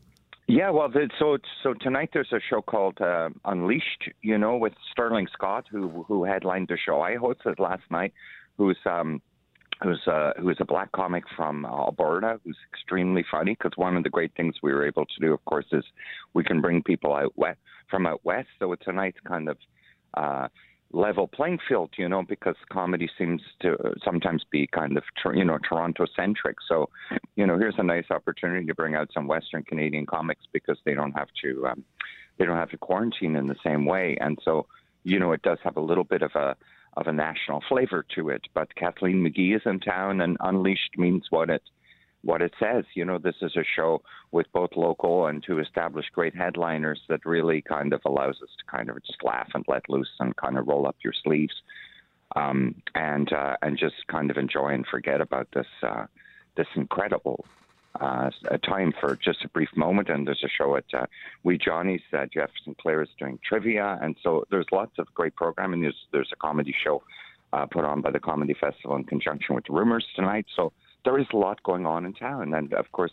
Yeah, 0.51 0.71
well, 0.71 0.91
so 1.21 1.39
so 1.63 1.75
tonight 1.75 2.11
there's 2.13 2.33
a 2.33 2.41
show 2.51 2.61
called 2.61 3.01
uh, 3.01 3.29
Unleashed, 3.45 4.11
you 4.21 4.37
know, 4.37 4.57
with 4.57 4.73
Sterling 4.91 5.29
Scott, 5.33 5.67
who 5.71 6.05
who 6.09 6.25
headlined 6.25 6.67
the 6.67 6.77
show. 6.77 7.01
I 7.01 7.15
hosted 7.15 7.61
last 7.61 7.85
night, 7.89 8.13
who's 8.59 8.77
um 8.85 9.23
who's 9.81 10.01
uh, 10.09 10.33
who's 10.41 10.57
a 10.59 10.65
black 10.65 10.91
comic 10.91 11.23
from 11.37 11.65
Alberta, 11.65 12.41
who's 12.45 12.57
extremely 12.73 13.25
funny. 13.31 13.53
Because 13.53 13.77
one 13.77 13.97
of 13.97 14.03
the 14.03 14.11
great 14.11 14.33
things 14.37 14.57
we 14.61 14.73
were 14.73 14.85
able 14.85 15.07
to 15.07 15.21
do, 15.21 15.33
of 15.33 15.45
course, 15.45 15.67
is 15.71 15.85
we 16.35 16.43
can 16.43 16.61
bring 16.61 16.83
people 16.83 17.15
out 17.15 17.33
west 17.37 17.61
from 17.89 18.05
out 18.07 18.21
west. 18.25 18.49
So 18.59 18.75
tonight's 18.75 19.21
kind 19.25 19.49
of 19.49 19.57
uh, 20.15 20.49
level 20.93 21.29
playing 21.29 21.59
field, 21.69 21.91
you 21.97 22.09
know, 22.09 22.23
because 22.23 22.57
comedy 22.73 23.09
seems 23.17 23.41
to 23.61 23.77
sometimes 24.05 24.45
be 24.51 24.67
kind 24.67 24.97
of, 24.97 25.05
you 25.35 25.45
know, 25.45 25.59
Toronto 25.69 26.07
centric. 26.17 26.57
So, 26.69 26.89
you 27.37 27.47
know, 27.47 27.59
here's 27.59 27.77
a 27.79 27.83
nice 27.83 28.07
opportunity 28.11 28.67
to 28.67 28.75
bring 28.75 28.95
out 28.95 29.11
some 29.15 29.27
Western 29.29 29.63
Canadian 29.63 30.07
comics 30.07 30.45
because 30.53 30.79
they 30.85 30.95
don't 30.95 31.13
have 31.13 31.29
to, 31.43 31.67
um, 31.69 31.85
they 32.39 32.45
don't 32.45 32.57
have 32.57 32.71
to 32.71 32.79
quarantine 32.79 33.37
in 33.37 33.47
the 33.47 33.57
same 33.65 33.85
way. 33.85 34.17
And 34.21 34.39
so, 34.45 34.67
you 35.05 35.19
know, 35.19 35.33
it 35.33 35.43
does 35.43 35.59
have 35.63 35.77
a 35.77 35.81
little 35.81 36.05
bit 36.05 36.23
of 36.23 36.33
a, 36.35 36.57
of 36.97 37.07
a 37.07 37.13
national 37.13 37.63
flavor 37.69 38.05
to 38.17 38.29
it. 38.31 38.43
But 38.53 38.75
Kathleen 38.75 39.23
McGee 39.23 39.57
is 39.57 39.63
in 39.65 39.79
town, 39.81 40.21
and 40.21 40.37
Unleashed 40.41 40.99
means 40.99 41.27
what 41.31 41.51
it 41.51 41.63
what 42.23 42.43
it 42.43 42.53
says. 42.59 42.85
You 42.95 43.05
know, 43.05 43.19
this 43.19 43.37
is 43.43 43.57
a 43.57 43.65
show 43.65 44.03
with 44.33 44.47
both 44.53 44.71
local 44.77 45.27
and 45.27 45.43
two 45.43 45.59
established 45.59 46.13
great 46.13 46.35
headliners 46.35 47.01
that 47.09 47.25
really 47.25 47.63
kind 47.63 47.93
of 47.93 48.01
allows 48.05 48.37
us 48.43 48.51
to 48.59 48.65
kind 48.71 48.91
of 48.91 49.03
just 49.05 49.23
laugh 49.23 49.49
and 49.55 49.65
let 49.69 49.89
loose 49.89 50.11
and 50.21 50.37
kind 50.37 50.59
of 50.59 50.69
roll 50.69 50.87
up 50.87 50.97
your 51.03 51.15
sleeves 51.25 51.55
um, 52.37 52.75
and 52.95 53.33
uh, 53.33 53.57
and 53.63 53.79
just 53.79 54.07
kind 54.09 54.31
of 54.31 54.37
enjoy 54.37 54.69
and 54.69 54.87
forget 54.87 55.21
about 55.21 55.49
this 55.55 55.67
uh, 55.83 56.07
this 56.57 56.69
incredible 56.77 57.45
uh, 58.01 58.31
time 58.65 58.93
for 59.01 59.17
just 59.17 59.45
a 59.45 59.49
brief 59.49 59.71
moment. 59.75 60.09
And 60.09 60.27
there's 60.27 60.45
a 60.45 60.49
show 60.49 60.77
at 60.77 60.85
uh, 60.95 61.07
Wee 61.43 61.59
Johnny's. 61.59 62.03
Uh, 62.13 62.27
Jeff 62.33 62.51
Sinclair 62.65 63.03
is 63.03 63.09
doing 63.19 63.39
trivia, 63.47 63.99
and 64.01 64.17
so 64.23 64.45
there's 64.51 64.67
lots 64.73 64.99
of 64.99 65.13
great 65.15 65.35
programming. 65.35 65.83
There's 65.83 66.07
there's 66.13 66.31
a 66.33 66.37
comedy 66.37 66.75
show 66.85 67.03
uh, 67.53 67.67
put 67.67 67.85
on 67.85 68.01
by 68.01 68.11
the 68.11 68.21
Comedy 68.21 68.55
Festival 68.55 68.97
in 68.97 69.05
conjunction 69.05 69.55
with 69.55 69.65
Rumors 69.69 70.07
tonight. 70.15 70.47
So 70.55 70.73
there 71.05 71.19
is 71.19 71.27
a 71.33 71.37
lot 71.37 71.63
going 71.63 71.87
on 71.87 72.05
in 72.05 72.13
town, 72.15 72.55
and 72.55 72.73
of 72.75 72.91
course. 72.93 73.13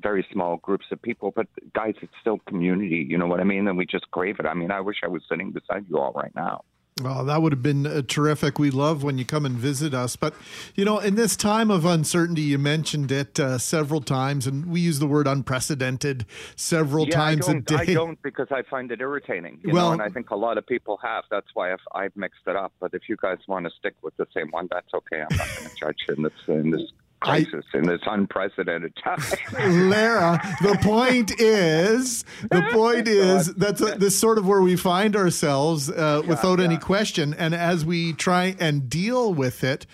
Very 0.00 0.24
small 0.32 0.58
groups 0.58 0.86
of 0.92 1.02
people, 1.02 1.32
but 1.34 1.48
guys, 1.74 1.96
it's 2.02 2.12
still 2.20 2.38
community. 2.46 3.04
You 3.10 3.18
know 3.18 3.26
what 3.26 3.40
I 3.40 3.42
mean? 3.42 3.66
And 3.66 3.76
we 3.76 3.84
just 3.84 4.08
crave 4.12 4.36
it. 4.38 4.46
I 4.46 4.54
mean, 4.54 4.70
I 4.70 4.78
wish 4.78 4.98
I 5.02 5.08
was 5.08 5.22
sitting 5.28 5.50
beside 5.50 5.86
you 5.88 5.98
all 5.98 6.12
right 6.12 6.30
now. 6.36 6.62
Well, 7.02 7.24
that 7.24 7.42
would 7.42 7.50
have 7.50 7.64
been 7.64 7.84
uh, 7.84 8.02
terrific. 8.06 8.60
We 8.60 8.70
love 8.70 9.02
when 9.02 9.18
you 9.18 9.24
come 9.24 9.44
and 9.44 9.56
visit 9.56 9.94
us. 9.94 10.14
But, 10.14 10.34
you 10.76 10.84
know, 10.84 11.00
in 11.00 11.16
this 11.16 11.36
time 11.36 11.68
of 11.72 11.84
uncertainty, 11.84 12.42
you 12.42 12.58
mentioned 12.58 13.10
it 13.10 13.40
uh, 13.40 13.58
several 13.58 14.00
times, 14.00 14.46
and 14.46 14.66
we 14.66 14.80
use 14.80 15.00
the 15.00 15.08
word 15.08 15.26
unprecedented 15.26 16.26
several 16.54 17.08
yeah, 17.08 17.16
times 17.16 17.48
I 17.48 17.50
a 17.50 17.54
don't, 17.54 17.66
day. 17.66 17.92
I 17.92 17.94
don't 17.94 18.22
because 18.22 18.48
I 18.52 18.62
find 18.62 18.92
it 18.92 19.00
irritating. 19.00 19.58
You 19.64 19.72
Well- 19.72 19.86
know, 19.86 19.92
and 19.94 20.02
I 20.02 20.10
think 20.10 20.30
a 20.30 20.36
lot 20.36 20.58
of 20.58 20.66
people 20.66 20.98
have. 21.02 21.24
That's 21.28 21.48
why 21.54 21.72
I've, 21.72 21.78
I've 21.92 22.16
mixed 22.16 22.42
it 22.46 22.54
up. 22.54 22.72
But 22.78 22.94
if 22.94 23.08
you 23.08 23.16
guys 23.20 23.38
want 23.48 23.66
to 23.66 23.72
stick 23.76 23.94
with 24.00 24.16
the 24.16 24.28
same 24.32 24.48
one, 24.52 24.68
that's 24.70 24.94
okay. 24.94 25.22
I'm 25.22 25.36
not 25.36 25.48
going 25.56 25.70
to 25.70 25.76
judge 25.76 26.04
in 26.08 26.22
this 26.22 26.32
in 26.46 26.70
this 26.70 26.92
crisis 27.20 27.64
in 27.74 27.84
this 27.84 28.00
unprecedented 28.06 28.94
time. 29.02 29.20
Lara, 29.90 30.40
the 30.62 30.78
point 30.82 31.40
is, 31.40 32.24
the 32.42 32.66
point 32.72 33.08
is 33.08 33.52
that's 33.54 33.80
this 33.96 34.18
sort 34.18 34.38
of 34.38 34.46
where 34.46 34.62
we 34.62 34.76
find 34.76 35.16
ourselves 35.16 35.90
uh, 35.90 36.22
without 36.26 36.60
any 36.60 36.76
question. 36.76 37.34
And 37.34 37.54
as 37.54 37.84
we 37.84 38.12
try 38.12 38.56
and 38.60 38.88
deal 38.88 39.34
with 39.34 39.64
it, 39.64 39.86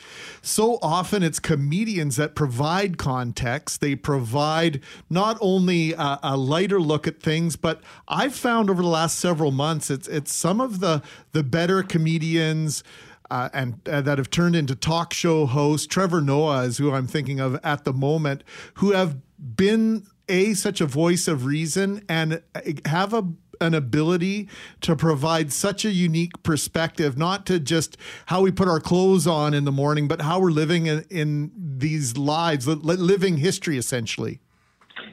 so 0.43 0.79
often 0.83 1.23
it's 1.23 1.41
comedians 1.41 2.17
that 2.17 2.35
provide 2.35 2.99
context. 2.99 3.81
They 3.81 3.95
provide 3.95 4.81
not 5.09 5.39
only 5.41 5.93
a, 5.95 6.19
a 6.23 6.37
lighter 6.37 6.81
look 6.81 7.07
at 7.07 7.21
things, 7.21 7.57
but 7.57 7.81
I've 8.09 8.35
found 8.35 8.69
over 8.69 8.83
the 8.83 8.89
last 8.89 9.19
several 9.19 9.51
months, 9.51 9.91
it's 9.91 10.09
it's 10.09 10.33
some 10.33 10.61
of 10.61 10.81
the 10.81 11.03
the 11.33 11.43
better 11.43 11.83
comedians 11.83 12.85
uh, 13.31 13.49
and 13.53 13.87
uh, 13.89 14.01
that 14.03 14.19
have 14.19 14.31
turned 14.31 14.57
into 14.57 14.75
talk 14.75 15.13
show 15.13 15.47
hosts. 15.47 15.87
Trevor 15.87 16.21
Noah 16.21 16.65
is 16.65 16.79
who 16.79 16.93
I'm 16.93 17.07
thinking 17.07 17.41
of 17.41 17.59
at 17.63 17.85
the 17.85 17.93
moment, 17.93 18.45
who 18.75 18.93
have 18.93 19.17
been 19.39 20.07
a 20.29 20.55
such 20.55 20.81
a 20.81 20.87
voice 20.87 21.29
of 21.29 21.45
reason 21.45 22.03
and 22.09 22.43
uh, 22.55 22.61
have 22.87 23.13
a 23.13 23.29
an 23.61 23.73
ability 23.75 24.49
to 24.81 24.97
provide 24.97 25.53
such 25.53 25.85
a 25.85 25.91
unique 25.91 26.43
perspective, 26.43 27.17
not 27.17 27.47
to 27.47 27.61
just 27.61 27.97
how 28.27 28.43
we 28.43 28.51
put 28.51 28.69
our 28.69 28.81
clothes 28.81 29.27
on 29.27 29.55
in 29.55 29.65
the 29.65 29.73
morning, 29.73 30.09
but 30.09 30.23
how 30.23 30.41
we're 30.41 30.51
living 30.51 30.87
in, 30.87 31.05
in 31.09 31.53
these 31.57 32.17
lives, 32.17 32.67
living 32.67 33.37
history 33.37 33.79
essentially. 33.79 34.41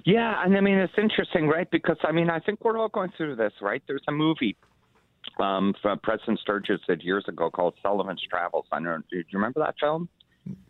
Yeah, 0.06 0.44
and 0.44 0.58
I 0.58 0.62
mean 0.62 0.78
it's 0.78 0.94
interesting, 0.98 1.48
right? 1.48 1.70
Because 1.70 1.98
I 2.04 2.12
mean 2.12 2.30
I 2.30 2.40
think 2.40 2.64
we're 2.64 2.78
all 2.78 2.90
going 2.90 3.12
through 3.16 3.36
this, 3.36 3.54
right? 3.62 3.82
There's 3.88 4.04
a 4.08 4.12
movie 4.12 4.56
um, 5.40 5.74
from 5.82 6.00
Preston 6.00 6.38
Sturges 6.42 6.80
did 6.88 7.02
years 7.02 7.26
ago 7.28 7.50
called 7.50 7.76
Sullivan's 7.82 8.22
Travels. 8.30 8.66
I 8.72 8.82
don't. 8.82 9.08
Do 9.10 9.18
you 9.18 9.24
remember 9.34 9.60
that 9.62 9.76
film? 9.80 10.10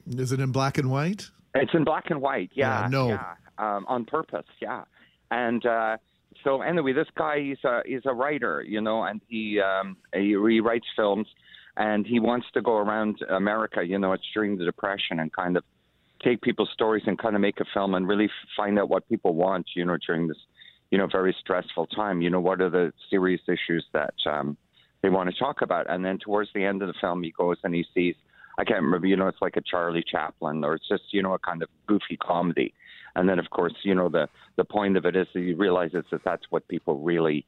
Is 0.08 0.32
it 0.32 0.40
in 0.40 0.52
black 0.52 0.78
and 0.78 0.90
white? 0.90 1.30
It's 1.56 1.74
in 1.74 1.84
black 1.84 2.10
and 2.10 2.22
white. 2.22 2.52
Yeah. 2.54 2.84
Yeah, 2.84 2.88
no. 2.88 3.10
Yeah. 3.10 3.34
Um, 3.58 3.86
on 3.88 4.06
purpose. 4.06 4.46
Yeah. 4.62 4.84
And 5.30 5.66
uh, 5.66 5.98
so 6.44 6.62
anyway, 6.62 6.94
this 6.94 7.08
guy 7.16 7.40
he's 7.42 7.64
a 7.64 7.82
he's 7.86 8.06
a 8.06 8.14
writer, 8.14 8.64
you 8.68 8.82
know, 8.82 9.04
and 9.04 9.22
he 9.28 9.60
um, 9.60 9.98
he 10.14 10.34
rewrites 10.34 10.82
films, 10.96 11.28
and 11.78 12.06
he 12.06 12.20
wants 12.20 12.48
to 12.54 12.62
go 12.62 12.78
around 12.78 13.22
America. 13.30 13.84
You 13.84 14.00
know, 14.00 14.14
it's 14.14 14.24
during 14.34 14.58
the 14.58 14.66
Depression 14.66 15.20
and 15.20 15.32
kind 15.32 15.58
of 15.58 15.64
take 16.24 16.42
people's 16.42 16.70
stories 16.74 17.04
and 17.08 17.18
kind 17.18 17.36
of 17.36 17.42
make 17.42 17.60
a 17.60 17.66
film 17.74 17.96
and 17.96 18.08
really 18.08 18.30
find 18.56 18.78
out 18.80 18.90
what 18.90 19.08
people 19.08 19.34
want. 19.36 19.68
You 19.76 19.86
know, 19.86 19.98
during 20.06 20.28
this 20.28 20.38
you 20.92 20.98
know 20.98 21.08
very 21.12 21.36
stressful 21.40 21.88
time. 21.88 22.22
You 22.22 22.30
know, 22.30 22.40
what 22.40 22.62
are 22.62 22.70
the 22.70 22.94
serious 23.10 23.42
issues 23.48 23.86
that 23.94 24.14
um, 24.30 24.56
they 25.02 25.10
want 25.10 25.30
to 25.30 25.40
talk 25.40 25.62
about? 25.62 25.90
And 25.90 26.06
then 26.06 26.20
towards 26.20 26.50
the 26.54 26.64
end 26.64 26.82
of 26.82 26.88
the 26.88 26.94
film, 27.02 27.24
he 27.24 27.32
goes 27.32 27.58
and 27.64 27.74
he 27.74 27.86
sees. 27.94 28.16
I 28.60 28.66
can't 28.66 28.84
remember, 28.84 29.08
you 29.08 29.16
know, 29.16 29.28
it's 29.28 29.42
like 29.42 29.56
a 29.56 29.62
Charlie 29.62 30.04
Chaplin 30.06 30.64
or 30.64 30.76
it's 30.76 30.88
just, 30.88 31.04
you 31.12 31.24
know, 31.24 31.34
a 31.34 31.40
kind 31.40 31.64
of 31.64 31.70
goofy 31.88 32.18
comedy. 32.18 32.74
And 33.16 33.28
then, 33.28 33.40
of 33.40 33.50
course, 33.50 33.74
you 33.84 33.96
know, 33.96 34.10
the, 34.10 34.28
the 34.58 34.66
point 34.66 34.98
of 34.98 35.06
it 35.06 35.16
is 35.16 35.26
he 35.34 35.54
realizes 35.54 36.04
that 36.12 36.22
that's 36.26 36.44
what 36.50 36.68
people 36.68 37.00
really 37.00 37.46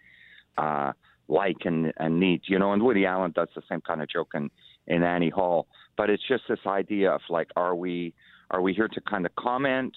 uh, 0.58 0.94
like 1.28 1.58
and, 1.66 1.94
and 1.98 2.20
need, 2.20 2.42
you 2.46 2.58
know, 2.58 2.72
and 2.72 2.82
Woody 2.82 3.06
Allen 3.06 3.34
does 3.36 3.50
the 3.54 3.62
same 3.70 3.82
kind 3.82 4.02
of 4.02 4.10
joke 4.10 4.30
in, 4.34 4.50
in 4.88 5.04
Annie 5.04 5.30
Hall. 5.30 5.68
But 5.98 6.10
it's 6.10 6.24
just 6.28 6.44
this 6.48 6.60
idea 6.66 7.12
of 7.12 7.22
like, 7.30 7.50
are 7.58 7.76
we, 7.76 8.14
are 8.50 8.62
we 8.62 8.74
here 8.74 8.88
to 8.88 9.02
kind 9.02 9.26
of 9.26 9.36
comment, 9.36 9.94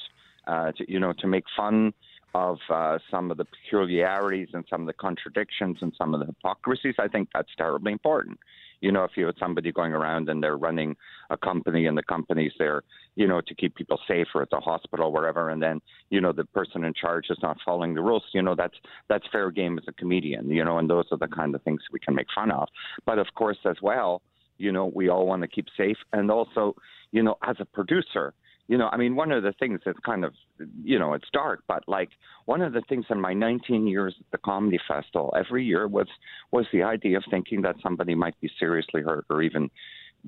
uh, 0.46 0.72
to, 0.72 0.92
you 0.92 1.00
know, 1.00 1.14
to 1.20 1.26
make 1.26 1.44
fun 1.56 1.94
of 2.36 2.58
uh, 2.70 2.98
some 3.10 3.30
of 3.30 3.36
the 3.38 3.46
peculiarities 3.46 4.48
and 4.52 4.64
some 4.68 4.82
of 4.82 4.86
the 4.86 4.92
contradictions 4.92 5.78
and 5.80 5.92
some 5.96 6.14
of 6.14 6.20
the 6.20 6.26
hypocrisies? 6.26 6.94
I 6.98 7.08
think 7.08 7.28
that's 7.34 7.54
terribly 7.56 7.92
important 7.92 8.38
you 8.80 8.92
know, 8.92 9.04
if 9.04 9.12
you 9.16 9.26
have 9.26 9.34
somebody 9.38 9.72
going 9.72 9.92
around 9.92 10.28
and 10.28 10.42
they're 10.42 10.56
running 10.56 10.96
a 11.30 11.36
company 11.36 11.86
and 11.86 11.96
the 11.96 12.02
company's 12.02 12.52
there, 12.58 12.82
you 13.14 13.26
know, 13.26 13.40
to 13.40 13.54
keep 13.54 13.74
people 13.74 13.98
safe 14.06 14.26
or 14.34 14.42
at 14.42 14.50
the 14.50 14.60
hospital, 14.60 15.06
or 15.06 15.12
wherever, 15.12 15.50
and 15.50 15.62
then, 15.62 15.80
you 16.10 16.20
know, 16.20 16.32
the 16.32 16.44
person 16.44 16.84
in 16.84 16.92
charge 16.92 17.26
is 17.30 17.38
not 17.42 17.56
following 17.64 17.94
the 17.94 18.02
rules, 18.02 18.24
you 18.32 18.42
know, 18.42 18.54
that's 18.54 18.76
that's 19.08 19.24
fair 19.32 19.50
game 19.50 19.78
as 19.78 19.84
a 19.88 19.92
comedian, 19.92 20.50
you 20.50 20.64
know, 20.64 20.78
and 20.78 20.90
those 20.90 21.06
are 21.10 21.18
the 21.18 21.28
kind 21.28 21.54
of 21.54 21.62
things 21.62 21.80
we 21.92 22.00
can 22.00 22.14
make 22.14 22.26
fun 22.34 22.50
of. 22.50 22.68
But 23.06 23.18
of 23.18 23.28
course 23.34 23.58
as 23.64 23.76
well, 23.80 24.22
you 24.58 24.72
know, 24.72 24.86
we 24.94 25.08
all 25.08 25.26
want 25.26 25.42
to 25.42 25.48
keep 25.48 25.66
safe 25.76 25.98
and 26.12 26.30
also, 26.30 26.76
you 27.12 27.22
know, 27.22 27.36
as 27.46 27.56
a 27.60 27.64
producer, 27.64 28.34
you 28.68 28.76
know, 28.76 28.88
I 28.90 28.96
mean, 28.96 29.14
one 29.14 29.30
of 29.30 29.42
the 29.42 29.52
things 29.52 29.80
that's 29.84 29.98
kind 30.00 30.24
of, 30.24 30.34
you 30.82 30.98
know, 30.98 31.14
it's 31.14 31.28
dark, 31.32 31.62
but 31.68 31.84
like 31.86 32.10
one 32.46 32.62
of 32.62 32.72
the 32.72 32.82
things 32.88 33.04
in 33.10 33.20
my 33.20 33.32
19 33.32 33.86
years 33.86 34.14
at 34.18 34.26
the 34.32 34.38
comedy 34.38 34.78
festival 34.88 35.32
every 35.38 35.64
year 35.64 35.86
was 35.86 36.08
was 36.50 36.66
the 36.72 36.82
idea 36.82 37.18
of 37.18 37.24
thinking 37.30 37.62
that 37.62 37.76
somebody 37.82 38.14
might 38.14 38.38
be 38.40 38.50
seriously 38.58 39.02
hurt 39.02 39.24
or 39.30 39.42
even 39.42 39.70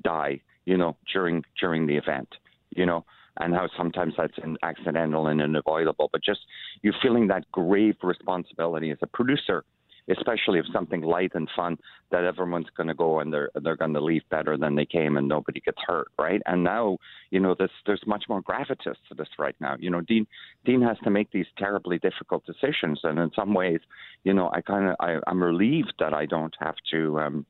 die, 0.03 0.39
you 0.65 0.77
know, 0.77 0.95
during 1.11 1.43
during 1.59 1.85
the 1.85 1.97
event, 1.97 2.29
you 2.69 2.85
know, 2.85 3.03
and 3.39 3.53
how 3.53 3.67
sometimes 3.75 4.13
that's 4.17 4.37
an 4.41 4.57
accidental 4.63 5.27
and 5.27 5.41
unavoidable, 5.41 6.09
but 6.11 6.23
just 6.23 6.41
you 6.81 6.93
feeling 7.01 7.27
that 7.27 7.49
grave 7.51 7.95
responsibility 8.03 8.91
as 8.91 8.97
a 9.01 9.07
producer 9.07 9.65
especially 10.09 10.59
if 10.59 10.65
something 10.73 11.01
light 11.01 11.31
and 11.35 11.49
fun 11.55 11.77
that 12.11 12.23
everyone's 12.23 12.69
going 12.75 12.87
to 12.87 12.93
go 12.93 13.19
and 13.19 13.31
they're 13.31 13.49
they're 13.63 13.75
going 13.75 13.93
to 13.93 14.01
leave 14.01 14.23
better 14.29 14.57
than 14.57 14.75
they 14.75 14.85
came 14.85 15.17
and 15.17 15.27
nobody 15.27 15.59
gets 15.59 15.77
hurt, 15.85 16.07
right? 16.17 16.41
And 16.45 16.63
now, 16.63 16.97
you 17.31 17.39
know, 17.39 17.55
this 17.57 17.71
there's 17.85 18.01
much 18.05 18.25
more 18.29 18.41
gravitas 18.41 18.95
to 19.07 19.15
this 19.17 19.29
right 19.37 19.55
now. 19.59 19.75
You 19.79 19.89
know, 19.89 20.01
Dean 20.01 20.25
Dean 20.65 20.81
has 20.81 20.97
to 21.03 21.09
make 21.09 21.31
these 21.31 21.47
terribly 21.57 21.99
difficult 21.99 22.45
decisions, 22.45 22.99
and 23.03 23.19
in 23.19 23.31
some 23.35 23.53
ways, 23.53 23.79
you 24.23 24.33
know, 24.33 24.49
I 24.53 24.61
kind 24.61 24.89
of 24.89 25.21
I'm 25.27 25.41
relieved 25.41 25.93
that 25.99 26.13
I 26.13 26.25
don't 26.25 26.55
have 26.59 26.75
to. 26.91 27.19
um 27.19 27.45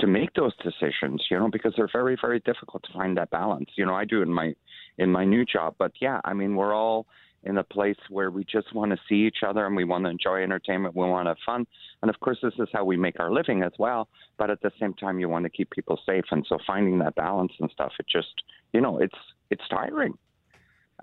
to 0.00 0.06
make 0.06 0.34
those 0.34 0.52
decisions, 0.56 1.24
you 1.30 1.38
know, 1.38 1.48
because 1.48 1.72
they're 1.76 1.88
very, 1.92 2.16
very 2.20 2.40
difficult 2.40 2.82
to 2.82 2.92
find 2.92 3.16
that 3.16 3.30
balance. 3.30 3.70
You 3.76 3.86
know, 3.86 3.94
I 3.94 4.04
do 4.04 4.20
in 4.22 4.32
my 4.32 4.54
in 4.98 5.12
my 5.12 5.24
new 5.24 5.44
job, 5.44 5.76
but 5.78 5.92
yeah, 6.00 6.20
I 6.24 6.32
mean, 6.34 6.56
we're 6.56 6.74
all 6.74 7.06
in 7.44 7.58
a 7.58 7.64
place 7.64 7.96
where 8.08 8.30
we 8.30 8.44
just 8.44 8.72
want 8.74 8.92
to 8.92 8.98
see 9.08 9.26
each 9.26 9.38
other 9.46 9.66
and 9.66 9.74
we 9.74 9.84
want 9.84 10.04
to 10.04 10.10
enjoy 10.10 10.42
entertainment, 10.42 10.94
we 10.94 11.06
want 11.06 11.26
to 11.26 11.30
have 11.30 11.38
fun. 11.44 11.66
And 12.00 12.10
of 12.10 12.18
course, 12.20 12.38
this 12.42 12.54
is 12.58 12.68
how 12.72 12.84
we 12.84 12.96
make 12.96 13.18
our 13.18 13.32
living 13.32 13.62
as 13.62 13.72
well. 13.78 14.08
But 14.38 14.50
at 14.50 14.62
the 14.62 14.70
same 14.80 14.94
time, 14.94 15.18
you 15.18 15.28
want 15.28 15.44
to 15.44 15.50
keep 15.50 15.70
people 15.70 15.98
safe. 16.06 16.24
And 16.30 16.46
so 16.48 16.58
finding 16.66 16.98
that 16.98 17.14
balance 17.14 17.52
and 17.58 17.70
stuff, 17.70 17.92
it 17.98 18.06
just, 18.10 18.42
you 18.72 18.80
know, 18.80 18.98
it's 18.98 19.18
it's 19.50 19.62
tiring. 19.68 20.16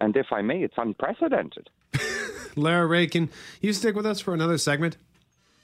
And 0.01 0.15
if 0.15 0.27
I 0.31 0.41
may, 0.41 0.63
it's 0.63 0.75
unprecedented. 0.77 1.69
Lara 2.55 2.87
Rae, 2.87 3.07
can 3.07 3.29
you 3.61 3.73
stick 3.73 3.95
with 3.95 4.05
us 4.05 4.19
for 4.19 4.33
another 4.33 4.57
segment? 4.57 4.97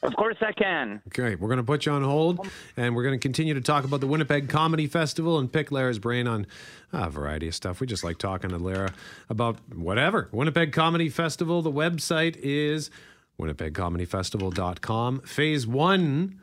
Of 0.05 0.15
course 0.17 0.37
I 0.41 0.51
can. 0.51 1.01
Okay, 1.07 1.33
we're 1.33 1.47
going 1.47 1.57
to 1.57 1.63
put 1.63 1.87
you 1.87 1.91
on 1.91 2.03
hold, 2.03 2.47
and 2.77 2.95
we're 2.95 3.01
going 3.03 3.17
to 3.17 3.21
continue 3.21 3.55
to 3.55 3.61
talk 3.61 3.85
about 3.85 4.01
the 4.01 4.07
Winnipeg 4.07 4.49
Comedy 4.49 4.85
Festival 4.85 5.39
and 5.39 5.51
pick 5.51 5.71
Lara's 5.71 5.97
brain 5.97 6.27
on 6.27 6.45
a 6.93 7.09
variety 7.09 7.47
of 7.47 7.55
stuff. 7.55 7.79
We 7.79 7.87
just 7.87 8.03
like 8.03 8.19
talking 8.19 8.51
to 8.51 8.57
Lara 8.57 8.93
about 9.29 9.57
whatever. 9.73 10.29
Winnipeg 10.31 10.73
Comedy 10.73 11.09
Festival. 11.09 11.63
The 11.63 11.71
website 11.71 12.37
is 12.37 12.91
winnipegcomedyfestival.com. 13.39 15.21
Phase 15.21 15.65
one 15.65 16.39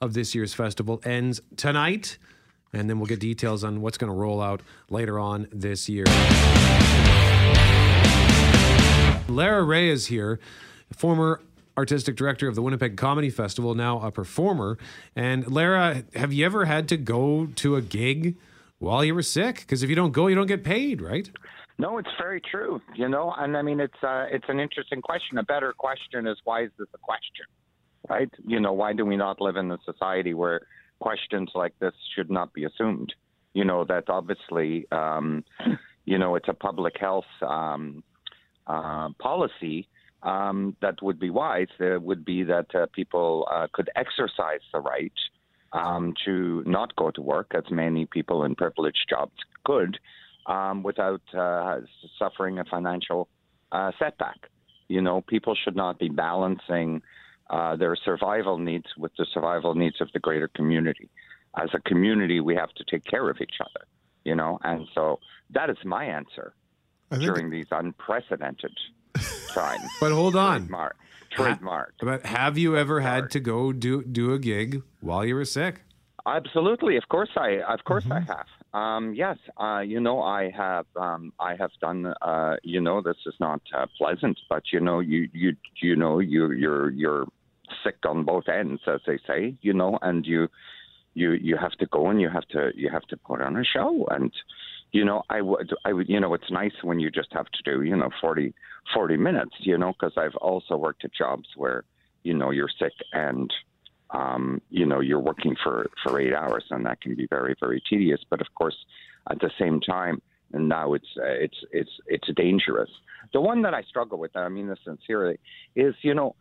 of 0.00 0.14
this 0.14 0.34
year's 0.34 0.52
festival 0.52 1.00
ends 1.04 1.40
tonight, 1.56 2.18
and 2.72 2.90
then 2.90 2.98
we'll 2.98 3.06
get 3.06 3.20
details 3.20 3.62
on 3.62 3.80
what's 3.82 3.98
going 3.98 4.12
to 4.12 4.18
roll 4.18 4.42
out 4.42 4.62
later 4.90 5.18
on 5.18 5.46
this 5.52 5.88
year. 5.88 6.04
Lara 9.28 9.62
Rae 9.62 9.88
is 9.88 10.06
here, 10.06 10.40
former 10.92 11.40
artistic 11.76 12.16
director 12.16 12.48
of 12.48 12.54
the 12.54 12.62
Winnipeg 12.62 12.96
Comedy 12.96 13.30
Festival, 13.30 13.74
now 13.74 14.00
a 14.00 14.10
performer. 14.10 14.78
And 15.14 15.50
Lara, 15.50 16.04
have 16.14 16.32
you 16.32 16.44
ever 16.44 16.64
had 16.64 16.88
to 16.88 16.96
go 16.96 17.46
to 17.56 17.76
a 17.76 17.82
gig 17.82 18.36
while 18.78 19.04
you 19.04 19.14
were 19.14 19.22
sick? 19.22 19.60
Because 19.60 19.82
if 19.82 19.90
you 19.90 19.96
don't 19.96 20.12
go, 20.12 20.26
you 20.26 20.34
don't 20.34 20.46
get 20.46 20.64
paid, 20.64 21.00
right? 21.00 21.30
No, 21.78 21.98
it's 21.98 22.08
very 22.18 22.40
true. 22.40 22.80
You 22.94 23.08
know, 23.08 23.34
and 23.36 23.56
I 23.56 23.62
mean, 23.62 23.80
it's 23.80 24.02
uh, 24.02 24.26
it's 24.30 24.46
an 24.48 24.60
interesting 24.60 25.02
question. 25.02 25.38
A 25.38 25.42
better 25.42 25.74
question 25.76 26.26
is 26.26 26.38
why 26.44 26.64
is 26.64 26.70
this 26.78 26.88
a 26.94 26.98
question, 26.98 27.44
right? 28.08 28.30
You 28.46 28.60
know, 28.60 28.72
why 28.72 28.94
do 28.94 29.04
we 29.04 29.16
not 29.16 29.40
live 29.40 29.56
in 29.56 29.70
a 29.70 29.78
society 29.84 30.32
where 30.32 30.60
questions 31.00 31.50
like 31.54 31.78
this 31.78 31.92
should 32.14 32.30
not 32.30 32.54
be 32.54 32.64
assumed? 32.64 33.12
You 33.52 33.64
know, 33.64 33.84
that 33.84 34.08
obviously, 34.08 34.86
um, 34.90 35.44
you 36.06 36.18
know, 36.18 36.34
it's 36.36 36.48
a 36.48 36.54
public 36.54 36.94
health 36.98 37.26
um, 37.42 38.02
uh, 38.66 39.10
policy 39.18 39.88
um, 40.26 40.76
that 40.82 41.00
would 41.02 41.20
be 41.20 41.30
wise. 41.30 41.68
There 41.78 42.00
would 42.00 42.24
be 42.24 42.42
that 42.42 42.74
uh, 42.74 42.86
people 42.92 43.48
uh, 43.50 43.68
could 43.72 43.88
exercise 43.94 44.60
the 44.72 44.80
right 44.80 45.12
um, 45.72 46.14
to 46.24 46.64
not 46.66 46.94
go 46.96 47.10
to 47.12 47.22
work, 47.22 47.52
as 47.54 47.70
many 47.70 48.06
people 48.06 48.44
in 48.44 48.56
privileged 48.56 49.06
jobs 49.08 49.36
could, 49.64 49.98
um, 50.46 50.82
without 50.82 51.22
uh, 51.32 51.78
suffering 52.18 52.58
a 52.58 52.64
financial 52.64 53.28
uh, 53.70 53.92
setback. 53.98 54.50
You 54.88 55.00
know, 55.00 55.20
people 55.20 55.54
should 55.54 55.76
not 55.76 55.98
be 55.98 56.08
balancing 56.08 57.02
uh, 57.48 57.76
their 57.76 57.94
survival 57.96 58.58
needs 58.58 58.86
with 58.98 59.12
the 59.16 59.26
survival 59.32 59.74
needs 59.74 60.00
of 60.00 60.08
the 60.12 60.18
greater 60.18 60.48
community. 60.48 61.08
As 61.56 61.68
a 61.72 61.80
community, 61.88 62.40
we 62.40 62.56
have 62.56 62.72
to 62.74 62.84
take 62.90 63.04
care 63.04 63.30
of 63.30 63.38
each 63.40 63.58
other. 63.60 63.86
You 64.24 64.34
know, 64.34 64.58
and 64.64 64.88
so 64.92 65.20
that 65.50 65.70
is 65.70 65.76
my 65.84 66.04
answer 66.04 66.52
during 67.20 67.50
these 67.50 67.66
unprecedented 67.70 68.72
times. 69.56 69.90
But 70.00 70.12
hold 70.12 70.36
on. 70.36 70.60
Trademark. 70.60 70.96
Trademark. 71.30 71.94
But 72.00 72.26
have 72.26 72.56
you 72.56 72.76
ever 72.76 73.00
had 73.00 73.30
to 73.30 73.40
go 73.40 73.72
do 73.72 74.02
do 74.04 74.32
a 74.32 74.38
gig 74.38 74.82
while 75.00 75.24
you 75.24 75.34
were 75.34 75.44
sick? 75.44 75.82
Absolutely, 76.26 76.96
of 76.96 77.08
course 77.08 77.30
I, 77.36 77.60
of 77.68 77.84
course 77.84 78.04
I 78.10 78.20
have. 78.20 78.46
Um, 78.74 79.14
yes, 79.14 79.38
uh, 79.58 79.78
you 79.78 80.00
know 80.00 80.20
I 80.20 80.50
have, 80.50 80.86
um, 80.96 81.32
I 81.38 81.54
have 81.54 81.70
done. 81.80 82.12
Uh, 82.20 82.56
you 82.62 82.80
know 82.80 83.00
this 83.00 83.16
is 83.26 83.34
not 83.38 83.62
uh, 83.76 83.86
pleasant, 83.96 84.38
but 84.50 84.64
you 84.72 84.80
know 84.80 84.98
you 85.00 85.28
you 85.32 85.56
you 85.80 85.94
know 85.94 86.18
you 86.18 86.50
you're 86.50 86.90
you're 86.90 87.26
sick 87.84 87.96
on 88.04 88.24
both 88.24 88.48
ends, 88.48 88.82
as 88.86 89.00
they 89.06 89.18
say. 89.26 89.54
You 89.62 89.72
know, 89.72 89.98
and 90.02 90.26
you 90.26 90.48
you 91.14 91.32
you 91.32 91.56
have 91.56 91.72
to 91.72 91.86
go 91.86 92.10
and 92.10 92.20
you 92.20 92.28
have 92.28 92.46
to 92.48 92.70
you 92.74 92.90
have 92.90 93.06
to 93.12 93.16
put 93.16 93.40
on 93.40 93.56
a 93.56 93.64
show 93.64 94.06
and 94.10 94.32
you 94.92 95.04
know 95.04 95.22
i 95.30 95.40
would 95.40 95.72
i 95.84 95.92
would 95.92 96.08
you 96.08 96.20
know 96.20 96.34
it's 96.34 96.50
nice 96.50 96.72
when 96.82 97.00
you 97.00 97.10
just 97.10 97.32
have 97.32 97.46
to 97.46 97.62
do 97.64 97.82
you 97.82 97.96
know 97.96 98.10
40 98.20 98.54
40 98.94 99.16
minutes 99.16 99.52
you 99.60 99.76
know 99.78 99.92
because 99.92 100.12
i've 100.16 100.36
also 100.36 100.76
worked 100.76 101.04
at 101.04 101.12
jobs 101.12 101.48
where 101.56 101.84
you 102.22 102.34
know 102.34 102.50
you're 102.50 102.70
sick 102.78 102.92
and 103.12 103.52
um, 104.10 104.60
you 104.70 104.86
know, 104.86 105.00
you're 105.00 105.20
working 105.20 105.56
for, 105.62 105.90
for 106.02 106.20
eight 106.20 106.32
hours, 106.32 106.64
and 106.70 106.86
that 106.86 107.00
can 107.00 107.14
be 107.14 107.26
very, 107.28 107.54
very 107.58 107.82
tedious. 107.88 108.20
But 108.28 108.40
of 108.40 108.46
course, 108.54 108.76
at 109.30 109.40
the 109.40 109.50
same 109.58 109.80
time, 109.80 110.22
and 110.52 110.68
now 110.68 110.94
it's 110.94 111.08
uh, 111.18 111.24
it's 111.26 111.56
it's 111.72 111.90
it's 112.06 112.28
dangerous. 112.36 112.90
The 113.32 113.40
one 113.40 113.62
that 113.62 113.74
I 113.74 113.82
struggle 113.82 114.18
with, 114.18 114.36
I 114.36 114.48
mean 114.48 114.68
this 114.68 114.78
sincerely, 114.84 115.38
is 115.74 115.94
you 116.02 116.14
know, 116.14 116.36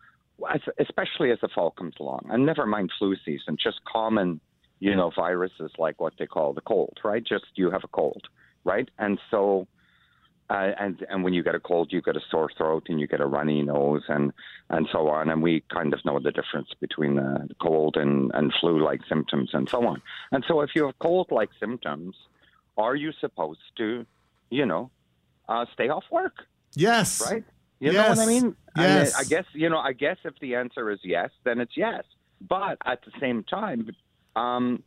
especially 0.80 1.32
as 1.32 1.40
the 1.42 1.50
fall 1.54 1.72
comes 1.72 1.96
along, 2.00 2.28
and 2.30 2.46
never 2.46 2.68
mind 2.68 2.92
flu 3.00 3.16
season, 3.26 3.58
just 3.62 3.84
common, 3.92 4.40
you 4.80 4.96
know, 4.96 5.12
viruses 5.16 5.72
like 5.78 6.00
what 6.00 6.14
they 6.20 6.28
call 6.28 6.54
the 6.54 6.62
cold, 6.62 6.98
right? 7.04 7.24
Just 7.24 7.46
you 7.56 7.72
have 7.72 7.84
a 7.84 7.90
cold, 7.90 8.28
right? 8.64 8.90
And 8.98 9.20
so 9.32 9.68
uh, 10.50 10.72
and 10.80 11.04
and 11.10 11.24
when 11.24 11.34
you 11.34 11.42
get 11.42 11.56
a 11.56 11.60
cold, 11.60 11.92
you 11.92 12.02
get 12.02 12.16
a 12.16 12.22
sore 12.30 12.50
throat 12.56 12.84
and 12.90 13.00
you 13.00 13.08
get 13.08 13.20
a 13.20 13.26
runny 13.26 13.64
nose 13.64 14.04
and 14.08 14.32
and 14.70 14.88
so 14.92 15.10
on. 15.10 15.30
And 15.30 15.42
we 15.42 15.64
kind 15.74 15.94
of 15.94 16.04
know 16.06 16.20
the 16.20 16.32
difference 16.32 16.70
between 16.80 17.16
the 17.16 17.50
cold 17.60 17.98
and 17.98 18.32
and 18.34 18.54
flu-like 18.60 19.02
symptoms 19.10 19.52
and 19.54 19.68
so 19.68 19.86
on. 19.88 20.02
And 20.32 20.44
so 20.48 20.62
if 20.62 20.72
you 20.76 20.86
have 20.86 21.00
cold-like 21.00 21.50
symptoms, 21.60 22.16
are 22.78 22.96
you 22.96 23.12
supposed 23.20 23.60
to, 23.78 24.06
you 24.52 24.66
know, 24.68 24.92
uh, 25.50 25.66
stay 25.74 25.90
off 25.90 26.04
work? 26.12 26.46
Yes. 26.76 27.22
Right. 27.28 27.44
You 27.80 27.92
yes. 27.92 28.04
know 28.04 28.10
what 28.10 28.20
I 28.20 28.26
mean? 28.28 28.56
Yes. 28.78 29.16
I, 29.16 29.22
I 29.22 29.24
guess 29.24 29.46
you 29.54 29.70
know. 29.70 29.80
I 29.80 29.94
guess 29.94 30.18
if 30.24 30.38
the 30.40 30.56
answer 30.56 30.92
is 30.92 31.00
yes, 31.04 31.32
then 31.44 31.60
it's 31.60 31.76
yes. 31.76 32.04
But 32.48 32.78
at 32.86 33.04
the 33.04 33.12
same 33.20 33.44
time, 33.44 33.90
um, 34.36 34.84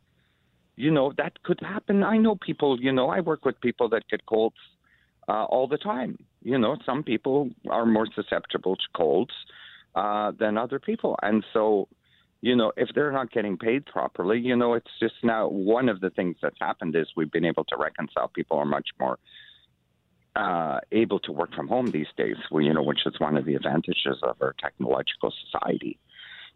you 0.76 0.90
know 0.90 1.12
that 1.16 1.42
could 1.42 1.60
happen. 1.60 2.02
I 2.02 2.18
know 2.18 2.36
people. 2.36 2.80
You 2.80 2.92
know, 2.92 3.08
I 3.08 3.20
work 3.20 3.44
with 3.44 3.60
people 3.60 3.88
that 3.90 4.08
get 4.08 4.26
colds 4.26 4.56
uh, 5.28 5.44
all 5.44 5.66
the 5.66 5.78
time. 5.78 6.18
You 6.42 6.58
know, 6.58 6.76
some 6.86 7.02
people 7.02 7.50
are 7.68 7.86
more 7.86 8.06
susceptible 8.14 8.76
to 8.76 8.88
colds 8.94 9.32
uh, 9.94 10.32
than 10.38 10.56
other 10.56 10.78
people, 10.78 11.18
and 11.22 11.44
so 11.52 11.88
you 12.40 12.54
know, 12.54 12.72
if 12.76 12.88
they're 12.94 13.10
not 13.10 13.32
getting 13.32 13.56
paid 13.56 13.84
properly, 13.86 14.38
you 14.38 14.54
know, 14.54 14.74
it's 14.74 14.90
just 15.00 15.14
now 15.24 15.48
one 15.48 15.88
of 15.88 16.00
the 16.00 16.10
things 16.10 16.36
that's 16.40 16.58
happened 16.60 16.94
is 16.94 17.08
we've 17.16 17.32
been 17.32 17.44
able 17.44 17.64
to 17.64 17.76
reconcile. 17.76 18.28
People 18.28 18.58
are 18.58 18.64
much 18.64 18.88
more 19.00 19.18
uh, 20.36 20.78
able 20.92 21.18
to 21.20 21.32
work 21.32 21.52
from 21.54 21.66
home 21.66 21.90
these 21.90 22.06
days, 22.16 22.36
you 22.52 22.72
know, 22.72 22.82
which 22.82 23.00
is 23.06 23.14
one 23.18 23.36
of 23.36 23.44
the 23.44 23.56
advantages 23.56 24.18
of 24.22 24.36
our 24.40 24.54
technological 24.60 25.32
society. 25.44 25.98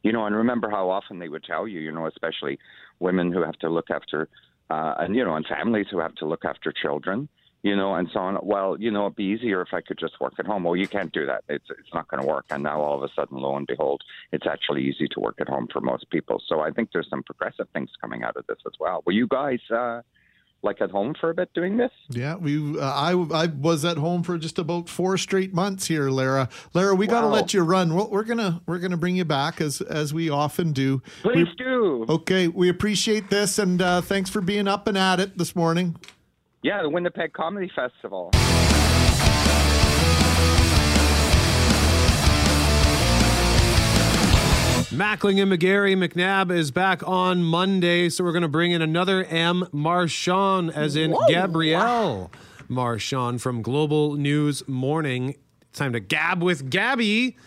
You 0.03 0.12
know, 0.12 0.26
and 0.26 0.34
remember 0.34 0.68
how 0.70 0.90
often 0.90 1.18
they 1.18 1.28
would 1.28 1.44
tell 1.44 1.68
you, 1.68 1.80
you 1.80 1.92
know, 1.92 2.07
especially 2.07 2.59
women 2.98 3.32
who 3.32 3.42
have 3.42 3.59
to 3.61 3.68
look 3.68 3.90
after, 3.90 4.28
uh, 4.70 4.94
and 4.98 5.14
you 5.14 5.24
know, 5.24 5.36
and 5.36 5.46
families 5.46 5.86
who 5.90 6.00
have 6.00 6.14
to 6.16 6.26
look 6.26 6.44
after 6.44 6.72
children 6.72 7.28
you 7.62 7.76
know, 7.76 7.94
and 7.94 8.09
so 8.12 8.20
on. 8.20 8.38
Well, 8.42 8.76
you 8.78 8.90
know, 8.90 9.03
it'd 9.03 9.16
be 9.16 9.24
easier 9.24 9.62
if 9.62 9.68
I 9.72 9.80
could 9.80 9.98
just 9.98 10.20
work 10.20 10.34
at 10.38 10.46
home. 10.46 10.64
Well, 10.64 10.76
you 10.76 10.88
can't 10.88 11.12
do 11.12 11.26
that. 11.26 11.44
It's 11.48 11.66
it's 11.70 11.94
not 11.94 12.09
going 12.09 12.20
to 12.20 12.26
work. 12.26 12.46
And 12.50 12.62
now 12.62 12.80
all 12.80 12.96
of 12.96 13.09
a 13.09 13.12
sudden, 13.14 13.38
lo 13.38 13.57
and 13.57 13.66
behold, 13.66 14.03
it's 14.32 14.46
actually 14.46 14.82
easy 14.82 15.07
to 15.09 15.20
work 15.20 15.36
at 15.40 15.48
home 15.48 15.68
for 15.72 15.80
most 15.80 16.11
people. 16.11 16.42
So 16.48 16.61
I 16.61 16.70
think 16.70 16.90
there's 16.92 17.09
some 17.09 17.22
progressive 17.22 17.68
things 17.72 17.90
coming 18.00 18.24
out 18.24 18.36
of 18.36 18.46
this 18.48 18.59
as 18.66 18.72
well. 18.80 19.03
Were 19.07 19.12
you 19.12 19.28
guys 19.28 19.61
uh, 19.70 20.03
like 20.63 20.81
at 20.81 20.91
home 20.91 21.15
for 21.21 21.31
a 21.31 21.35
bit 21.35 21.53
doing 21.55 21.77
this? 21.77 21.91
Yeah, 22.09 22.37
we. 22.37 22.79
Uh, 22.79 22.83
I 22.85 23.13
I 23.13 23.47
was 23.47 23.85
at 23.85 23.97
home 23.97 24.23
for 24.23 24.39
just 24.39 24.59
about 24.59 24.89
four 24.89 25.19
straight 25.19 25.53
months 25.53 25.87
here, 25.87 26.11
Lara. 26.11 26.49
Lara, 26.75 26.95
we 26.95 27.07
got 27.07 27.23
to 27.23 27.27
let 27.29 27.53
you 27.53 27.63
run. 27.63 27.95
We're, 27.95 28.07
we're 28.07 28.25
gonna 28.25 28.63
we're 28.67 28.79
gonna 28.79 28.97
bring 28.97 29.17
you 29.17 29.25
back 29.25 29.61
as 29.61 29.81
as 29.81 30.15
we 30.15 30.31
often 30.31 30.73
do. 30.73 31.03
Please 31.23 31.49
We- 31.49 31.55
do. 31.57 32.07
Okay, 32.09 32.49
we 32.49 32.69
appreciate 32.69 33.29
this, 33.31 33.59
and 33.59 33.81
uh, 33.83 34.01
thanks 34.01 34.31
for 34.31 34.41
being 34.41 34.69
up 34.69 34.87
and 34.87 34.97
at 34.97 35.21
it 35.21 35.37
this 35.39 35.55
morning. 35.57 35.97
Yeah, 36.63 36.83
the 36.83 36.89
Winnipeg 36.91 37.33
Comedy 37.33 37.71
Festival. 37.75 38.31
Mackling 44.93 45.40
and 45.43 45.51
McGarry 45.51 45.97
McNabb 45.97 46.55
is 46.55 46.70
back 46.70 47.07
on 47.09 47.43
Monday, 47.43 48.11
so 48.11 48.22
we're 48.22 48.32
going 48.32 48.43
to 48.43 48.49
bring 48.49 48.72
in 48.72 48.82
another 48.82 49.24
M. 49.24 49.66
Marchand, 49.72 50.70
as 50.70 50.97
in 50.97 51.16
Gabrielle 51.28 52.30
Marchand 52.68 53.40
from 53.40 53.62
Global 53.62 54.16
News 54.16 54.68
Morning. 54.68 55.34
It's 55.62 55.78
time 55.78 55.95
to 55.95 56.01
gab 56.01 56.43
with 56.43 56.68
Gabby. 56.68 57.38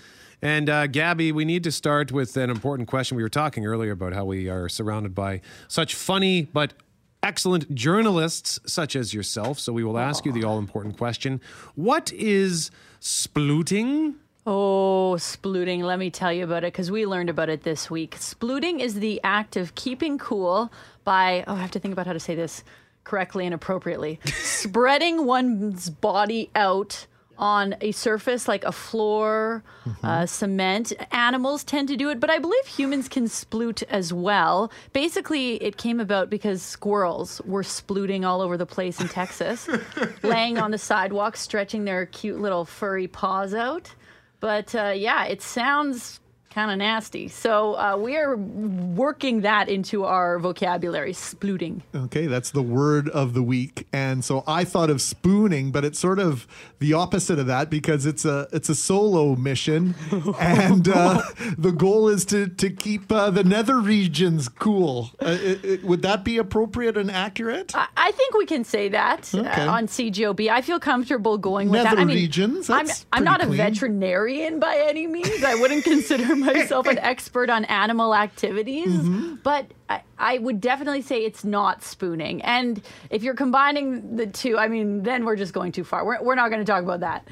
And 0.41 0.71
uh, 0.71 0.87
Gabby, 0.87 1.31
we 1.31 1.45
need 1.45 1.63
to 1.65 1.71
start 1.71 2.11
with 2.11 2.35
an 2.35 2.49
important 2.49 2.87
question. 2.89 3.15
We 3.15 3.21
were 3.21 3.29
talking 3.29 3.63
earlier 3.67 3.91
about 3.91 4.13
how 4.13 4.25
we 4.25 4.49
are 4.49 4.67
surrounded 4.67 5.13
by 5.13 5.41
such 5.67 5.93
funny 5.93 6.49
but 6.51 6.73
excellent 7.21 7.75
journalists 7.75 8.59
such 8.65 8.95
as 8.95 9.13
yourself. 9.13 9.59
So 9.59 9.71
we 9.71 9.83
will 9.83 9.99
ask 9.99 10.25
you 10.25 10.31
the 10.31 10.43
all 10.43 10.57
important 10.57 10.97
question 10.97 11.39
What 11.75 12.11
is 12.11 12.71
splooting? 12.99 14.15
Oh, 14.47 15.15
splooting. 15.17 15.81
Let 15.83 15.97
me 15.97 16.11
tell 16.11 16.31
you 16.31 16.43
about 16.43 16.63
it 16.63 16.71
because 16.71 16.91
we 16.91 17.07
learned 17.07 17.31
about 17.31 17.49
it 17.49 17.63
this 17.63 17.89
week. 17.89 18.15
Splooting 18.17 18.79
is 18.79 18.95
the 18.95 19.19
act 19.23 19.55
of 19.55 19.73
keeping 19.73 20.19
cool 20.19 20.71
by, 21.03 21.43
oh, 21.47 21.55
I 21.55 21.61
have 21.61 21.71
to 21.71 21.79
think 21.79 21.93
about 21.93 22.05
how 22.05 22.13
to 22.13 22.19
say 22.19 22.35
this 22.35 22.63
correctly 23.03 23.45
and 23.45 23.55
appropriately. 23.55 24.19
Spreading 24.25 25.25
one's 25.25 25.89
body 25.89 26.51
out 26.53 27.07
on 27.37 27.75
a 27.81 27.91
surface 27.91 28.47
like 28.47 28.63
a 28.63 28.71
floor, 28.71 29.63
uh, 30.03 30.25
cement. 30.27 30.93
Animals 31.11 31.63
tend 31.63 31.87
to 31.87 31.97
do 31.97 32.09
it, 32.09 32.19
but 32.19 32.29
I 32.29 32.37
believe 32.37 32.65
humans 32.65 33.09
can 33.09 33.25
sploot 33.25 33.83
as 33.89 34.13
well. 34.13 34.71
Basically, 34.93 35.55
it 35.55 35.75
came 35.75 35.99
about 35.99 36.29
because 36.29 36.61
squirrels 36.61 37.41
were 37.45 37.63
splooting 37.63 38.25
all 38.25 38.41
over 38.41 38.57
the 38.57 38.65
place 38.65 39.01
in 39.01 39.09
Texas, 39.09 39.67
laying 40.23 40.57
on 40.57 40.71
the 40.71 40.77
sidewalk, 40.77 41.35
stretching 41.35 41.83
their 41.85 42.05
cute 42.05 42.39
little 42.39 42.63
furry 42.63 43.07
paws 43.07 43.53
out. 43.53 43.93
But 44.39 44.75
uh, 44.75 44.93
yeah, 44.95 45.25
it 45.25 45.41
sounds 45.41 46.19
kind 46.55 46.71
of 46.71 46.77
nasty. 46.77 47.27
So 47.27 47.73
uh, 47.77 47.97
we 47.97 48.15
are 48.15 48.37
working 48.37 49.41
that 49.41 49.67
into 49.67 50.05
our 50.05 50.39
vocabulary, 50.39 51.11
splooting. 51.11 51.81
Okay, 51.93 52.27
that's 52.27 52.51
the 52.51 52.61
word 52.61 53.09
of 53.09 53.33
the 53.33 53.43
week. 53.43 53.85
And 53.91 54.23
so 54.23 54.41
I 54.47 54.63
thought 54.63 54.89
of 54.89 55.01
spooning, 55.01 55.71
but 55.71 55.83
it's 55.83 55.99
sort 55.99 56.17
of 56.17 56.47
the 56.79 56.93
opposite 56.93 57.39
of 57.39 57.47
that 57.47 57.69
because 57.69 58.05
it's 58.05 58.23
a 58.23 58.47
it's 58.53 58.69
a 58.69 58.75
solo 58.75 59.35
mission, 59.35 59.95
and 60.39 60.87
uh, 60.87 61.21
the 61.57 61.73
goal 61.73 62.07
is 62.07 62.23
to 62.25 62.47
to 62.47 62.69
keep 62.69 63.11
uh, 63.11 63.29
the 63.31 63.43
nether 63.43 63.77
regions 63.79 64.47
cool. 64.47 65.11
Uh, 65.21 65.37
it, 65.41 65.65
it- 65.65 65.83
would 65.83 66.01
that 66.03 66.23
be 66.23 66.37
appropriate 66.37 66.95
and 66.97 67.11
accurate? 67.11 67.75
I- 67.75 67.87
I 67.97 68.11
think 68.11 68.33
we 68.35 68.45
can 68.45 68.63
say 68.63 68.87
that 68.89 69.29
uh, 69.35 69.39
Okay. 69.39 69.67
on 69.67 69.87
CJOB. 69.87 70.49
I 70.49 70.61
feel 70.61 70.79
comfortable 70.79 71.37
going 71.37 71.69
with 71.69 71.83
that. 71.83 71.89
Nether 71.91 72.01
I 72.01 72.05
mean, 72.05 72.15
regions, 72.15 72.69
I'm, 72.69 72.87
I'm 73.11 73.23
not 73.25 73.43
a 73.43 73.47
veterinarian 73.47 74.59
by 74.59 74.77
any 74.87 75.05
means. 75.05 75.43
I 75.43 75.55
wouldn't 75.55 75.83
consider 75.93 76.35
myself 76.45 76.87
an 76.87 76.97
expert 77.13 77.49
on 77.49 77.65
animal 77.65 78.13
activities, 78.15 78.87
Mm-hmm. 78.87 79.35
but 79.43 79.65
I, 79.89 80.01
I 80.17 80.37
would 80.37 80.61
definitely 80.61 81.01
say 81.01 81.23
it's 81.25 81.43
not 81.43 81.83
spooning. 81.83 82.41
And 82.41 82.81
if 83.09 83.23
you're 83.23 83.33
combining 83.35 84.15
the 84.15 84.27
two, 84.27 84.57
I 84.57 84.67
mean, 84.67 85.03
then 85.03 85.25
we're 85.25 85.35
just 85.35 85.53
going 85.53 85.71
too 85.71 85.83
far. 85.83 86.05
We're, 86.05 86.21
we're 86.23 86.35
not 86.35 86.49
going 86.49 86.63
to 86.63 86.71
talk 86.71 86.83
about 86.83 87.01
that. 87.01 87.27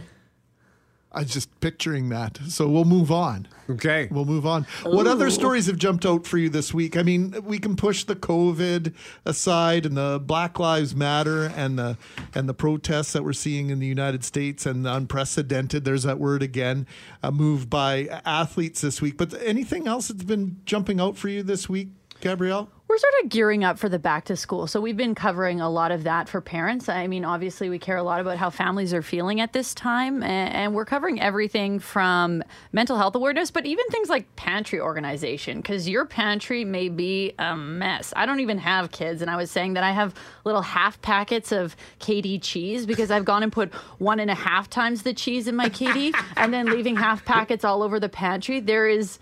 I 1.14 1.20
was 1.20 1.32
just 1.32 1.59
picturing 1.59 2.09
that. 2.09 2.39
So 2.47 2.68
we'll 2.68 2.86
move 2.86 3.11
on. 3.11 3.47
Okay. 3.70 4.07
We'll 4.11 4.26
move 4.26 4.45
on. 4.45 4.66
What 4.84 5.05
other 5.05 5.30
stories 5.30 5.68
have 5.68 5.78
jumped 5.78 6.05
out 6.05 6.26
for 6.26 6.38
you 6.38 6.49
this 6.49 6.74
week? 6.74 6.97
I 6.97 7.03
mean, 7.03 7.36
we 7.43 7.59
can 7.59 7.76
push 7.76 8.03
the 8.03 8.16
COVID 8.16 8.93
aside 9.26 9.86
and 9.86 9.95
the 9.95 10.20
Black 10.24 10.59
Lives 10.59 10.95
Matter 10.95 11.45
and 11.55 11.78
the 11.78 11.97
and 12.34 12.49
the 12.49 12.53
protests 12.53 13.14
that 13.14 13.24
we're 13.24 13.34
seeing 13.34 13.70
in 13.70 13.80
the 13.80 13.88
United 13.88 14.24
States 14.24 14.66
and 14.66 14.86
the 14.86 14.93
unprecedented, 14.93 15.86
there's 15.86 16.03
that 16.03 16.20
word 16.20 16.41
again, 16.41 16.88
a 17.22 17.32
move 17.32 17.70
by 17.70 18.22
athletes 18.26 18.82
this 18.82 19.01
week. 19.01 19.18
But 19.18 19.34
anything 19.43 19.88
else 19.88 20.07
that's 20.07 20.24
been 20.24 20.61
jumping 20.66 20.99
out 20.99 21.16
for 21.16 21.30
you 21.30 21.43
this 21.43 21.70
week, 21.70 21.89
Gabrielle? 22.22 22.70
We're 22.94 23.00
sort 23.00 23.24
of 23.24 23.30
gearing 23.30 23.64
up 23.64 23.80
for 23.80 23.89
the 23.89 23.98
back 23.98 24.26
to 24.26 24.36
school. 24.36 24.68
So 24.68 24.80
we've 24.80 24.96
been 24.96 25.16
covering 25.16 25.60
a 25.60 25.68
lot 25.68 25.91
of 25.91 26.04
that 26.04 26.30
for 26.30 26.41
parents. 26.41 26.88
I 26.88 27.08
mean, 27.08 27.26
obviously, 27.26 27.68
we 27.68 27.80
care 27.80 27.98
a 27.98 28.04
lot 28.04 28.22
about 28.22 28.38
how 28.38 28.52
families 28.52 28.94
are 28.94 29.02
feeling 29.02 29.41
at 29.41 29.52
this 29.52 29.74
time. 29.74 30.22
And 30.22 30.76
we're 30.76 30.86
covering 30.86 31.20
everything 31.20 31.80
from 31.80 32.44
mental 32.72 32.96
health 32.96 33.16
awareness, 33.16 33.50
but 33.50 33.66
even 33.66 33.84
things 33.88 34.10
like 34.10 34.36
pantry 34.36 34.80
organization, 34.80 35.58
because 35.58 35.89
your 35.89 36.06
pantry 36.06 36.66
may 36.66 36.88
be 36.88 37.34
a 37.39 37.56
mess. 37.56 38.14
I 38.16 38.28
don't 38.28 38.41
even 38.41 38.60
have 38.60 38.91
kids. 38.91 39.24
And 39.24 39.32
I 39.32 39.38
was 39.38 39.50
saying 39.50 39.74
that 39.74 39.84
I 39.84 39.89
have 39.89 40.14
little 40.44 40.62
half 40.62 41.02
packets 41.02 41.52
of 41.52 41.76
KD 42.00 42.44
cheese 42.44 42.86
because 42.86 43.10
I've 43.10 43.26
gone 43.26 43.41
and 43.41 43.52
put 43.52 43.74
one 43.98 44.20
and 44.20 44.30
a 44.30 44.36
half 44.36 44.70
times 44.70 45.02
the 45.02 45.16
cheese 45.16 45.48
in 45.48 45.56
my 45.56 45.70
KD 45.70 46.14
and 46.38 46.54
then 46.54 46.68
leaving 46.68 46.96
half 46.96 47.26
packets 47.26 47.66
all 47.66 47.82
over 47.82 48.00
the 48.00 48.08
pantry. 48.08 48.60
There 48.60 48.88
is. 48.88 49.18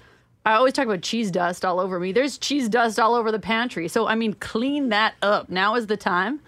I 0.45 0.53
always 0.53 0.73
talk 0.73 0.85
about 0.85 1.01
cheese 1.01 1.29
dust 1.29 1.63
all 1.63 1.79
over 1.79 1.99
me. 1.99 2.11
There's 2.11 2.37
cheese 2.37 2.67
dust 2.67 2.99
all 2.99 3.13
over 3.13 3.31
the 3.31 3.39
pantry. 3.39 3.87
So, 3.87 4.07
I 4.07 4.15
mean, 4.15 4.33
clean 4.33 4.89
that 4.89 5.13
up. 5.21 5.49
Now 5.49 5.75
is 5.75 5.87
the 5.87 5.97
time. 5.97 6.41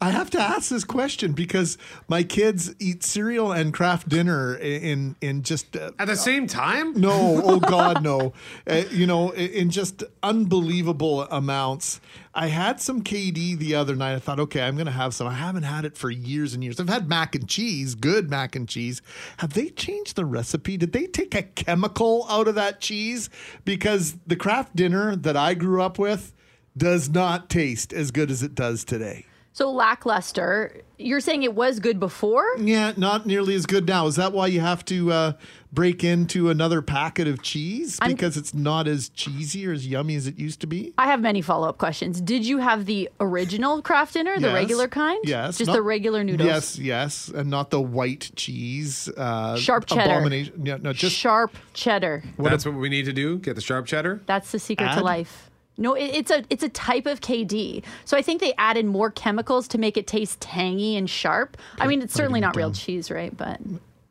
I 0.00 0.10
have 0.10 0.28
to 0.30 0.40
ask 0.40 0.70
this 0.70 0.84
question 0.84 1.32
because 1.32 1.78
my 2.08 2.24
kids 2.24 2.74
eat 2.78 3.02
cereal 3.02 3.52
and 3.52 3.72
Kraft 3.72 4.08
Dinner 4.08 4.54
in 4.56 5.16
in 5.20 5.42
just 5.42 5.76
uh, 5.76 5.92
at 5.98 6.08
the 6.08 6.16
same 6.16 6.46
time. 6.46 6.92
No, 6.94 7.40
oh 7.44 7.60
God, 7.60 8.02
no. 8.02 8.32
Uh, 8.68 8.82
you 8.90 9.06
know, 9.06 9.30
in, 9.30 9.50
in 9.50 9.70
just 9.70 10.02
unbelievable 10.22 11.22
amounts. 11.22 12.00
I 12.34 12.48
had 12.48 12.80
some 12.80 13.02
KD 13.02 13.56
the 13.56 13.76
other 13.76 13.94
night. 13.94 14.14
I 14.14 14.18
thought, 14.18 14.40
okay, 14.40 14.62
I'm 14.62 14.74
going 14.74 14.86
to 14.86 14.92
have 14.92 15.14
some. 15.14 15.28
I 15.28 15.34
haven't 15.34 15.62
had 15.62 15.84
it 15.84 15.96
for 15.96 16.10
years 16.10 16.52
and 16.52 16.64
years. 16.64 16.80
I've 16.80 16.88
had 16.88 17.08
mac 17.08 17.36
and 17.36 17.48
cheese, 17.48 17.94
good 17.94 18.28
mac 18.28 18.56
and 18.56 18.68
cheese. 18.68 19.00
Have 19.38 19.54
they 19.54 19.68
changed 19.68 20.16
the 20.16 20.24
recipe? 20.24 20.76
Did 20.76 20.92
they 20.92 21.06
take 21.06 21.34
a 21.34 21.42
chemical 21.42 22.26
out 22.28 22.48
of 22.48 22.56
that 22.56 22.80
cheese? 22.80 23.30
Because 23.64 24.16
the 24.26 24.36
Kraft 24.36 24.74
Dinner 24.74 25.14
that 25.14 25.36
I 25.36 25.54
grew 25.54 25.80
up 25.80 25.98
with 25.98 26.32
does 26.76 27.08
not 27.08 27.48
taste 27.48 27.92
as 27.92 28.10
good 28.10 28.30
as 28.30 28.42
it 28.42 28.54
does 28.56 28.84
today. 28.84 29.26
So 29.56 29.70
lackluster. 29.70 30.82
You're 30.98 31.20
saying 31.20 31.44
it 31.44 31.54
was 31.54 31.78
good 31.78 32.00
before? 32.00 32.44
Yeah, 32.58 32.92
not 32.96 33.24
nearly 33.24 33.54
as 33.54 33.66
good 33.66 33.86
now. 33.86 34.08
Is 34.08 34.16
that 34.16 34.32
why 34.32 34.48
you 34.48 34.60
have 34.60 34.84
to 34.86 35.12
uh, 35.12 35.32
break 35.72 36.02
into 36.02 36.50
another 36.50 36.82
packet 36.82 37.28
of 37.28 37.40
cheese 37.40 37.96
I'm- 38.02 38.10
because 38.10 38.36
it's 38.36 38.52
not 38.52 38.88
as 38.88 39.10
cheesy 39.10 39.64
or 39.68 39.72
as 39.72 39.86
yummy 39.86 40.16
as 40.16 40.26
it 40.26 40.40
used 40.40 40.60
to 40.62 40.66
be? 40.66 40.92
I 40.98 41.06
have 41.06 41.20
many 41.20 41.40
follow 41.40 41.68
up 41.68 41.78
questions. 41.78 42.20
Did 42.20 42.44
you 42.44 42.58
have 42.58 42.86
the 42.86 43.08
original 43.20 43.80
Kraft 43.80 44.14
Dinner, 44.14 44.34
the 44.40 44.48
Yes. 44.48 44.54
regular 44.54 44.88
kind? 44.88 45.20
Yes. 45.24 45.58
Just 45.58 45.68
not- 45.68 45.74
the 45.74 45.82
regular 45.82 46.24
noodles? 46.24 46.48
Yes, 46.48 46.76
yes, 46.78 47.28
and 47.28 47.48
not 47.48 47.70
the 47.70 47.80
white 47.80 48.32
cheese. 48.34 49.08
Uh, 49.16 49.56
Sharp 49.56 49.86
cheddar. 49.86 50.14
Abomination. 50.14 50.66
Yeah, 50.66 50.78
no, 50.82 50.92
just 50.92 51.14
Sharp 51.14 51.56
cheddar. 51.74 52.24
That's 52.40 52.66
what 52.66 52.74
we 52.74 52.88
need 52.88 53.04
to 53.04 53.12
do. 53.12 53.38
Get 53.38 53.54
the 53.54 53.60
sharp 53.62 53.86
cheddar. 53.86 54.20
That's 54.26 54.50
the 54.50 54.58
secret 54.58 54.94
to 54.94 55.00
life. 55.00 55.48
No, 55.76 55.94
it, 55.94 56.04
it's 56.04 56.30
a 56.30 56.44
it's 56.50 56.62
a 56.62 56.68
type 56.68 57.06
of 57.06 57.20
KD. 57.20 57.82
So 58.04 58.16
I 58.16 58.22
think 58.22 58.40
they 58.40 58.54
added 58.58 58.86
more 58.86 59.10
chemicals 59.10 59.66
to 59.68 59.78
make 59.78 59.96
it 59.96 60.06
taste 60.06 60.40
tangy 60.40 60.96
and 60.96 61.08
sharp. 61.08 61.56
I 61.78 61.86
mean, 61.86 62.02
it's 62.02 62.14
certainly 62.14 62.40
not 62.40 62.56
real 62.56 62.72
cheese, 62.72 63.10
right? 63.10 63.36
But 63.36 63.60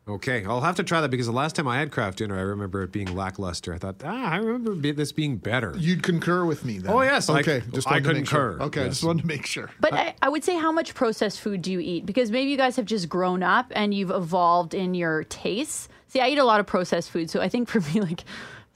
Okay, 0.05 0.43
I'll 0.43 0.59
have 0.59 0.76
to 0.76 0.84
try 0.84 0.99
that 0.99 1.11
because 1.11 1.28
the 1.28 1.32
last 1.32 1.55
time 1.55 1.66
I 1.66 1.80
had 1.80 1.89
Kraft 1.89 2.18
Dinner, 2.18 2.38
I 2.38 2.41
remember 2.41 2.84
it 2.84 2.91
being 2.91 3.16
lackluster. 3.16 3.74
I 3.74 3.78
thought, 3.78 4.03
ah, 4.03 4.32
I 4.32 4.36
remember 4.36 4.76
this 4.91 5.14
being 5.14 5.38
better. 5.38 5.74
You'd 5.78 6.03
concur 6.03 6.43
with 6.43 6.66
me 6.66 6.80
then. 6.80 6.91
Oh, 6.91 7.01
yes, 7.01 7.30
I- 7.30 7.39
Okay. 7.39 7.64
just 7.72 7.88
I 7.88 7.91
wanted 8.01 8.03
to 8.03 8.26
sure. 8.26 8.49
concur, 8.51 8.64
Okay, 8.66 8.84
I 8.84 8.89
just 8.89 9.01
wanted 9.01 9.22
to 9.22 9.28
make 9.28 9.45
sure. 9.45 9.70
But 9.80 9.93
I, 9.93 10.14
I 10.22 10.28
would 10.28 10.43
say, 10.43 10.57
how 10.57 10.74
much 10.74 10.93
processed 10.93 11.39
food 11.39 11.61
do 11.61 11.72
you 11.72 11.80
eat? 11.80 12.05
Because 12.05 12.32
maybe 12.32 12.51
you 12.51 12.57
guys 12.57 12.76
have 12.76 12.86
just 12.86 13.07
grown 13.07 13.43
up 13.43 13.68
and 13.72 13.93
you've 13.93 14.11
evolved 14.11 14.74
in 14.74 14.93
your 14.93 15.24
tastes. 15.24 15.88
See, 16.09 16.20
I 16.20 16.28
eat 16.28 16.38
a 16.38 16.43
lot 16.43 16.59
of 16.59 16.66
processed 16.68 17.09
food, 17.09 17.30
so 17.30 17.39
I 17.39 17.47
think 17.47 17.70
for 17.70 17.80
me, 17.80 18.01
like, 18.01 18.26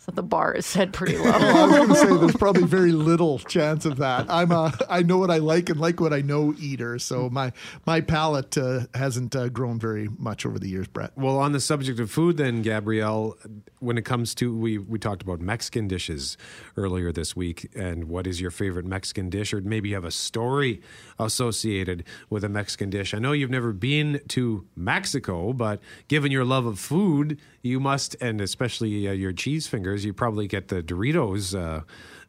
so 0.08 0.16
the 0.16 0.24
bar 0.24 0.54
is 0.54 0.66
set 0.66 0.94
pretty 0.94 1.18
low. 1.18 1.26
I 1.34 1.66
was 1.66 1.76
going 1.76 1.90
to 1.90 1.96
say 1.96 2.18
there's 2.18 2.36
probably 2.38 2.64
very 2.64 2.94
little 2.94 3.40
chance 3.40 3.86
of 3.86 3.98
that. 3.98 4.26
I'm 4.30 4.52
a 4.54 4.74
I 4.90 5.04
know 5.04 5.18
what 5.18 5.30
I 5.30 5.38
like 5.38 5.70
and 5.70 5.80
like 5.80 6.00
what 6.00 6.14
I 6.14 6.22
know 6.22 6.54
eater, 6.60 6.98
so 6.98 7.30
my 7.30 7.52
my 7.86 8.00
palate 8.00 8.58
uh, 8.58 8.82
hasn't 8.94 9.36
uh, 9.36 9.50
grown 9.50 9.80
very 9.80 10.08
much 10.18 10.46
over 10.46 10.60
the 10.60 10.70
years, 10.70 10.88
Brett. 10.88 11.12
Well, 11.18 11.38
on 11.38 11.52
the 11.52 11.60
subject 11.60 12.00
of 12.00 12.10
food, 12.10 12.38
then, 12.38 12.62
Gabrielle, 12.62 13.36
when 13.80 13.98
it 13.98 14.04
comes 14.04 14.34
to, 14.36 14.56
we, 14.56 14.78
we 14.78 14.98
talked 14.98 15.22
about 15.22 15.40
Mexican 15.40 15.88
dishes 15.88 16.38
earlier 16.78 17.12
this 17.12 17.36
week. 17.36 17.70
And 17.76 18.06
what 18.06 18.28
is 18.28 18.40
your 18.40 18.52
favorite 18.52 18.86
Mexican 18.86 19.30
dish? 19.30 19.54
Or 19.54 19.62
maybe 19.62 19.90
you 19.90 19.96
have 19.96 20.06
a 20.06 20.12
story 20.12 20.82
associated 21.20 22.04
with 22.30 22.44
a 22.44 22.50
Mexican 22.50 22.90
dish. 22.90 23.14
I 23.14 23.20
know 23.20 23.32
you've 23.34 23.50
never 23.50 23.74
been 23.74 24.22
to 24.30 24.66
Mexico, 24.76 25.54
but 25.54 25.80
given 26.08 26.32
your 26.32 26.46
love 26.46 26.66
of 26.66 26.80
food, 26.80 27.40
you 27.62 27.80
must, 27.80 28.16
and 28.22 28.40
especially 28.40 29.08
uh, 29.08 29.12
your 29.12 29.34
cheese 29.34 29.68
fingers, 29.68 29.97
you 30.06 30.14
probably 30.14 30.48
get 30.48 30.68
the 30.68 30.82
Doritos, 30.84 31.58
uh, 31.58 31.82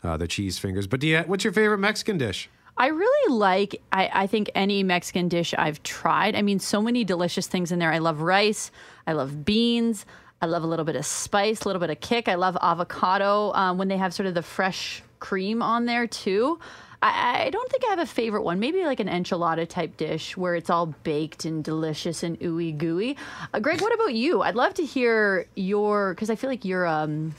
uh, 0.07 0.17
the 0.17 0.29
cheese 0.29 0.59
fingers. 0.59 0.87
But 0.87 1.03
you, 1.03 1.19
what's 1.21 1.45
your 1.45 1.53
favorite 1.53 1.79
Mexican 1.79 2.19
dish? 2.19 2.49
I 2.77 2.87
really 2.87 3.35
like, 3.35 3.83
I, 3.91 4.09
I 4.13 4.27
think, 4.29 4.51
any 4.55 4.85
Mexican 4.85 5.29
dish 5.29 5.53
I've 5.59 5.83
tried. 5.83 6.37
I 6.37 6.43
mean, 6.43 6.61
so 6.61 6.81
many 6.81 7.03
delicious 7.03 7.49
things 7.49 7.73
in 7.73 7.81
there. 7.81 7.93
I 7.93 7.99
love 7.99 8.21
rice, 8.21 8.71
I 9.05 9.15
love 9.15 9.45
beans, 9.45 10.07
I 10.41 10.47
love 10.47 10.63
a 10.63 10.67
little 10.69 10.85
bit 10.85 10.95
of 10.95 11.05
spice, 11.05 11.63
a 11.63 11.69
little 11.69 11.81
bit 11.81 11.91
of 11.91 11.99
kick. 11.99 12.29
I 12.29 12.37
love 12.37 12.57
avocado 12.63 13.53
um, 13.55 13.79
when 13.79 13.89
they 13.89 13.97
have 13.97 14.15
sort 14.15 14.29
of 14.29 14.35
the 14.35 14.43
fresh 14.43 15.03
cream 15.19 15.61
on 15.61 15.87
there, 15.87 16.07
too. 16.07 16.61
I, 17.03 17.47
I 17.47 17.51
don't 17.51 17.69
think 17.69 17.85
I 17.85 17.89
have 17.91 17.99
a 17.99 18.07
favorite 18.07 18.43
one. 18.43 18.61
Maybe 18.61 18.85
like 18.85 19.01
an 19.01 19.09
enchilada 19.09 19.69
type 19.69 19.97
dish 19.97 20.37
where 20.37 20.55
it's 20.55 20.71
all 20.71 20.87
baked 20.87 21.45
and 21.45 21.65
delicious 21.65 22.23
and 22.23 22.39
ooey 22.39 22.79
gooey. 22.79 23.17
Uh, 23.53 23.59
Greg, 23.59 23.81
what 23.81 23.93
about 23.93 24.15
you? 24.15 24.43
I'd 24.43 24.55
love 24.55 24.75
to 24.75 24.85
hear 24.85 25.49
your, 25.57 26.15
because 26.15 26.31
I 26.31 26.37
feel 26.37 26.51
like 26.51 26.65
you're 26.65 26.87
um, 26.87 27.35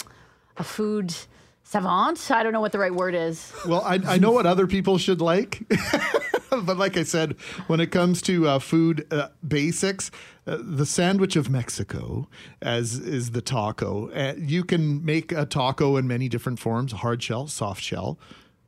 a 0.60 0.64
food 0.64 1.16
savant. 1.64 2.30
I 2.30 2.44
don't 2.44 2.54
know 2.54 2.62
what 2.62 2.72
the 2.72 2.80
right 2.80 2.94
word 2.94 3.16
is. 3.16 3.54
Well, 3.68 3.82
I, 3.82 4.00
I 4.06 4.18
know 4.18 4.32
what 4.32 4.46
other 4.46 4.68
people 4.68 4.98
should 4.98 5.22
like. 5.22 5.64
but 6.64 6.78
like 6.78 6.98
I 6.98 7.04
said, 7.04 7.36
when 7.68 7.80
it 7.80 7.92
comes 7.92 8.22
to 8.24 8.48
uh, 8.48 8.60
food 8.60 9.08
uh, 9.12 9.30
basics, 9.48 10.12
uh, 10.46 10.58
the 10.62 10.86
sandwich 10.86 11.36
of 11.36 11.50
Mexico, 11.50 12.28
as 12.62 12.98
is 12.98 13.32
the 13.32 13.42
taco. 13.42 14.10
Uh, 14.10 14.34
you 14.38 14.64
can 14.64 15.04
make 15.06 15.32
a 15.32 15.46
taco 15.46 15.96
in 15.98 16.08
many 16.08 16.28
different 16.28 16.60
forms: 16.60 16.92
hard 16.92 17.22
shell, 17.22 17.48
soft 17.48 17.82
shell. 17.82 18.20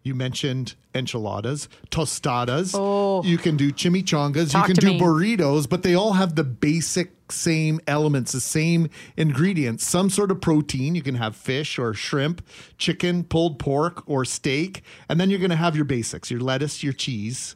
You 0.04 0.16
mentioned 0.16 0.74
enchiladas, 0.96 1.70
tostadas. 1.92 2.74
Oh. 2.74 3.24
You 3.24 3.38
can 3.38 3.56
do 3.56 3.72
chimichangas. 3.72 4.54
You 4.54 4.64
can 4.64 4.76
do 4.76 4.94
me. 4.94 5.00
burritos, 5.00 5.70
but 5.70 5.84
they 5.84 5.94
all 5.94 6.14
have 6.14 6.36
the 6.36 6.44
basic 6.44 7.12
same 7.32 7.80
elements, 7.88 8.32
the 8.32 8.42
same 8.42 8.90
ingredients. 9.16 9.86
Some 9.86 10.10
sort 10.10 10.32
of 10.32 10.42
protein. 10.42 10.96
You 10.96 11.04
can 11.04 11.16
have 11.16 11.36
fish 11.36 11.78
or 11.78 11.94
shrimp, 11.94 12.46
chicken, 12.78 13.24
pulled 13.24 13.60
pork, 13.60 14.04
or 14.08 14.26
steak. 14.26 14.84
And 15.08 15.20
then 15.20 15.30
you're 15.30 15.40
going 15.40 15.52
to 15.52 15.56
have 15.56 15.76
your 15.76 15.86
basics 15.86 16.32
your 16.32 16.42
lettuce, 16.42 16.84
your 16.84 16.94
cheese, 16.94 17.56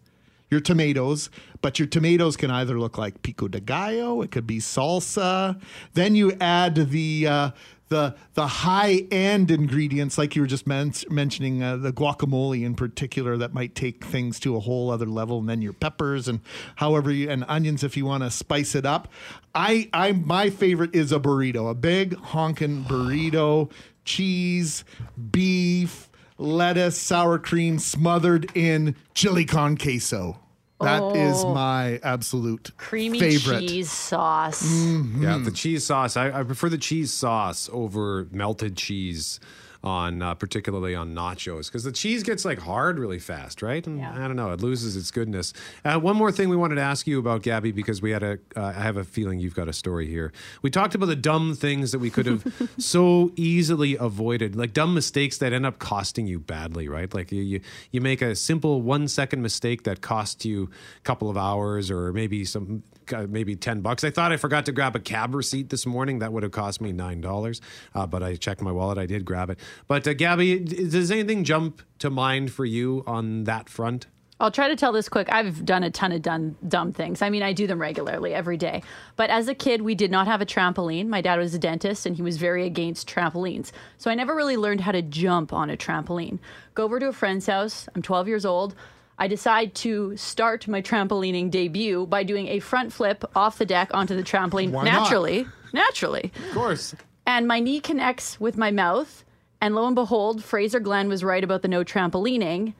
your 0.50 0.60
tomatoes. 0.60 1.30
But 1.62 1.80
your 1.80 1.88
tomatoes 1.88 2.38
can 2.38 2.52
either 2.52 2.80
look 2.80 2.98
like 2.98 3.24
pico 3.24 3.48
de 3.48 3.60
gallo, 3.60 4.22
it 4.22 4.30
could 4.30 4.46
be 4.46 4.60
salsa. 4.60 5.60
Then 5.94 6.16
you 6.16 6.34
add 6.40 6.76
the. 6.76 7.28
Uh, 7.28 7.52
the 7.90 8.16
the 8.34 8.48
high 8.48 9.06
end 9.12 9.52
ingredients, 9.52 10.18
like 10.18 10.36
you 10.36 10.42
were 10.42 10.48
just 10.48 10.66
men- 10.68 10.94
mentioning, 11.10 11.62
uh, 11.62 11.78
the 11.78 11.94
guacamole 11.94 12.64
in 12.64 12.76
particular, 12.76 13.38
that 13.38 13.54
might 13.54 13.76
take 13.76 14.04
things 14.04 14.40
to 14.42 14.56
a 14.56 14.60
whole 14.60 14.90
other 14.90 15.06
level, 15.06 15.40
and 15.40 15.50
then 15.50 15.62
your 15.62 15.74
peppers 15.74 16.28
and 16.28 16.40
however 16.78 17.12
you 17.12 17.30
and 17.30 17.46
onions 17.48 17.84
if 17.84 17.96
you 17.96 18.06
want 18.06 18.24
to 18.24 18.32
spice 18.32 18.76
it 18.76 18.86
up. 18.86 19.08
I 19.54 19.90
I 19.94 20.14
my 20.14 20.50
favorite 20.50 20.96
is 20.96 21.12
a 21.12 21.20
burrito, 21.20 21.70
a 21.70 21.76
big 21.76 22.16
honkin' 22.16 22.86
burrito, 22.86 23.72
cheese, 24.04 24.84
beef, 25.32 26.10
lettuce, 26.38 26.98
sour 26.98 27.40
cream 27.40 27.80
smothered 27.80 28.52
in 28.56 28.96
chili 29.14 29.46
con 29.46 29.78
queso. 29.78 30.40
That 30.82 31.16
is 31.16 31.44
Oh. 31.44 31.54
my 31.54 32.00
absolute 32.04 32.72
Creamy 32.78 33.20
favorite. 33.20 33.62
cheese 33.62 33.90
sauce. 33.92 34.62
Mm-hmm. 34.66 35.24
Yeah, 35.24 35.38
the 35.38 35.52
cheese 35.52 35.86
sauce. 35.86 36.18
I, 36.18 36.40
I 36.40 36.44
prefer 36.44 36.68
the 36.70 36.78
cheese 36.78 37.14
sauce 37.14 37.70
over 37.72 38.28
melted 38.32 38.76
cheese 38.76 39.40
on 39.86 40.22
uh, 40.22 40.34
particularly 40.34 40.96
on 40.96 41.14
nachos 41.14 41.68
because 41.68 41.84
the 41.84 41.92
cheese 41.92 42.24
gets 42.24 42.44
like 42.44 42.60
hard 42.60 42.98
really 42.98 43.20
fast, 43.20 43.62
right? 43.62 43.86
And 43.86 44.00
I 44.04 44.28
don't 44.28 44.36
know, 44.36 44.52
it 44.52 44.62
loses 44.62 44.96
its 44.96 45.12
goodness. 45.12 45.54
Uh, 45.84 46.00
one 46.00 46.16
more 46.16 46.32
thing 46.32 46.50
we 46.50 46.56
wanted 46.56 46.76
to 46.76 46.82
ask 46.82 47.06
you 47.06 47.20
about 47.20 47.44
Gabby 47.44 47.72
because 47.72 48.02
we 48.02 48.12
had 48.12 48.24
a. 48.24 48.40
Uh, 48.56 48.66
I 48.66 48.82
have 48.82 48.98
a 48.98 49.04
feeling 49.04 49.40
you've 49.40 49.56
got 49.56 49.68
a 49.68 49.74
story 49.74 50.08
here. 50.08 50.34
We 50.62 50.70
talked 50.70 50.96
about 50.96 51.06
the 51.06 51.16
dumb 51.16 51.54
things 51.54 51.92
that 51.92 52.00
we 52.00 52.10
could 52.10 52.26
have 52.26 52.70
so 52.78 53.32
easily 53.36 53.96
avoided, 53.96 54.56
like 54.56 54.74
dumb 54.74 54.94
mistakes 54.94 55.38
that 55.38 55.54
end 55.54 55.66
up 55.66 55.80
costing 55.80 56.26
you 56.28 56.40
badly, 56.40 56.88
right? 56.88 57.14
Like 57.14 57.32
you 57.32 57.42
you, 57.44 57.62
you 57.92 58.02
make 58.02 58.22
a 58.22 58.36
simple 58.36 58.82
one 58.82 59.08
second 59.08 59.42
mistake 59.42 59.84
that 59.84 60.02
costs 60.02 60.46
you 60.46 60.70
a 60.98 61.02
couple 61.02 61.30
of 61.30 61.38
hours 61.38 61.92
or 61.92 62.12
maybe 62.12 62.44
some 62.44 62.84
uh, 63.14 63.28
maybe 63.30 63.56
10 63.56 63.82
bucks. 63.82 64.04
I 64.04 64.10
thought 64.10 64.32
I 64.32 64.38
forgot 64.38 64.66
to 64.66 64.72
grab 64.72 64.96
a 64.96 65.00
cab 65.00 65.36
receipt 65.36 65.70
this 65.70 65.86
morning. 65.86 66.20
That 66.20 66.34
would 66.34 66.44
have 66.44 66.52
cost 66.52 66.82
me 66.82 66.94
$9. 66.94 67.62
Uh, 67.94 68.08
but 68.08 68.24
I 68.24 68.36
checked 68.36 68.62
my 68.62 68.72
wallet. 68.72 68.98
I 68.98 69.06
did 69.06 69.26
grab 69.26 69.50
it. 69.50 69.60
But 69.88 70.08
uh, 70.08 70.14
Gabby, 70.14 70.60
does 70.60 71.12
anything 71.12 71.44
jump 71.44 71.82
to 72.00 72.10
mind 72.10 72.52
for 72.52 72.66
you 72.66 73.04
on 73.08 73.46
that 73.46 73.70
front? 73.70 74.08
I'll 74.38 74.52
try 74.52 74.68
to 74.68 74.76
tell 74.76 74.92
this 74.92 75.08
quick. 75.08 75.32
I've 75.32 75.64
done 75.64 75.84
a 75.84 75.90
ton 75.90 76.12
of 76.12 76.22
dumb 76.22 76.92
things. 76.92 77.22
I 77.22 77.30
mean, 77.30 77.42
I 77.42 77.54
do 77.54 77.68
them 77.68 77.80
regularly 77.80 78.34
every 78.34 78.58
day. 78.58 78.84
But 79.16 79.30
as 79.30 79.48
a 79.48 79.56
kid, 79.56 79.82
we 79.82 79.96
did 79.96 80.12
not 80.12 80.28
have 80.28 80.42
a 80.42 80.46
trampoline. 80.46 81.08
My 81.08 81.22
dad 81.22 81.40
was 81.40 81.54
a 81.54 81.60
dentist 81.60 82.06
and 82.06 82.18
he 82.18 82.22
was 82.22 82.36
very 82.36 82.66
against 82.66 83.08
trampolines. 83.08 83.72
So 83.98 84.12
I 84.12 84.16
never 84.16 84.36
really 84.36 84.58
learned 84.58 84.82
how 84.82 84.92
to 84.92 85.02
jump 85.02 85.54
on 85.54 85.70
a 85.70 85.78
trampoline. 85.78 86.40
Go 86.74 86.84
over 86.84 87.00
to 87.00 87.08
a 87.08 87.14
friend's 87.14 87.48
house. 87.48 87.88
I'm 87.96 88.02
12 88.02 88.28
years 88.28 88.46
old. 88.46 88.76
I 89.18 89.28
decide 89.28 89.74
to 89.76 90.16
start 90.18 90.68
my 90.68 90.82
trampolining 90.82 91.50
debut 91.50 92.06
by 92.06 92.24
doing 92.24 92.48
a 92.50 92.60
front 92.60 92.92
flip 92.92 93.24
off 93.36 93.58
the 93.58 93.66
deck 93.66 93.90
onto 93.94 94.16
the 94.16 94.24
trampoline 94.24 94.72
Why 94.72 94.84
not? 94.84 95.04
naturally. 95.04 95.48
Naturally. 95.74 96.32
Of 96.50 96.54
course. 96.54 96.96
And 97.26 97.48
my 97.48 97.60
knee 97.60 97.80
connects 97.80 98.40
with 98.40 98.58
my 98.58 98.72
mouth. 98.72 99.24
And 99.62 99.74
lo 99.74 99.86
and 99.86 99.96
behold, 99.96 100.44
Fraser 100.44 100.80
Glenn 100.80 101.08
was 101.08 101.24
right 101.24 101.44
about 101.44 101.62
the 101.62 101.68
no 101.68 101.84
trampolining. 101.84 102.74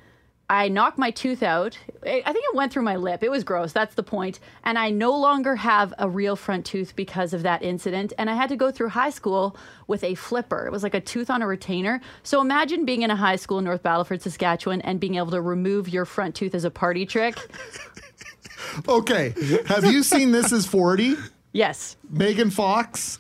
I 0.50 0.68
knocked 0.68 0.98
my 0.98 1.12
tooth 1.12 1.42
out. 1.42 1.78
I 2.06 2.22
I 2.26 2.32
think 2.34 2.46
it 2.46 2.56
went 2.56 2.72
through 2.72 2.84
my 2.84 2.96
lip. 2.96 3.24
It 3.24 3.32
was 3.32 3.44
gross. 3.44 3.72
That's 3.72 3.96
the 3.96 4.04
point. 4.04 4.40
And 4.64 4.78
I 4.78 4.90
no 4.92 5.18
longer 5.18 5.56
have 5.56 5.94
a 5.98 6.08
real 6.08 6.36
front 6.36 6.66
tooth 6.66 6.96
because 6.96 7.34
of 7.34 7.44
that 7.44 7.64
incident. 7.64 8.14
And 8.18 8.30
I 8.30 8.36
had 8.36 8.50
to 8.50 8.56
go 8.56 8.72
through 8.72 8.90
high 8.90 9.10
school 9.10 9.56
with 9.88 10.04
a 10.04 10.16
flipper. 10.16 10.66
It 10.66 10.72
was 10.72 10.84
like 10.84 10.94
a 10.94 11.02
tooth 11.02 11.30
on 11.30 11.42
a 11.42 11.48
retainer. 11.48 12.02
So 12.24 12.42
imagine 12.42 12.86
being 12.86 13.02
in 13.02 13.10
a 13.12 13.16
high 13.16 13.38
school 13.38 13.58
in 13.58 13.66
North 13.66 13.84
Battleford, 13.84 14.22
Saskatchewan, 14.22 14.82
and 14.82 15.00
being 15.00 15.16
able 15.16 15.32
to 15.32 15.42
remove 15.42 15.90
your 15.90 16.06
front 16.06 16.36
tooth 16.36 16.54
as 16.54 16.64
a 16.64 16.72
party 16.72 17.06
trick. 17.06 17.38
Okay. 18.88 19.34
Have 19.68 19.86
you 19.86 20.04
seen 20.04 20.32
This 20.32 20.52
Is 20.52 20.66
40? 20.66 21.16
Yes. 21.54 21.96
Megan 22.10 22.50
Fox, 22.50 23.20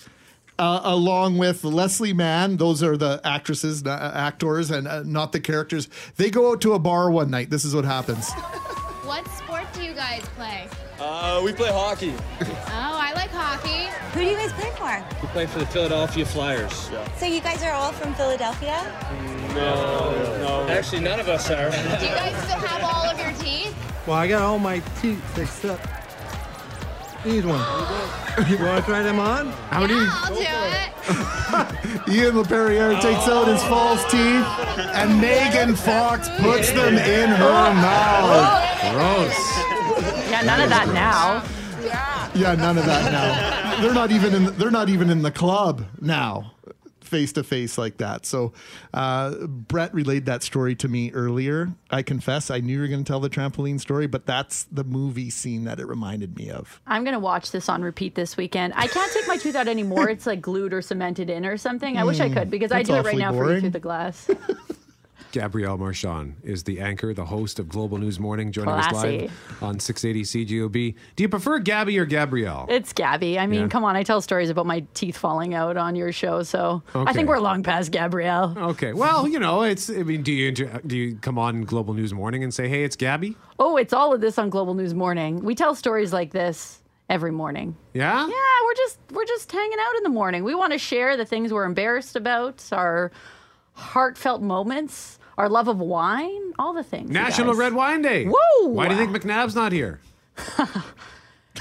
uh, 0.58 0.82
along 0.84 1.38
with 1.38 1.64
Leslie 1.64 2.14
Mann, 2.14 2.58
those 2.58 2.82
are 2.84 2.97
the 2.97 3.20
actresses, 3.24 3.84
uh, 3.86 4.12
actors, 4.14 4.72
and 4.72 4.88
uh, 4.88 5.03
not 5.03 5.32
the 5.32 5.39
characters. 5.39 5.89
They 6.18 6.30
go 6.30 6.51
out 6.51 6.62
to 6.62 6.74
a 6.74 6.80
bar 6.80 7.12
one 7.12 7.30
night. 7.30 7.49
This 7.49 7.66
is 7.66 7.76
what 7.76 7.86
happens. 7.86 8.32
What 9.06 9.28
sport 9.28 9.66
do 9.74 9.84
you 9.84 9.93
guys 9.93 10.24
play? 10.36 10.68
Uh, 10.99 11.39
we 11.45 11.53
play 11.53 11.70
hockey. 11.72 12.16
Oh, 12.41 12.47
I 12.70 13.14
like 13.14 13.30
hockey. 13.30 13.86
Who 14.14 14.22
do 14.22 14.26
you 14.26 14.36
guys 14.36 14.51
play 14.53 14.72
for? 14.72 15.22
We 15.22 15.28
play 15.28 15.45
for 15.45 15.60
the 15.60 15.68
Philadelphia 15.68 16.26
Flyers. 16.26 16.89
So 17.18 17.28
you 17.28 17.39
guys 17.39 17.62
are 17.62 17.72
all 17.72 17.91
from 17.91 18.16
Philadelphia? 18.16 18.82
No, 19.49 20.12
no. 20.39 20.68
Actually, 20.70 21.01
none 21.01 21.20
of 21.20 21.30
us 21.30 21.51
are. 21.51 21.70
Do 21.70 21.78
you 21.78 22.16
guys 22.16 22.36
still 22.45 22.58
have 22.58 22.84
all 22.84 23.03
of 23.08 23.20
your 23.20 23.32
teeth? 23.34 23.76
Well, 24.08 24.18
I 24.18 24.28
got 24.28 24.41
all 24.41 24.58
my 24.58 24.80
teeth 25.01 25.24
fixed 25.36 25.66
up. 25.66 25.80
These 27.26 27.43
ones. 27.43 27.65
you 28.47 28.59
want 28.59 28.78
to 28.78 28.84
try 28.86 29.01
them 29.01 29.19
on? 29.19 29.47
How 29.71 29.82
many? 29.82 29.95
I'll 29.97 30.36
do 30.36 30.41
it. 30.41 32.07
Ian 32.07 32.36
Laperriere 32.36 33.01
takes 33.01 33.28
out 33.28 33.47
his 33.47 33.63
false 33.63 34.03
teeth, 34.11 34.45
and 34.93 35.19
Megan 35.19 35.76
Fox 35.76 36.30
puts 36.38 36.69
them 36.69 36.93
in 36.93 37.30
her 37.30 37.49
oh. 37.49 37.73
mouth. 37.73 38.93
Gross. 38.93 40.30
Yeah, 40.30 40.41
none 40.45 40.61
of 40.61 40.69
that 40.69 40.91
now. 40.93 41.43
Yeah, 42.36 42.53
none 42.53 42.78
of 42.78 42.86
that 42.86 43.11
now. 43.11 43.82
They're 43.82 43.93
not 43.93 44.11
even 44.11 44.36
in. 44.36 44.57
They're 44.57 44.69
not 44.69 44.89
even 44.89 45.09
in 45.09 45.23
the 45.23 45.32
club 45.32 45.84
now, 45.99 46.51
face 47.16 47.32
to 47.34 47.43
face 47.43 47.78
like 47.78 47.97
that. 47.97 48.26
So, 48.26 48.51
uh, 48.93 49.47
Brett 49.47 49.93
relayed 49.93 50.26
that 50.26 50.43
story 50.43 50.76
to 50.76 50.88
me 50.89 51.11
earlier. 51.13 51.74
I 51.89 52.01
confess, 52.01 52.51
I 52.51 52.59
knew 52.59 52.74
you 52.76 52.82
were 52.82 52.88
going 52.88 53.03
to 53.03 53.07
tell 53.07 53.22
the 53.22 53.30
trampoline 53.30 53.80
story, 53.80 54.05
but 54.07 54.26
that's 54.26 54.63
the 54.66 54.84
movie 54.84 55.30
scene 55.30 55.63
that 55.63 55.80
it 55.80 55.86
reminded 55.88 56.36
me 56.36 56.49
of. 56.49 56.82
I'm 56.86 57.03
gonna 57.05 57.20
watch 57.20 57.51
this 57.51 57.70
on 57.70 57.82
repeat 57.84 58.16
this 58.16 58.36
weekend. 58.36 58.74
I 58.76 58.88
can't 58.88 59.11
take 59.13 59.28
my 59.28 59.38
tooth 59.38 59.55
out 59.55 59.68
anymore. 59.70 60.09
It's 60.09 60.26
like 60.26 60.41
glued 60.41 60.74
or 60.74 60.82
cemented 60.82 61.30
in 61.30 61.45
or 61.45 61.55
something. 61.55 61.97
I 61.97 62.03
wish 62.03 62.20
I 62.20 62.28
Mm, 62.30 62.34
could 62.34 62.49
because 62.49 62.72
I 62.74 62.84
do 62.84 62.95
it 62.95 63.05
right 63.05 63.18
now 63.18 63.32
for 63.32 63.53
you 63.53 63.61
through 63.61 63.70
the 63.70 63.80
glass. 63.80 64.30
Gabrielle 65.40 65.78
Marchand 65.78 66.38
is 66.44 66.64
the 66.64 66.80
anchor, 66.80 67.14
the 67.14 67.26
host 67.26 67.60
of 67.60 67.68
Global 67.68 67.98
News 67.98 68.22
Morning, 68.22 68.54
joining 68.54 68.74
Classy. 68.74 68.96
us 68.96 69.04
live 69.04 69.64
on 69.64 69.80
680 69.82 70.46
CJOB. 70.46 70.96
Do 71.18 71.24
you 71.24 71.28
prefer 71.28 71.60
Gabby 71.60 72.00
or 72.00 72.06
Gabrielle? 72.06 72.66
It's 72.70 72.94
Gabby. 72.94 73.38
I 73.38 73.46
mean, 73.46 73.64
Yeah. 73.64 73.68
come 73.68 73.84
on. 73.84 73.98
I 73.98 74.04
tell 74.04 74.22
stories 74.22 74.50
about 74.50 74.66
my 74.66 74.86
teeth 74.94 75.18
falling 75.18 75.54
out 75.54 75.76
on 75.76 75.98
your 75.98 76.14
show, 76.14 76.42
so 76.44 76.84
I 76.94 77.12
think 77.12 77.28
we're 77.28 77.40
long 77.40 77.64
past 77.64 77.92
Gabrielle. 77.92 78.54
Okay. 78.58 78.94
Well, 78.94 79.28
you 79.28 79.38
know, 79.40 79.64
it's. 79.64 79.90
I 79.90 80.04
mean, 80.04 80.24
do 80.24 80.32
you 80.32 80.48
inter- 80.48 80.80
do 80.88 80.96
you 80.96 81.18
come 81.18 81.38
on 81.38 81.64
Global 81.66 81.94
News 81.94 82.14
Morning 82.14 82.42
and 82.42 82.54
say, 82.54 82.70
"Hey, 82.70 82.86
it's 82.86 82.96
Gabby"? 82.96 83.36
Oh, 83.60 83.76
it's 83.76 83.92
all 83.92 84.14
of 84.14 84.22
this 84.22 84.38
on 84.40 84.50
Global 84.50 84.74
News 84.74 84.94
Morning. 84.94 85.44
We 85.44 85.54
tell 85.54 85.76
stories 85.76 86.14
like 86.14 86.32
this 86.32 86.82
every 87.10 87.32
morning. 87.34 87.76
Yeah. 87.94 88.26
Yeah, 88.26 88.34
we're 88.66 88.74
just 88.76 89.00
we're 89.12 89.26
just 89.26 89.52
hanging 89.52 89.80
out 89.86 89.98
in 89.98 90.04
the 90.04 90.10
morning. 90.10 90.46
We 90.46 90.56
want 90.56 90.72
to 90.72 90.80
share 90.80 91.18
the 91.18 91.26
things 91.26 91.52
we're 91.52 91.66
embarrassed 91.66 92.16
about, 92.16 92.64
our 92.72 93.12
heartfelt 93.74 94.42
moments, 94.42 95.20
our 95.38 95.50
love 95.50 95.68
of 95.68 95.80
wine, 95.80 96.54
all 96.58 96.74
the 96.74 96.84
things. 96.84 97.10
National. 97.10 97.54
Red 97.54 97.74
Wine 97.74 98.02
Day. 98.02 98.26
Woo! 98.26 98.68
Why 98.68 98.88
do 98.88 98.96
you 98.96 99.00
think 99.06 99.16
McNabb's 99.16 99.56
not 99.56 99.72
here? 99.72 100.00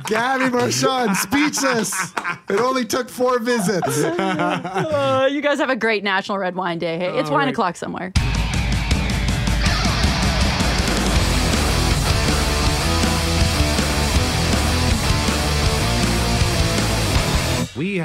Gabby 0.08 0.50
Marchand, 0.50 1.16
speechless. 1.18 2.14
It 2.50 2.60
only 2.60 2.86
took 2.86 3.10
four 3.10 3.40
visits. 3.40 4.04
Uh, 4.18 5.28
you 5.32 5.42
guys 5.42 5.60
have 5.60 5.70
a 5.70 5.76
great 5.76 6.04
National 6.04 6.38
Red 6.38 6.56
Wine 6.56 6.80
Day. 6.80 6.98
Hey, 6.98 7.20
it's 7.20 7.30
All 7.30 7.36
wine 7.36 7.46
right. 7.46 7.54
o'clock 7.54 7.76
somewhere. 7.76 8.12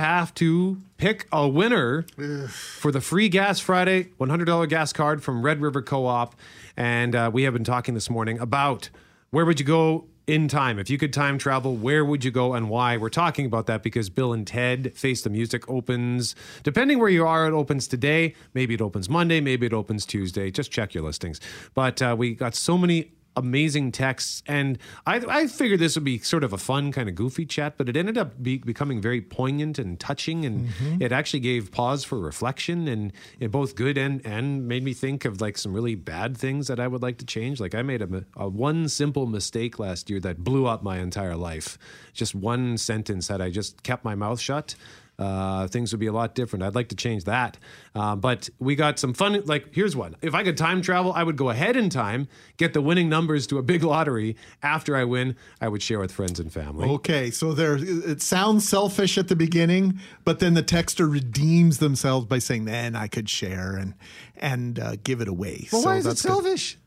Have 0.02 0.34
to 0.34 0.82
pick 0.96 1.28
a 1.30 1.46
winner 1.46 2.02
for 2.48 2.90
the 2.90 3.00
free 3.00 3.28
Gas 3.28 3.60
Friday 3.60 4.08
$100 4.18 4.68
gas 4.68 4.92
card 4.92 5.22
from 5.22 5.44
Red 5.44 5.60
River 5.60 5.80
Co 5.80 6.06
op. 6.06 6.34
And 6.76 7.14
uh, 7.14 7.30
we 7.32 7.44
have 7.44 7.52
been 7.52 7.62
talking 7.62 7.94
this 7.94 8.10
morning 8.10 8.36
about 8.40 8.90
where 9.30 9.44
would 9.44 9.60
you 9.60 9.66
go 9.66 10.08
in 10.26 10.48
time? 10.48 10.80
If 10.80 10.90
you 10.90 10.98
could 10.98 11.12
time 11.12 11.38
travel, 11.38 11.76
where 11.76 12.04
would 12.04 12.24
you 12.24 12.32
go 12.32 12.52
and 12.52 12.68
why? 12.68 12.96
We're 12.96 13.10
talking 13.10 13.46
about 13.46 13.66
that 13.66 13.84
because 13.84 14.10
Bill 14.10 14.32
and 14.32 14.44
Ted 14.44 14.92
Face 14.96 15.22
the 15.22 15.30
Music 15.30 15.68
opens. 15.68 16.34
Depending 16.64 16.98
where 16.98 17.08
you 17.08 17.24
are, 17.24 17.46
it 17.46 17.52
opens 17.52 17.86
today. 17.86 18.34
Maybe 18.54 18.74
it 18.74 18.80
opens 18.80 19.08
Monday. 19.08 19.40
Maybe 19.40 19.66
it 19.66 19.72
opens 19.72 20.04
Tuesday. 20.04 20.50
Just 20.50 20.72
check 20.72 20.94
your 20.94 21.04
listings. 21.04 21.40
But 21.74 22.02
uh, 22.02 22.16
we 22.18 22.34
got 22.34 22.56
so 22.56 22.76
many 22.76 23.12
amazing 23.36 23.92
texts. 23.92 24.42
And 24.46 24.78
I, 25.06 25.16
I 25.28 25.46
figured 25.46 25.80
this 25.80 25.94
would 25.96 26.04
be 26.04 26.18
sort 26.18 26.44
of 26.44 26.52
a 26.52 26.58
fun 26.58 26.92
kind 26.92 27.08
of 27.08 27.14
goofy 27.14 27.46
chat 27.46 27.74
but 27.78 27.88
it 27.88 27.96
ended 27.96 28.18
up 28.18 28.42
be, 28.42 28.58
becoming 28.58 29.00
very 29.00 29.20
poignant 29.20 29.78
and 29.78 29.98
touching 29.98 30.44
and 30.44 30.68
Mhm. 30.68 31.00
it 31.02 31.12
actually 31.12 31.40
gave 31.40 31.72
pause 31.72 32.04
for 32.04 32.18
reflection 32.18 32.86
and 32.88 33.12
it 33.40 33.50
both 33.50 33.74
good 33.74 33.96
and 33.98 34.24
and 34.26 34.68
made 34.68 34.82
me 34.84 34.92
think 34.94 35.24
of 35.24 35.40
like 35.40 35.56
some 35.58 35.72
really 35.72 35.94
bad 35.94 36.36
things 36.36 36.66
that 36.68 36.78
I 36.78 36.86
would 36.88 37.02
like 37.02 37.18
to 37.18 37.24
change. 37.26 37.58
Like 37.60 37.74
I 37.74 37.82
made 37.82 38.02
a, 38.02 38.24
a 38.36 38.48
one 38.48 38.88
simple 38.88 39.26
mistake 39.26 39.78
last 39.78 40.10
year 40.10 40.20
that 40.20 40.44
blew 40.44 40.66
up 40.66 40.82
my 40.82 40.98
entire 40.98 41.36
life. 41.36 41.78
Just 42.12 42.34
one 42.34 42.76
sentence 42.78 43.28
had 43.28 43.40
I 43.40 43.50
just 43.50 43.82
kept 43.82 44.04
my 44.04 44.14
mouth 44.14 44.40
shut 44.40 44.74
uh, 45.22 45.66
things 45.68 45.92
would 45.92 46.00
be 46.00 46.06
a 46.08 46.12
lot 46.12 46.34
different. 46.34 46.62
I'd 46.64 46.74
like 46.74 46.88
to 46.88 46.96
change 46.96 47.24
that. 47.24 47.56
Uh, 47.94 48.16
but 48.16 48.48
we 48.58 48.74
got 48.74 48.98
some 48.98 49.14
fun. 49.14 49.40
Like, 49.44 49.74
here's 49.74 49.94
one. 49.94 50.16
If 50.22 50.34
I 50.34 50.42
could 50.42 50.56
time 50.56 50.82
travel, 50.82 51.12
I 51.12 51.22
would 51.22 51.36
go 51.36 51.50
ahead 51.50 51.76
in 51.76 51.88
time, 51.90 52.28
get 52.56 52.72
the 52.72 52.80
winning 52.80 53.08
numbers 53.08 53.46
to 53.48 53.58
a 53.58 53.62
big 53.62 53.82
lottery. 53.84 54.36
After 54.62 54.96
I 54.96 55.04
win, 55.04 55.36
I 55.60 55.68
would 55.68 55.82
share 55.82 55.98
with 56.00 56.12
friends 56.12 56.40
and 56.40 56.52
family. 56.52 56.88
Okay, 56.88 57.30
so 57.30 57.52
there 57.52 57.76
it 57.76 58.20
sounds 58.22 58.68
selfish 58.68 59.16
at 59.18 59.28
the 59.28 59.36
beginning, 59.36 59.98
but 60.24 60.38
then 60.40 60.54
the 60.54 60.62
texter 60.62 61.10
redeems 61.10 61.78
themselves 61.78 62.26
by 62.26 62.38
saying, 62.38 62.64
"Then 62.64 62.96
I 62.96 63.06
could 63.08 63.28
share 63.28 63.76
and 63.76 63.94
and 64.36 64.78
uh, 64.78 64.96
give 65.04 65.20
it 65.20 65.28
away." 65.28 65.68
Well, 65.72 65.82
So 65.82 65.88
why 65.88 65.96
is 65.96 66.06
it 66.06 66.08
that's 66.10 66.22
good. 66.22 66.28
selfish? 66.28 66.78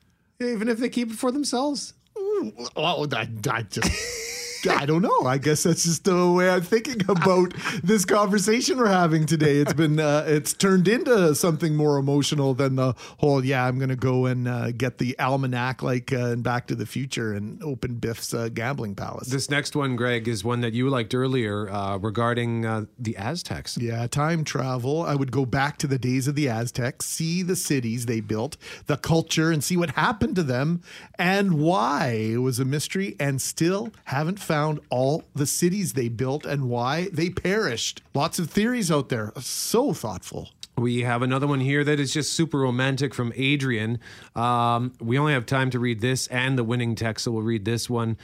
Even 0.41 0.67
if 0.67 0.79
they 0.79 0.89
keep 0.89 1.11
it 1.11 1.15
for 1.17 1.31
themselves? 1.31 1.93
Oh, 2.17 3.07
I, 3.13 3.27
I 3.49 3.61
just. 3.63 3.89
I 4.67 4.85
don't 4.85 5.01
know. 5.01 5.21
I 5.25 5.37
guess 5.37 5.63
that's 5.63 5.83
just 5.83 6.03
the 6.03 6.31
way 6.31 6.49
I'm 6.49 6.61
thinking 6.61 7.01
about 7.09 7.53
this 7.83 8.05
conversation 8.05 8.77
we're 8.77 8.87
having 8.87 9.25
today. 9.25 9.57
It's 9.57 9.73
been 9.73 9.99
uh, 9.99 10.25
it's 10.27 10.53
turned 10.53 10.87
into 10.87 11.35
something 11.35 11.75
more 11.75 11.97
emotional 11.97 12.53
than 12.53 12.75
the 12.75 12.93
whole. 13.19 13.43
Yeah, 13.43 13.65
I'm 13.65 13.77
going 13.77 13.89
to 13.89 13.95
go 13.95 14.25
and 14.25 14.47
uh, 14.47 14.71
get 14.71 14.97
the 14.97 15.17
almanac 15.19 15.83
like 15.83 16.11
uh, 16.11 16.31
in 16.31 16.41
Back 16.41 16.67
to 16.67 16.75
the 16.75 16.85
Future 16.85 17.33
and 17.33 17.61
open 17.63 17.95
Biff's 17.95 18.33
uh, 18.33 18.49
gambling 18.49 18.95
palace. 18.95 19.27
This 19.27 19.49
next 19.49 19.75
one, 19.75 19.95
Greg, 19.95 20.27
is 20.27 20.43
one 20.43 20.61
that 20.61 20.73
you 20.73 20.89
liked 20.89 21.13
earlier 21.13 21.69
uh, 21.69 21.97
regarding 21.97 22.65
uh, 22.65 22.85
the 22.97 23.15
Aztecs. 23.17 23.77
Yeah, 23.77 24.07
time 24.07 24.43
travel. 24.43 25.03
I 25.03 25.15
would 25.15 25.31
go 25.31 25.45
back 25.45 25.77
to 25.79 25.87
the 25.87 25.99
days 25.99 26.27
of 26.27 26.35
the 26.35 26.49
Aztecs, 26.49 27.05
see 27.05 27.43
the 27.43 27.55
cities 27.55 28.05
they 28.05 28.19
built, 28.19 28.57
the 28.87 28.97
culture, 28.97 29.51
and 29.51 29.63
see 29.63 29.77
what 29.77 29.91
happened 29.91 30.35
to 30.37 30.43
them 30.43 30.81
and 31.17 31.59
why. 31.59 32.07
It 32.07 32.37
was 32.37 32.59
a 32.59 32.65
mystery, 32.65 33.15
and 33.19 33.41
still 33.41 33.91
haven't 34.05 34.39
found 34.39 34.54
all 34.89 35.23
the 35.35 35.45
cities 35.45 35.93
they 35.93 36.09
built 36.09 36.45
and 36.45 36.69
why 36.69 37.09
they 37.11 37.29
perished. 37.29 38.01
Lots 38.13 38.39
of 38.39 38.49
theories 38.49 38.91
out 38.91 39.09
there. 39.09 39.31
So 39.39 39.93
thoughtful. 39.93 40.49
We 40.77 41.03
have 41.03 41.21
another 41.21 41.47
one 41.47 41.61
here 41.61 41.85
that 41.85 42.01
is 42.01 42.13
just 42.13 42.33
super 42.33 42.59
romantic 42.59 43.13
from 43.13 43.31
Adrian. 43.37 43.97
Um, 44.35 44.91
we 44.99 45.17
only 45.17 45.31
have 45.31 45.45
time 45.45 45.69
to 45.69 45.79
read 45.79 46.01
this 46.01 46.27
and 46.27 46.57
the 46.57 46.65
winning 46.65 46.95
text, 46.95 47.23
so 47.23 47.31
we'll 47.31 47.43
read 47.43 47.63
this 47.63 47.89
one. 47.89 48.17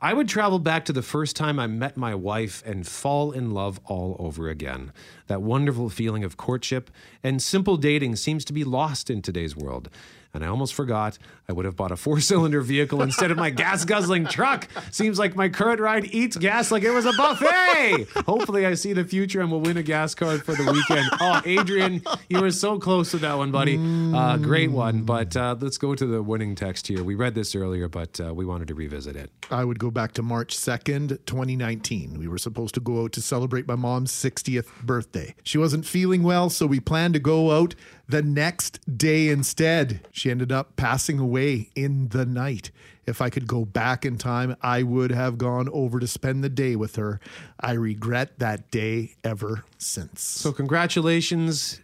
I 0.00 0.14
would 0.14 0.26
travel 0.26 0.58
back 0.58 0.86
to 0.86 0.94
the 0.94 1.02
first 1.02 1.36
time 1.36 1.58
I 1.58 1.66
met 1.66 1.98
my 1.98 2.14
wife 2.14 2.62
and 2.64 2.86
fall 2.86 3.32
in 3.32 3.50
love 3.50 3.78
all 3.84 4.16
over 4.18 4.48
again. 4.48 4.92
That 5.26 5.42
wonderful 5.42 5.90
feeling 5.90 6.24
of 6.24 6.38
courtship 6.38 6.90
and 7.22 7.42
simple 7.42 7.76
dating 7.76 8.16
seems 8.16 8.42
to 8.46 8.54
be 8.54 8.64
lost 8.64 9.10
in 9.10 9.20
today's 9.20 9.54
world. 9.54 9.90
And 10.34 10.44
I 10.44 10.48
almost 10.48 10.74
forgot 10.74 11.18
I 11.48 11.52
would 11.52 11.64
have 11.64 11.76
bought 11.76 11.90
a 11.90 11.96
four 11.96 12.20
cylinder 12.20 12.60
vehicle 12.60 13.02
instead 13.02 13.30
of 13.30 13.36
my 13.38 13.50
gas 13.50 13.84
guzzling 13.84 14.26
truck. 14.26 14.68
Seems 14.90 15.18
like 15.18 15.34
my 15.34 15.48
current 15.48 15.80
ride 15.80 16.06
eats 16.06 16.36
gas 16.36 16.70
like 16.70 16.82
it 16.82 16.90
was 16.90 17.06
a 17.06 17.12
buffet. 17.12 18.06
Hopefully, 18.26 18.66
I 18.66 18.74
see 18.74 18.92
the 18.92 19.04
future 19.04 19.40
and 19.40 19.50
will 19.50 19.60
win 19.60 19.76
a 19.76 19.82
gas 19.82 20.14
card 20.14 20.44
for 20.44 20.52
the 20.52 20.70
weekend. 20.70 21.08
Oh, 21.20 21.40
Adrian, 21.44 22.02
you 22.28 22.40
were 22.40 22.50
so 22.50 22.78
close 22.78 23.10
to 23.12 23.18
that 23.18 23.34
one, 23.36 23.50
buddy. 23.50 23.78
Uh, 23.78 24.36
great 24.36 24.70
one. 24.70 25.02
But 25.02 25.36
uh, 25.36 25.56
let's 25.58 25.78
go 25.78 25.94
to 25.94 26.06
the 26.06 26.22
winning 26.22 26.54
text 26.54 26.86
here. 26.86 27.02
We 27.02 27.14
read 27.14 27.34
this 27.34 27.54
earlier, 27.54 27.88
but 27.88 28.20
uh, 28.20 28.34
we 28.34 28.44
wanted 28.44 28.68
to 28.68 28.74
revisit 28.74 29.16
it. 29.16 29.30
I 29.50 29.64
would 29.64 29.78
go 29.78 29.90
back 29.90 30.12
to 30.14 30.22
March 30.22 30.56
2nd, 30.56 31.24
2019. 31.26 32.18
We 32.18 32.28
were 32.28 32.38
supposed 32.38 32.74
to 32.74 32.80
go 32.80 33.04
out 33.04 33.12
to 33.12 33.22
celebrate 33.22 33.66
my 33.66 33.74
mom's 33.76 34.12
60th 34.12 34.68
birthday. 34.82 35.34
She 35.42 35.58
wasn't 35.58 35.86
feeling 35.86 36.22
well, 36.22 36.50
so 36.50 36.66
we 36.66 36.80
planned 36.80 37.14
to 37.14 37.20
go 37.20 37.58
out 37.58 37.74
the 38.08 38.22
next 38.22 38.80
day 38.98 39.28
instead. 39.28 40.00
She 40.10 40.30
ended 40.30 40.50
up 40.50 40.76
passing 40.76 41.18
away 41.18 41.70
in 41.74 42.08
the 42.08 42.24
night. 42.24 42.70
If 43.06 43.22
I 43.22 43.30
could 43.30 43.46
go 43.46 43.64
back 43.64 44.04
in 44.04 44.18
time, 44.18 44.56
I 44.60 44.82
would 44.82 45.12
have 45.12 45.38
gone 45.38 45.68
over 45.72 45.98
to 46.00 46.06
spend 46.06 46.42
the 46.42 46.48
day 46.48 46.76
with 46.76 46.96
her. 46.96 47.20
I 47.58 47.72
regret 47.72 48.38
that 48.38 48.70
day 48.70 49.14
ever 49.24 49.64
since. 49.78 50.22
So, 50.22 50.52
congratulations. 50.52 51.80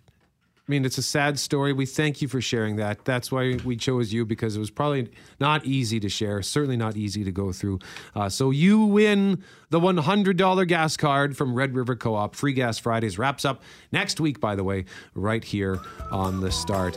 I 0.67 0.71
mean, 0.71 0.87
it's 0.87 0.97
a 0.97 1.03
sad 1.03 1.39
story. 1.39 1.75
We 1.75 1.85
thank 1.85 2.23
you 2.23 2.29
for 2.29 2.41
sharing 2.41 2.77
that. 2.77 3.05
That's 3.05 3.31
why 3.31 3.59
we 3.67 3.77
chose 3.77 4.15
you 4.15 4.25
because 4.25 4.57
it 4.57 4.61
was 4.61 4.71
probably 4.71 5.11
not 5.39 5.67
easy 5.67 6.01
to 6.01 6.09
share, 6.09 6.41
certainly 6.41 6.79
not 6.79 6.97
easy 6.97 7.23
to 7.23 7.31
go 7.31 7.53
through. 7.53 7.81
Uh, 8.15 8.31
so 8.31 8.51
you 8.51 8.83
win 8.87 9.45
the 9.69 9.79
$100 9.79 10.67
gas 10.67 10.97
card 10.97 11.37
from 11.37 11.55
Red 11.55 11.75
River 11.75 11.97
Co 11.97 12.15
op. 12.15 12.35
Free 12.35 12.55
Gas 12.55 12.79
Fridays 12.79 13.19
wraps 13.19 13.45
up 13.45 13.63
next 13.93 14.21
week, 14.21 14.41
by 14.41 14.55
the 14.55 14.65
way, 14.65 14.87
right 15.15 15.45
here 15.45 15.81
on 16.11 16.41
the 16.41 16.51
start. 16.51 16.97